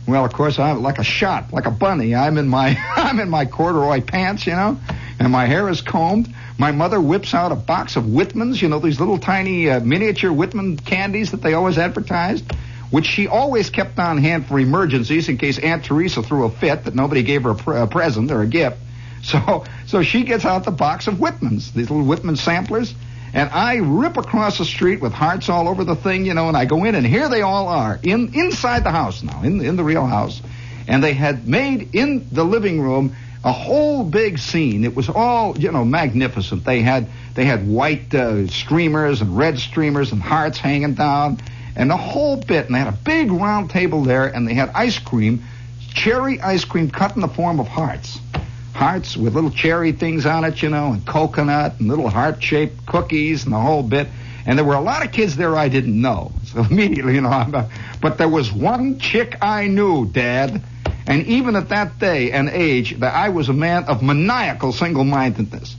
Well, 0.07 0.25
of 0.25 0.33
course, 0.33 0.59
I'm 0.59 0.83
like 0.83 0.99
a 0.99 1.05
shot, 1.05 1.53
like 1.53 1.67
a 1.67 1.71
bunny. 1.71 2.15
I'm 2.15 2.39
in 2.39 2.49
my 2.49 2.77
I'm 2.97 3.21
in 3.21 3.29
my 3.29 3.47
corduroy 3.47 4.01
pants, 4.01 4.47
you 4.47 4.53
know, 4.53 4.79
and 5.19 5.33
my 5.33 5.47
hair 5.47 5.69
is 5.69 5.83
combed. 5.83 6.33
My 6.59 6.73
mother 6.73 7.01
whips 7.01 7.35
out 7.35 7.53
a 7.53 7.57
box 7.57 7.97
of 7.97 8.05
Whitmans, 8.05 8.61
you 8.61 8.69
know, 8.69 8.79
these 8.81 8.99
little 8.99 9.19
tiny 9.19 9.71
uh, 9.71 9.81
miniature 9.81 10.33
Whitman 10.33 10.77
candies 10.77 11.31
that 11.31 11.43
they 11.43 11.55
always 11.55 11.79
advertised, 11.79 12.51
which 12.91 13.07
she 13.07 13.29
always 13.29 13.71
kept 13.71 13.99
on 13.99 14.19
hand 14.19 14.47
for 14.47 14.59
emergencies 14.59 15.29
in 15.29 15.39
case 15.39 15.59
Aunt 15.59 15.85
Teresa 15.85 16.23
threw 16.23 16.47
a 16.47 16.51
fit 16.51 16.85
that 16.85 16.95
nobody 16.95 17.23
gave 17.23 17.45
her 17.45 17.51
a, 17.51 17.55
pre- 17.55 17.79
a 17.79 17.87
present 17.87 18.31
or 18.31 18.43
a 18.43 18.47
gift. 18.47 18.79
So, 19.21 19.65
so 19.89 20.03
she 20.03 20.23
gets 20.23 20.45
out 20.45 20.65
the 20.65 20.71
box 20.71 21.07
of 21.07 21.15
Whitmans, 21.15 21.73
these 21.73 21.91
little 21.91 22.05
Whitman 22.05 22.37
samplers, 22.37 22.95
and 23.33 23.49
I 23.51 23.77
rip 23.77 24.19
across 24.19 24.59
the 24.59 24.67
street 24.67 25.01
with 25.01 25.13
hearts 25.13 25.49
all 25.49 25.67
over 25.67 25.83
the 25.83 25.97
thing, 25.97 26.27
you 26.27 26.35
know, 26.35 26.49
and 26.49 26.57
I 26.57 26.67
go 26.67 26.85
in, 26.85 26.95
and 26.95 27.07
here 27.07 27.31
they 27.31 27.41
all 27.41 27.69
are 27.69 27.99
in 28.03 28.35
inside 28.35 28.85
the 28.85 28.91
house 28.91 29.23
now, 29.23 29.43
in 29.43 29.63
in 29.63 29.77
the 29.77 29.85
real 29.85 30.05
house, 30.05 30.43
and 30.87 31.03
they 31.03 31.15
had 31.15 31.49
made 31.49 31.95
in 31.95 32.29
the 32.31 32.45
living 32.45 32.83
room 32.83 33.17
a 33.43 33.53
whole 33.53 34.05
big 34.05 34.39
scene. 34.39 34.85
It 34.85 34.95
was 34.95 35.09
all, 35.09 35.59
you 35.59 35.73
know, 35.73 35.87
magnificent. 35.87 36.67
They 36.67 36.83
had 36.83 37.07
they 37.35 37.47
had 37.47 37.67
white 37.67 38.15
uh, 38.15 38.47
streamers 38.49 39.23
and 39.23 39.39
red 39.39 39.59
streamers 39.59 40.13
and 40.13 40.21
hearts 40.21 40.59
hanging 40.59 40.95
down, 40.95 41.39
and 41.77 41.89
the 41.91 41.97
whole 41.97 42.37
bit. 42.37 42.67
And 42.67 42.75
they 42.75 42.79
had 42.79 42.93
a 42.93 42.99
big 43.05 43.33
round 43.33 43.71
table 43.71 44.03
there, 44.03 44.27
and 44.27 44.47
they 44.47 44.55
had 44.55 44.69
ice 44.75 44.99
cream, 44.99 45.45
cherry 45.95 46.43
ice 46.43 46.67
cream 46.67 46.91
cut 46.91 47.15
in 47.15 47.23
the 47.23 47.29
form 47.29 47.59
of 47.59 47.69
hearts. 47.69 48.19
Hearts 48.79 49.17
with 49.17 49.35
little 49.35 49.51
cherry 49.51 49.91
things 49.91 50.25
on 50.25 50.45
it, 50.45 50.63
you 50.63 50.69
know, 50.69 50.93
and 50.93 51.05
coconut 51.05 51.81
and 51.81 51.89
little 51.89 52.09
heart-shaped 52.09 52.87
cookies 52.87 53.43
and 53.43 53.53
the 53.53 53.59
whole 53.59 53.83
bit. 53.83 54.07
And 54.47 54.57
there 54.57 54.65
were 54.65 54.77
a 54.77 54.81
lot 54.81 55.05
of 55.05 55.11
kids 55.11 55.35
there 55.37 55.57
I 55.57 55.69
didn't 55.69 56.01
know. 56.01 56.31
So 56.45 56.61
immediately, 56.61 57.17
you 57.17 57.21
know, 57.21 57.29
I'm, 57.29 57.51
but 58.01 58.19
there 58.19 58.29
was 58.29 58.53
one 58.53 59.01
chick 59.01 59.37
I 59.43 59.67
knew, 59.67 60.07
Dad. 60.07 60.63
And 61.09 61.27
even 61.27 61.57
at 61.57 61.71
that 61.71 61.99
day 61.99 62.31
and 62.31 62.49
age, 62.49 63.01
that 63.01 63.13
I 63.13 63.31
was 63.31 63.49
a 63.49 63.53
man 63.53 63.85
of 63.85 64.01
maniacal 64.01 64.73
single-mindedness. 64.73 65.75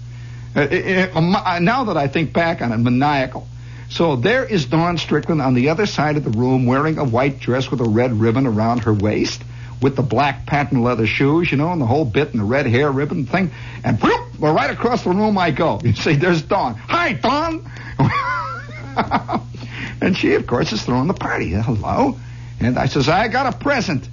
Uh, 0.53 0.59
uh, 0.59 1.07
uh, 1.15 1.59
now 1.59 1.85
that 1.85 1.95
I 1.95 2.09
think 2.09 2.33
back 2.33 2.61
on 2.61 2.73
it, 2.73 2.77
maniacal. 2.79 3.47
So 3.89 4.17
there 4.17 4.43
is 4.43 4.65
Dawn 4.65 4.97
Strickland 4.97 5.41
on 5.41 5.53
the 5.53 5.69
other 5.69 5.85
side 5.85 6.17
of 6.17 6.25
the 6.25 6.37
room 6.37 6.65
wearing 6.65 6.97
a 6.97 7.05
white 7.05 7.39
dress 7.39 7.71
with 7.71 7.79
a 7.79 7.89
red 7.89 8.11
ribbon 8.11 8.45
around 8.45 8.83
her 8.83 8.93
waist, 8.93 9.41
with 9.81 9.95
the 9.95 10.01
black 10.01 10.45
patent 10.45 10.81
leather 10.81 11.07
shoes, 11.07 11.51
you 11.51 11.57
know, 11.57 11.71
and 11.71 11.81
the 11.81 11.85
whole 11.85 12.05
bit 12.05 12.31
and 12.31 12.39
the 12.39 12.45
red 12.45 12.65
hair 12.65 12.91
ribbon 12.91 13.25
thing. 13.25 13.51
And 13.83 14.01
whoop, 14.01 14.39
well, 14.39 14.53
right 14.53 14.69
across 14.69 15.03
the 15.03 15.11
room 15.11 15.37
I 15.37 15.51
go. 15.51 15.79
You 15.89 15.93
see, 15.93 16.15
there's 16.15 16.41
Dawn. 16.41 16.75
Hi, 16.75 17.13
Dawn. 17.13 17.69
and 20.01 20.17
she, 20.17 20.35
of 20.35 20.45
course, 20.45 20.71
is 20.71 20.83
throwing 20.83 21.07
the 21.07 21.13
party. 21.13 21.51
Hello. 21.51 22.17
And 22.59 22.77
I 22.77 22.87
says, 22.87 23.09
I 23.09 23.27
got 23.27 23.53
a 23.53 23.57
present. 23.57 24.07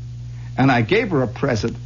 And 0.57 0.71
I 0.71 0.83
gave 0.83 1.11
her 1.11 1.23
a 1.23 1.29
present. 1.29 1.77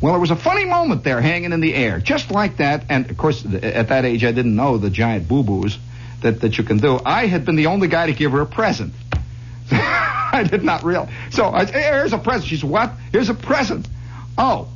Well, 0.00 0.12
there 0.12 0.20
was 0.20 0.30
a 0.30 0.36
funny 0.36 0.64
moment 0.64 1.02
there 1.02 1.20
hanging 1.20 1.52
in 1.52 1.60
the 1.60 1.74
air, 1.74 1.98
just 1.98 2.30
like 2.30 2.58
that. 2.58 2.84
And 2.88 3.10
of 3.10 3.16
course, 3.16 3.44
at 3.44 3.88
that 3.88 4.04
age, 4.04 4.24
I 4.24 4.32
didn't 4.32 4.54
know 4.54 4.78
the 4.78 4.90
giant 4.90 5.28
boo 5.28 5.42
boos 5.42 5.76
that, 6.22 6.40
that 6.40 6.56
you 6.56 6.64
can 6.64 6.78
do. 6.78 6.98
I 7.04 7.26
had 7.26 7.44
been 7.44 7.56
the 7.56 7.66
only 7.66 7.88
guy 7.88 8.06
to 8.06 8.12
give 8.12 8.32
her 8.32 8.40
a 8.40 8.46
present. 8.46 8.94
I 9.72 10.46
did 10.48 10.62
not 10.62 10.84
realize. 10.84 11.10
So 11.30 11.46
I, 11.46 11.64
here's 11.64 12.12
a 12.12 12.18
present. 12.18 12.44
She 12.46 12.56
said, 12.56 12.68
"What? 12.68 12.92
Here's 13.12 13.28
a 13.28 13.34
present." 13.34 13.88
Oh, 14.36 14.68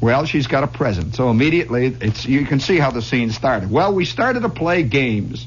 well, 0.00 0.26
she's 0.26 0.46
got 0.46 0.62
a 0.62 0.66
present. 0.66 1.14
So 1.14 1.30
immediately, 1.30 1.96
it's 2.00 2.26
you 2.26 2.44
can 2.44 2.60
see 2.60 2.78
how 2.78 2.90
the 2.90 3.02
scene 3.02 3.30
started. 3.30 3.70
Well, 3.70 3.94
we 3.94 4.04
started 4.04 4.40
to 4.40 4.48
play 4.48 4.82
games. 4.82 5.46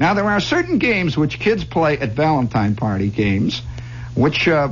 Now 0.00 0.14
there 0.14 0.24
are 0.24 0.40
certain 0.40 0.78
games 0.78 1.16
which 1.16 1.38
kids 1.38 1.64
play 1.64 1.98
at 1.98 2.10
Valentine 2.10 2.74
party 2.76 3.10
games, 3.10 3.62
which 4.14 4.48
uh, 4.48 4.70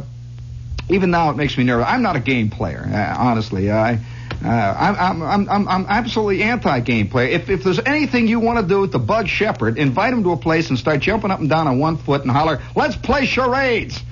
even 0.89 1.11
now 1.11 1.31
it 1.31 1.37
makes 1.37 1.57
me 1.57 1.65
nervous. 1.65 1.87
I'm 1.89 2.03
not 2.03 2.17
a 2.17 2.21
game 2.21 2.51
player, 2.51 2.85
uh, 2.93 3.17
honestly. 3.19 3.71
I. 3.71 4.01
Uh, 4.45 4.49
I'm, 4.49 5.23
I'm, 5.23 5.49
I'm, 5.49 5.69
I'm 5.69 5.87
absolutely 5.89 6.43
anti-game 6.43 7.09
player. 7.09 7.29
If, 7.29 7.49
if 7.49 7.63
there's 7.63 7.79
anything 7.79 8.27
you 8.27 8.41
want 8.41 8.59
to 8.59 8.67
do 8.67 8.81
with 8.81 8.91
the 8.91 8.99
Bud 8.99 9.29
Shepherd, 9.29 9.79
invite 9.79 10.13
him 10.13 10.25
to 10.25 10.33
a 10.33 10.37
place 10.37 10.69
and 10.69 10.79
start 10.79 11.01
jumping 11.01 11.31
up 11.31 11.39
and 11.39 11.49
down 11.49 11.69
on 11.69 11.79
one 11.79 11.97
foot 11.97 12.23
and 12.23 12.31
holler, 12.31 12.61
"Let's 12.75 12.97
play 12.97 13.25
charades!" 13.25 14.03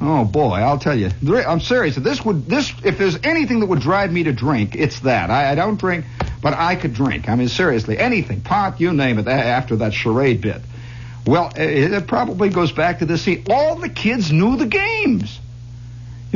Oh 0.00 0.24
boy, 0.24 0.56
I'll 0.56 0.78
tell 0.78 0.98
you. 0.98 1.10
I'm 1.46 1.60
serious. 1.60 1.94
This 1.96 2.24
would 2.24 2.46
this 2.46 2.72
if 2.84 2.98
there's 2.98 3.18
anything 3.22 3.60
that 3.60 3.66
would 3.66 3.80
drive 3.80 4.12
me 4.12 4.24
to 4.24 4.32
drink, 4.32 4.74
it's 4.74 5.00
that. 5.00 5.30
I, 5.30 5.52
I 5.52 5.54
don't 5.54 5.78
drink, 5.78 6.04
but 6.42 6.52
I 6.54 6.74
could 6.74 6.92
drink. 6.92 7.28
I 7.28 7.36
mean, 7.36 7.48
seriously, 7.48 7.96
anything, 7.96 8.40
pot, 8.40 8.80
you 8.80 8.92
name 8.92 9.18
it. 9.18 9.28
After 9.28 9.76
that 9.76 9.94
charade 9.94 10.40
bit, 10.40 10.62
well, 11.26 11.52
it, 11.56 11.92
it 11.92 12.06
probably 12.06 12.48
goes 12.48 12.72
back 12.72 12.98
to 12.98 13.06
this. 13.06 13.22
See, 13.22 13.44
all 13.48 13.76
the 13.76 13.88
kids 13.88 14.32
knew 14.32 14.56
the 14.56 14.66
games. 14.66 15.40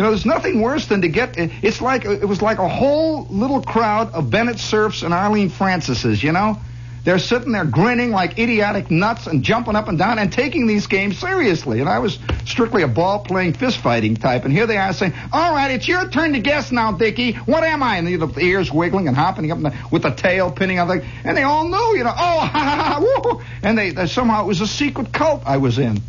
You 0.01 0.05
know, 0.05 0.13
there's 0.13 0.25
nothing 0.25 0.63
worse 0.63 0.87
than 0.87 1.03
to 1.03 1.09
get. 1.09 1.35
It's 1.37 1.83
like 1.83 2.07
it 2.07 2.25
was 2.25 2.41
like 2.41 2.57
a 2.57 2.67
whole 2.67 3.27
little 3.27 3.61
crowd 3.61 4.15
of 4.15 4.31
Bennett 4.31 4.59
Cerfs 4.59 5.03
and 5.03 5.13
Arlene 5.13 5.51
Francises. 5.51 6.23
You 6.23 6.33
know, 6.33 6.57
they're 7.05 7.19
sitting 7.19 7.53
there 7.53 7.67
grinning 7.67 8.11
like 8.11 8.39
idiotic 8.39 8.91
nuts 8.91 9.27
and 9.27 9.43
jumping 9.43 9.77
up 9.77 9.89
and 9.89 9.99
down 9.99 10.19
and 10.19 10.33
taking 10.33 10.67
these 10.67 10.87
games 10.87 11.19
seriously. 11.19 11.81
And 11.81 11.89
I 11.91 11.99
was 11.99 12.19
strictly 12.47 12.83
a 12.83 12.89
ball 12.89 13.19
playing 13.19 13.53
fist 13.53 13.77
fighting 13.77 14.17
type. 14.17 14.47
And 14.47 14.55
here 14.55 14.67
they 14.67 14.79
are 14.79 14.95
saying, 14.95 15.13
"All 15.35 15.53
right, 15.53 15.71
it's 15.71 15.87
your 15.87 16.09
turn 16.09 16.33
to 16.33 16.41
guess 16.41 16.73
now, 16.73 16.93
Dickie. 16.93 17.33
What 17.33 17.63
am 17.63 17.83
I?" 17.83 17.99
And 17.99 18.07
the, 18.07 18.17
the 18.27 18.41
ears 18.41 18.73
wiggling 18.73 19.07
and 19.07 19.15
hopping 19.15 19.53
up 19.53 19.61
the, 19.61 19.75
with 19.93 20.01
the 20.01 20.13
tail 20.13 20.51
pinning 20.51 20.79
up. 20.79 20.89
Like, 20.89 21.05
and 21.25 21.37
they 21.37 21.43
all 21.43 21.69
knew, 21.69 21.99
you 21.99 22.05
know, 22.05 22.15
oh, 22.17 22.41
ha 22.41 22.49
ha 22.49 22.95
ha, 22.95 23.01
woo. 23.03 23.43
And 23.63 23.77
they, 23.77 23.91
they 23.91 24.07
somehow 24.07 24.45
it 24.45 24.47
was 24.47 24.63
a 24.63 24.67
secret 24.67 25.13
cult 25.13 25.43
I 25.45 25.59
was 25.59 25.79
in. 25.79 26.01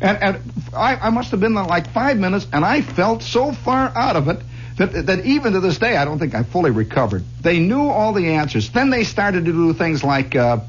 And, 0.00 0.22
and 0.22 0.52
I, 0.74 0.96
I 0.96 1.10
must 1.10 1.30
have 1.30 1.40
been 1.40 1.54
there 1.54 1.64
like 1.64 1.90
five 1.92 2.18
minutes, 2.18 2.46
and 2.52 2.64
I 2.64 2.82
felt 2.82 3.22
so 3.22 3.52
far 3.52 3.90
out 3.96 4.16
of 4.16 4.28
it 4.28 4.40
that, 4.76 5.06
that 5.06 5.24
even 5.24 5.54
to 5.54 5.60
this 5.60 5.78
day, 5.78 5.96
I 5.96 6.04
don't 6.04 6.18
think 6.18 6.34
I 6.34 6.42
fully 6.42 6.70
recovered. 6.70 7.24
They 7.40 7.58
knew 7.58 7.88
all 7.88 8.12
the 8.12 8.34
answers. 8.34 8.70
Then 8.70 8.90
they 8.90 9.04
started 9.04 9.46
to 9.46 9.52
do 9.52 9.72
things 9.72 10.04
like 10.04 10.36
uh, 10.36 10.60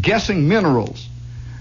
guessing 0.00 0.48
minerals. 0.48 1.08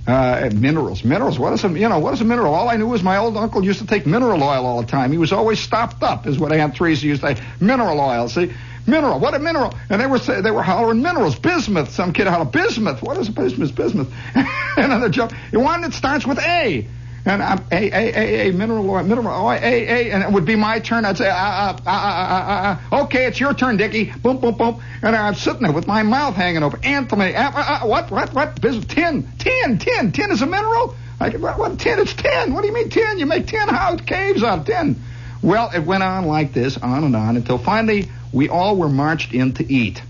Uh, 0.08 0.50
minerals, 0.54 1.04
minerals. 1.04 1.38
What 1.38 1.54
is 1.54 1.64
a 1.64 1.70
you 1.70 1.88
know 1.88 2.00
what 2.00 2.16
is 2.16 2.22
a 2.22 2.26
mineral? 2.26 2.56
All 2.56 2.70
I 2.70 2.76
knew 2.76 2.88
was 2.88 3.04
my 3.04 3.18
old 3.18 3.38
uncle 3.38 3.64
used 3.64 3.80
to 3.80 3.86
take 3.86 4.08
mineral 4.08 4.42
oil 4.42 4.66
all 4.66 4.82
the 4.82 4.88
time. 4.88 5.12
He 5.12 5.20
was 5.20 5.32
always 5.32 5.60
stopped 5.60 6.02
up, 6.02 6.26
is 6.26 6.40
what 6.40 6.52
Aunt 6.52 6.76
Teresa 6.76 7.06
used 7.06 7.22
to 7.22 7.36
say. 7.36 7.44
Mineral 7.60 8.00
oil. 8.00 8.28
See, 8.28 8.52
mineral. 8.88 9.20
What 9.20 9.36
a 9.36 9.40
mineral! 9.40 9.76
And 9.92 10.02
they 10.02 10.08
were 10.08 10.18
say, 10.18 10.42
they 10.42 10.50
were 10.50 10.64
hollering 10.64 11.04
minerals. 11.04 11.38
Bismuth. 11.38 11.92
Some 11.92 12.14
kid 12.14 12.26
hollered 12.26 12.52
bismuth. 12.52 13.04
What 13.04 13.18
is 13.18 13.30
a 13.30 13.32
bismuth? 13.32 13.76
Bismuth. 13.76 14.12
Another 14.76 15.10
joke. 15.10 15.34
One 15.54 15.82
that 15.82 15.94
starts 15.94 16.26
with 16.26 16.40
A. 16.40 16.88
And 17.24 17.44
I'm 17.44 17.60
a 17.72 17.76
a 17.76 18.18
a 18.18 18.50
a 18.50 18.54
mineral 18.54 18.90
oil, 18.90 19.04
mineral 19.04 19.28
oil, 19.28 19.52
a 19.52 19.58
a, 19.62 20.12
and 20.12 20.24
it 20.24 20.32
would 20.32 20.46
be 20.46 20.56
my 20.56 20.80
turn. 20.80 21.06
I'd 21.06 21.18
say, 21.18 21.30
uh, 21.30 21.34
uh, 21.36 21.78
uh, 21.86 21.90
uh, 21.90 22.78
uh, 22.92 23.04
okay, 23.04 23.26
it's 23.28 23.40
your 23.40 23.54
turn, 23.54 23.78
Dickie. 23.78 24.06
Boom, 24.06 24.40
boom, 24.40 24.56
boom. 24.56 24.82
And 25.04 25.16
I'm 25.16 25.36
sitting 25.36 25.62
there 25.62 25.72
with 25.72 25.86
my 25.86 26.02
mouth 26.02 26.36
hanging 26.36 26.64
open. 26.64 26.84
Anthony, 26.84 27.36
uh, 27.36 27.52
uh, 27.54 27.80
what, 27.86 28.10
what, 28.10 28.34
what? 28.34 28.60
Business? 28.60 28.86
Tin, 28.86 29.28
tin, 29.38 29.78
tin, 29.78 30.12
tin 30.12 30.32
is 30.32 30.42
a 30.42 30.48
mineral. 30.48 30.96
I 31.20 31.30
could, 31.30 31.42
what, 31.42 31.60
what 31.60 31.78
tin? 31.80 32.00
It's 32.00 32.14
tin. 32.14 32.56
What 32.56 32.62
do 32.62 32.68
you 32.68 32.74
mean 32.74 32.90
tin? 32.90 33.20
You 33.20 33.28
make 33.28 33.46
tin 33.46 33.70
house 33.70 34.02
caves 34.02 34.44
out 34.44 34.60
of 34.60 34.66
tin. 34.66 35.00
Well, 35.44 35.70
it 35.74 35.84
went 35.84 36.02
on 36.02 36.26
like 36.26 36.54
this, 36.54 36.78
on 36.78 37.04
and 37.04 37.16
on, 37.16 37.38
until 37.38 37.60
finally 37.60 38.10
we 38.34 38.50
all 38.50 38.76
were 38.76 38.90
marched 38.90 39.34
in 39.34 39.54
to 39.54 39.72
eat. 39.72 40.02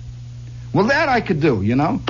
Well, 0.73 0.87
that 0.87 1.09
I 1.09 1.19
could 1.19 1.41
do, 1.41 1.61
you 1.61 1.75
know. 1.75 2.01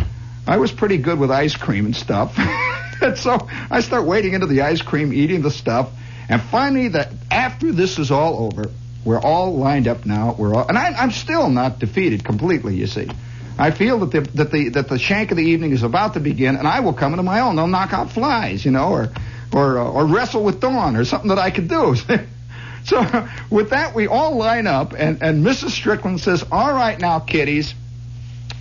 I 0.45 0.57
was 0.57 0.71
pretty 0.71 0.97
good 0.97 1.17
with 1.17 1.31
ice 1.31 1.55
cream 1.55 1.85
and 1.85 1.95
stuff. 1.95 2.35
and 3.01 3.17
so 3.17 3.47
I 3.69 3.81
start 3.81 4.05
wading 4.05 4.33
into 4.33 4.47
the 4.47 4.61
ice 4.61 4.81
cream, 4.81 5.13
eating 5.13 5.41
the 5.41 5.51
stuff, 5.51 5.89
and 6.29 6.41
finally, 6.41 6.89
that 6.89 7.11
after 7.29 7.71
this 7.71 7.99
is 7.99 8.11
all 8.11 8.45
over, 8.45 8.69
we're 9.03 9.19
all 9.19 9.57
lined 9.57 9.87
up 9.87 10.05
now. 10.05 10.35
We're 10.37 10.53
all, 10.53 10.67
and 10.67 10.77
I, 10.77 10.93
I'm 10.93 11.11
still 11.11 11.49
not 11.49 11.79
defeated 11.79 12.23
completely. 12.23 12.75
You 12.75 12.87
see, 12.87 13.09
I 13.57 13.71
feel 13.71 13.99
that 14.05 14.11
the 14.11 14.21
that 14.37 14.51
the 14.51 14.69
that 14.69 14.87
the 14.87 14.99
shank 14.99 15.31
of 15.31 15.37
the 15.37 15.43
evening 15.43 15.71
is 15.71 15.83
about 15.83 16.13
to 16.13 16.19
begin, 16.19 16.55
and 16.55 16.67
I 16.67 16.81
will 16.81 16.93
come 16.93 17.13
into 17.13 17.23
my 17.23 17.41
own. 17.41 17.55
They'll 17.55 17.67
knock 17.67 17.93
out 17.93 18.11
flies, 18.11 18.63
you 18.63 18.71
know, 18.71 18.89
or 18.89 19.09
or 19.51 19.79
uh, 19.79 19.91
or 19.91 20.05
wrestle 20.05 20.43
with 20.43 20.59
Dawn, 20.61 20.95
or 20.95 21.03
something 21.05 21.29
that 21.29 21.39
I 21.39 21.51
could 21.51 21.67
do. 21.67 21.95
so 22.85 23.27
with 23.49 23.71
that, 23.71 23.95
we 23.95 24.07
all 24.07 24.37
line 24.37 24.67
up, 24.67 24.93
and 24.93 25.21
and 25.21 25.45
Mrs. 25.45 25.71
Strickland 25.71 26.21
says, 26.21 26.45
"All 26.51 26.71
right, 26.71 26.99
now, 26.99 27.19
kiddies, 27.19 27.73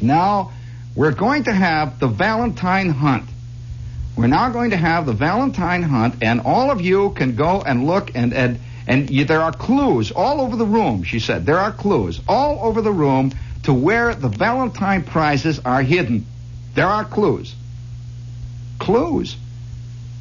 now." 0.00 0.52
We're 0.96 1.12
going 1.12 1.44
to 1.44 1.52
have 1.52 2.00
the 2.00 2.08
Valentine 2.08 2.90
hunt. 2.90 3.29
We're 4.16 4.26
now 4.26 4.50
going 4.50 4.70
to 4.70 4.76
have 4.76 5.06
the 5.06 5.12
Valentine 5.12 5.82
hunt, 5.82 6.16
and 6.22 6.40
all 6.42 6.70
of 6.70 6.80
you 6.80 7.10
can 7.10 7.36
go 7.36 7.62
and 7.62 7.86
look 7.86 8.14
and 8.14 8.34
and 8.34 8.58
and 8.86 9.10
you, 9.10 9.24
there 9.24 9.40
are 9.40 9.52
clues 9.52 10.10
all 10.10 10.40
over 10.40 10.56
the 10.56 10.66
room. 10.66 11.04
She 11.04 11.20
said 11.20 11.46
there 11.46 11.58
are 11.58 11.72
clues 11.72 12.20
all 12.28 12.58
over 12.62 12.80
the 12.82 12.92
room 12.92 13.32
to 13.62 13.72
where 13.72 14.14
the 14.14 14.28
Valentine 14.28 15.04
prizes 15.04 15.60
are 15.60 15.82
hidden. 15.82 16.26
There 16.74 16.86
are 16.86 17.04
clues. 17.04 17.54
Clues. 18.78 19.36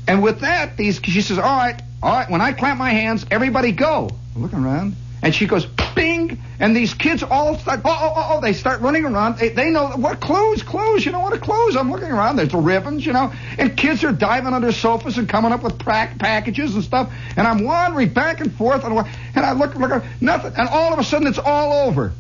And 0.08 0.22
with 0.24 0.42
that, 0.42 0.78
these 0.78 1.00
she 1.04 1.22
says, 1.22 1.38
"All 1.38 1.44
right, 1.44 1.82
all 2.02 2.14
right. 2.14 2.30
When 2.30 2.42
I 2.42 2.54
clap 2.54 2.78
my 2.78 2.92
hands, 2.92 3.26
everybody 3.32 3.72
go." 3.72 4.10
Looking 4.36 4.60
around, 4.60 4.96
and 5.22 5.34
she 5.34 5.48
goes, 5.48 5.66
"Bing!" 5.96 6.42
And 6.60 6.76
these 6.76 6.94
kids 6.94 7.24
all 7.24 7.58
start, 7.58 7.80
oh, 7.86 7.90
oh, 7.90 8.14
oh, 8.16 8.28
oh, 8.32 8.42
they 8.42 8.52
start 8.52 8.82
running 8.82 9.06
around. 9.06 9.38
They, 9.38 9.50
they 9.50 9.70
know 9.70 9.92
what 9.92 10.20
clues, 10.20 10.62
clues. 10.62 11.06
You 11.06 11.14
know 11.14 11.22
what 11.22 11.32
a 11.32 11.38
clues? 11.38 11.78
I'm 11.78 11.90
looking 11.90 12.12
around. 12.12 12.36
There's 12.36 12.50
the 12.50 12.58
ribbons, 12.58 13.06
you 13.06 13.14
know, 13.14 13.32
and 13.58 13.78
kids 13.78 14.04
are 14.04 14.12
diving 14.12 14.54
under 14.54 14.74
sofas 14.74 15.18
and 15.18 15.28
coming 15.28 15.54
up 15.54 15.64
with 15.64 15.80
pra- 15.80 16.14
packages 16.20 16.76
and 16.76 16.84
stuff. 16.84 17.14
And 17.38 17.48
I'm 17.48 17.64
wandering 17.64 18.10
back 18.10 18.42
and 18.42 18.54
forth, 18.54 18.84
and, 18.84 18.98
and 19.36 19.46
I 19.46 19.54
look, 19.54 19.76
look, 19.76 20.04
nothing. 20.20 20.54
And 20.58 20.68
all 20.68 20.92
of 20.92 21.00
a 21.00 21.04
sudden, 21.04 21.28
it's 21.28 21.40
all 21.40 21.88
over. 21.88 22.12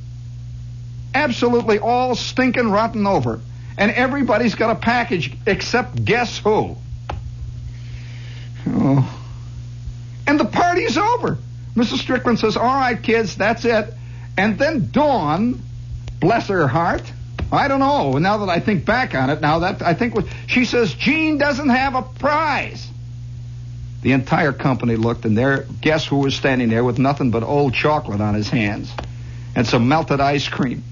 Absolutely 1.14 1.80
all 1.80 2.16
stinking 2.16 2.72
rotten 2.72 3.06
over. 3.08 3.42
And 3.78 3.92
everybody's 3.92 4.56
got 4.56 4.70
a 4.72 4.76
package 4.76 5.34
except 5.46 6.04
guess 6.06 6.38
who? 6.40 6.78
Oh. 8.68 9.22
And 10.28 10.40
the 10.40 10.46
party's 10.46 10.98
over. 10.98 11.38
Mrs. 11.80 12.00
Strickland 12.00 12.40
says, 12.40 12.58
All 12.58 12.64
right, 12.64 13.02
kids, 13.02 13.36
that's 13.36 13.66
it. 13.66 13.94
And 14.38 14.58
then 14.60 14.90
Dawn, 14.92 15.62
bless 16.20 16.48
her 16.48 16.68
heart, 16.68 17.04
I 17.52 17.68
don't 17.68 17.80
know. 17.80 18.14
Now 18.14 18.38
that 18.38 18.50
I 18.50 18.60
think 18.60 18.86
back 18.86 19.16
on 19.16 19.30
it, 19.30 19.42
now 19.42 19.60
that 19.60 19.82
I 19.82 19.94
think 19.94 20.16
what 20.16 20.26
she 20.48 20.66
says, 20.66 20.94
Jean 20.94 21.38
doesn't 21.38 21.70
have 21.70 21.96
a 21.96 22.02
prize. 22.02 22.88
The 24.02 24.12
entire 24.14 24.54
company 24.54 24.96
looked, 24.96 25.26
and 25.26 25.38
there, 25.38 25.66
guess 25.82 26.06
who 26.06 26.18
was 26.18 26.36
standing 26.36 26.70
there 26.70 26.84
with 26.84 27.00
nothing 27.00 27.32
but 27.32 27.44
old 27.44 27.74
chocolate 27.74 28.22
on 28.22 28.34
his 28.34 28.50
hands 28.50 28.92
and 29.56 29.68
some 29.68 29.88
melted 29.88 30.22
ice 30.22 30.48
cream. 30.48 30.84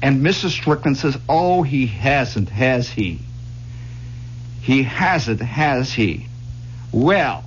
And 0.00 0.24
Mrs. 0.24 0.50
Strickland 0.50 0.96
says, 0.96 1.16
Oh, 1.28 1.62
he 1.62 1.86
hasn't, 1.86 2.48
has 2.48 2.88
he? 2.88 3.20
He 4.62 4.84
hasn't, 4.84 5.40
has 5.40 5.92
he? 5.92 6.26
Well, 6.92 7.44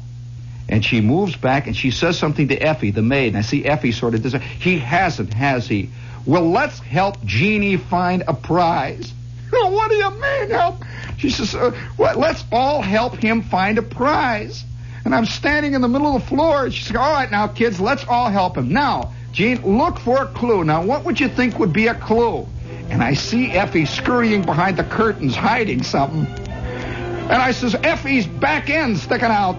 and 0.68 0.84
she 0.84 1.02
moves 1.02 1.36
back 1.36 1.68
and 1.68 1.76
she 1.76 1.92
says 1.92 2.18
something 2.18 2.48
to 2.48 2.58
Effie, 2.58 2.92
the 2.92 3.02
maid. 3.02 3.30
And 3.30 3.38
I 3.38 3.42
see 3.42 3.66
Effie 3.66 3.92
sort 3.92 4.16
of 4.16 4.24
does. 4.24 4.34
He 4.34 4.80
hasn't, 4.80 5.34
has 5.34 5.68
he? 5.68 5.90
Well, 6.26 6.50
let's 6.50 6.80
help 6.80 7.24
Jeannie 7.24 7.78
find 7.78 8.24
a 8.28 8.34
prize. 8.34 9.14
What 9.52 9.90
do 9.90 9.96
you 9.96 10.10
mean 10.10 10.50
help? 10.50 10.84
She 11.18 11.30
says, 11.30 11.56
uh, 11.56 11.72
well, 11.98 12.18
let's 12.18 12.44
all 12.52 12.82
help 12.82 13.16
him 13.16 13.42
find 13.42 13.78
a 13.78 13.82
prize. 13.82 14.66
And 15.06 15.14
I'm 15.14 15.26
standing 15.26 15.76
in 15.76 15.82
the 15.82 15.88
middle 15.88 16.16
of 16.16 16.24
the 16.24 16.28
floor. 16.28 16.66
And 16.66 16.74
she 16.74 16.84
says, 16.84 16.96
all 16.96 17.14
right, 17.14 17.30
now, 17.30 17.48
kids, 17.48 17.80
let's 17.80 18.06
all 18.06 18.30
help 18.30 18.58
him. 18.58 18.74
Now, 18.74 19.14
Jean, 19.32 19.78
look 19.78 20.00
for 20.00 20.24
a 20.24 20.28
clue. 20.28 20.64
Now, 20.64 20.84
what 20.84 21.06
would 21.06 21.20
you 21.20 21.30
think 21.30 21.60
would 21.60 21.72
be 21.72 21.88
a 21.88 21.96
clue? 21.96 22.48
And 22.90 23.04
I 23.04 23.14
see 23.14 23.52
Effie 23.52 23.86
scurrying 23.86 24.42
behind 24.42 24.78
the 24.78 24.84
curtains, 24.84 25.36
hiding 25.36 25.84
something. 25.84 26.26
And 26.26 27.34
I 27.34 27.52
says, 27.52 27.76
Effie's 27.76 28.28
back 28.28 28.70
end 28.70 28.98
sticking 28.98 29.30
out. 29.30 29.58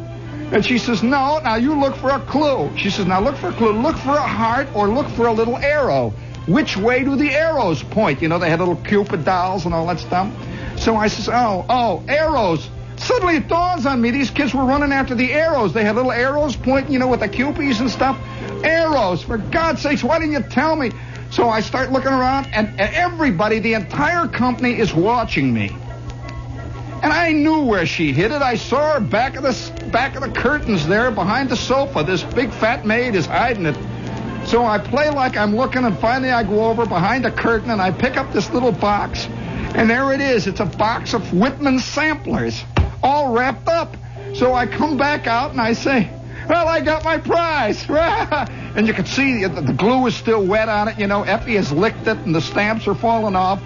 And 0.53 0.64
she 0.64 0.78
says, 0.78 1.03
No, 1.03 1.40
now 1.42 1.57
you 1.57 1.78
look 1.78 1.97
for 1.97 2.11
a 2.11 2.20
clue. 2.20 2.70
She 2.76 2.90
says, 2.90 3.07
Now 3.07 3.20
look 3.20 3.36
for 3.36 3.49
a 3.49 3.53
clue. 3.53 3.72
Look 3.72 3.97
for 3.97 4.12
a 4.12 4.26
heart 4.26 4.68
or 4.74 4.88
look 4.88 5.09
for 5.09 5.26
a 5.26 5.32
little 5.32 5.57
arrow. 5.57 6.11
Which 6.47 6.76
way 6.76 7.03
do 7.03 7.16
the 7.16 7.30
arrows 7.30 7.82
point? 7.82 8.22
You 8.22 8.28
know, 8.28 8.38
they 8.38 8.49
had 8.49 8.61
little 8.61 8.76
Cupid 8.76 9.24
dolls 9.24 9.64
and 9.64 9.74
all 9.74 9.86
that 9.88 9.99
stuff. 9.99 10.32
So 10.78 10.97
I 10.97 11.09
says, 11.09 11.28
Oh, 11.28 11.66
oh, 11.68 12.05
arrows. 12.09 12.68
Suddenly 12.97 13.36
it 13.36 13.49
dawns 13.49 13.86
on 13.86 14.01
me 14.01 14.11
these 14.11 14.30
kids 14.30 14.55
were 14.55 14.64
running 14.64 14.92
after 14.92 15.14
the 15.14 15.32
arrows. 15.32 15.72
They 15.72 15.84
had 15.84 15.97
little 15.97 16.12
arrows 16.12 16.57
pointing, 16.57 16.92
you 16.92 16.99
know, 16.99 17.09
with 17.09 17.20
the 17.20 17.28
Kewpies 17.28 17.80
and 17.80 17.90
stuff. 17.90 18.18
Arrows. 18.64 19.22
For 19.22 19.38
God's 19.38 19.82
sakes, 19.82 20.03
why 20.03 20.18
didn't 20.18 20.32
you 20.32 20.42
tell 20.42 20.76
me? 20.76 20.92
So 21.30 21.49
I 21.49 21.61
start 21.61 21.92
looking 21.92 22.12
around, 22.12 22.47
and, 22.53 22.68
and 22.80 22.94
everybody, 22.94 23.59
the 23.59 23.74
entire 23.74 24.28
company 24.28 24.78
is 24.78 24.94
watching 24.94 25.53
me. 25.53 25.76
And 27.03 27.12
I 27.12 27.32
knew 27.32 27.64
where 27.64 27.84
she 27.84 28.12
hid 28.12 28.30
it. 28.30 28.42
I 28.42 28.55
saw 28.57 28.94
her 28.94 29.01
back 29.01 29.36
of 29.36 29.42
the 29.42 29.53
back 29.91 30.14
of 30.16 30.22
the 30.22 30.30
curtains 30.30 30.87
there 30.87 31.11
behind 31.11 31.49
the 31.49 31.57
sofa. 31.57 32.03
This 32.03 32.22
big 32.22 32.51
fat 32.51 32.87
maid 32.87 33.14
is 33.14 33.26
hiding 33.26 33.66
it. 33.66 33.76
So 34.47 34.64
I 34.64 34.78
play 34.78 35.11
like 35.11 35.37
I'm 35.37 35.57
looking, 35.57 35.84
and 35.84 35.99
finally 35.99 36.30
I 36.30 36.45
go 36.45 36.66
over 36.66 36.87
behind 36.87 37.24
the 37.24 37.32
curtain 37.32 37.70
and 37.70 37.82
I 37.82 37.91
pick 37.91 38.16
up 38.16 38.32
this 38.32 38.51
little 38.51 38.70
box, 38.70 39.26
and 39.74 39.91
there 39.91 40.12
it 40.12 40.20
is. 40.20 40.47
It's 40.47 40.61
a 40.61 40.66
box 40.66 41.14
of 41.14 41.32
Whitman 41.32 41.80
samplers, 41.80 42.62
all 43.03 43.32
wrapped 43.32 43.68
up. 43.68 43.97
So 44.34 44.55
I 44.55 44.66
come 44.66 44.97
back 44.97 45.26
out 45.26 45.51
and 45.51 45.61
I 45.61 45.72
say, 45.72 46.11
"Well, 46.49 46.68
I 46.68 46.80
got 46.80 47.03
my 47.03 47.18
prize!" 47.18 47.84
and 47.89 48.87
you 48.87 48.95
can 48.95 49.07
see 49.07 49.45
the, 49.45 49.61
the 49.61 49.72
glue 49.72 50.07
is 50.07 50.14
still 50.14 50.47
wet 50.47 50.68
on 50.68 50.89
it. 50.89 50.99
You 50.99 51.09
know, 51.09 51.22
Effie 51.24 51.57
has 51.57 51.72
licked 51.72 52.07
it, 52.07 52.18
and 52.18 52.34
the 52.34 52.41
stamps 52.41 52.87
are 52.87 52.95
falling 52.95 53.34
off 53.34 53.61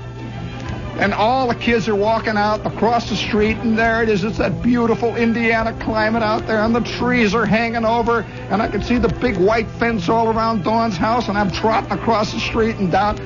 and 0.99 1.14
all 1.14 1.49
the 1.49 1.55
kids 1.55 1.88
are 1.88 1.95
walking 1.95 2.36
out 2.36 2.66
across 2.66 3.09
the 3.09 3.16
street, 3.16 3.57
and 3.59 3.78
there 3.78 4.03
it 4.03 4.09
is. 4.09 4.24
It's 4.24 4.38
that 4.38 4.62
beautiful 4.62 5.16
Indiana 5.16 5.72
climate 5.80 6.22
out 6.22 6.47
there, 6.47 6.62
and 6.62 6.74
the 6.74 6.80
trees 6.80 7.34
are 7.34 7.47
hanging 7.47 7.84
over, 7.84 8.20
and 8.51 8.61
I 8.61 8.68
can 8.68 8.82
see 8.82 8.99
the 8.99 9.09
big 9.09 9.36
white 9.38 9.70
fence 9.72 10.09
all 10.09 10.28
around 10.28 10.64
Dawn's 10.64 10.97
house, 10.97 11.28
and 11.28 11.38
I'm 11.38 11.51
trotting 11.51 11.93
across 11.93 12.32
the 12.32 12.41
street 12.41 12.76
and 12.76 12.91
down, 12.91 13.18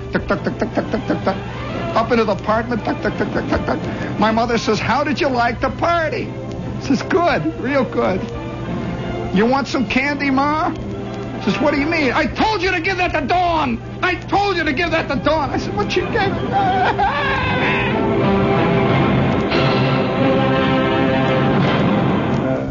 up 1.94 2.10
into 2.10 2.24
the 2.24 2.32
apartment, 2.32 2.84
tuck. 2.84 4.18
My 4.18 4.30
mother 4.30 4.58
says, 4.58 4.78
"How 4.78 5.04
did 5.04 5.20
you 5.20 5.28
like 5.28 5.60
the 5.60 5.70
party?" 5.70 6.32
Says, 6.80 7.02
"Good, 7.02 7.60
real 7.60 7.84
good." 7.84 8.20
You 9.34 9.46
want 9.46 9.68
some 9.68 9.86
candy, 9.86 10.30
Ma? 10.30 10.72
Says, 11.44 11.60
what 11.60 11.74
do 11.74 11.80
you 11.80 11.86
mean? 11.86 12.10
I 12.12 12.24
told 12.24 12.62
you 12.62 12.72
to 12.72 12.80
give 12.80 12.96
that 12.96 13.12
to 13.12 13.26
Dawn. 13.26 13.78
I 14.02 14.14
told 14.14 14.56
you 14.56 14.64
to 14.64 14.72
give 14.72 14.90
that 14.92 15.08
to 15.08 15.16
Dawn. 15.16 15.50
I 15.50 15.58
said, 15.58 15.76
what 15.76 15.94
you 15.94 16.04
gave? 16.06 18.03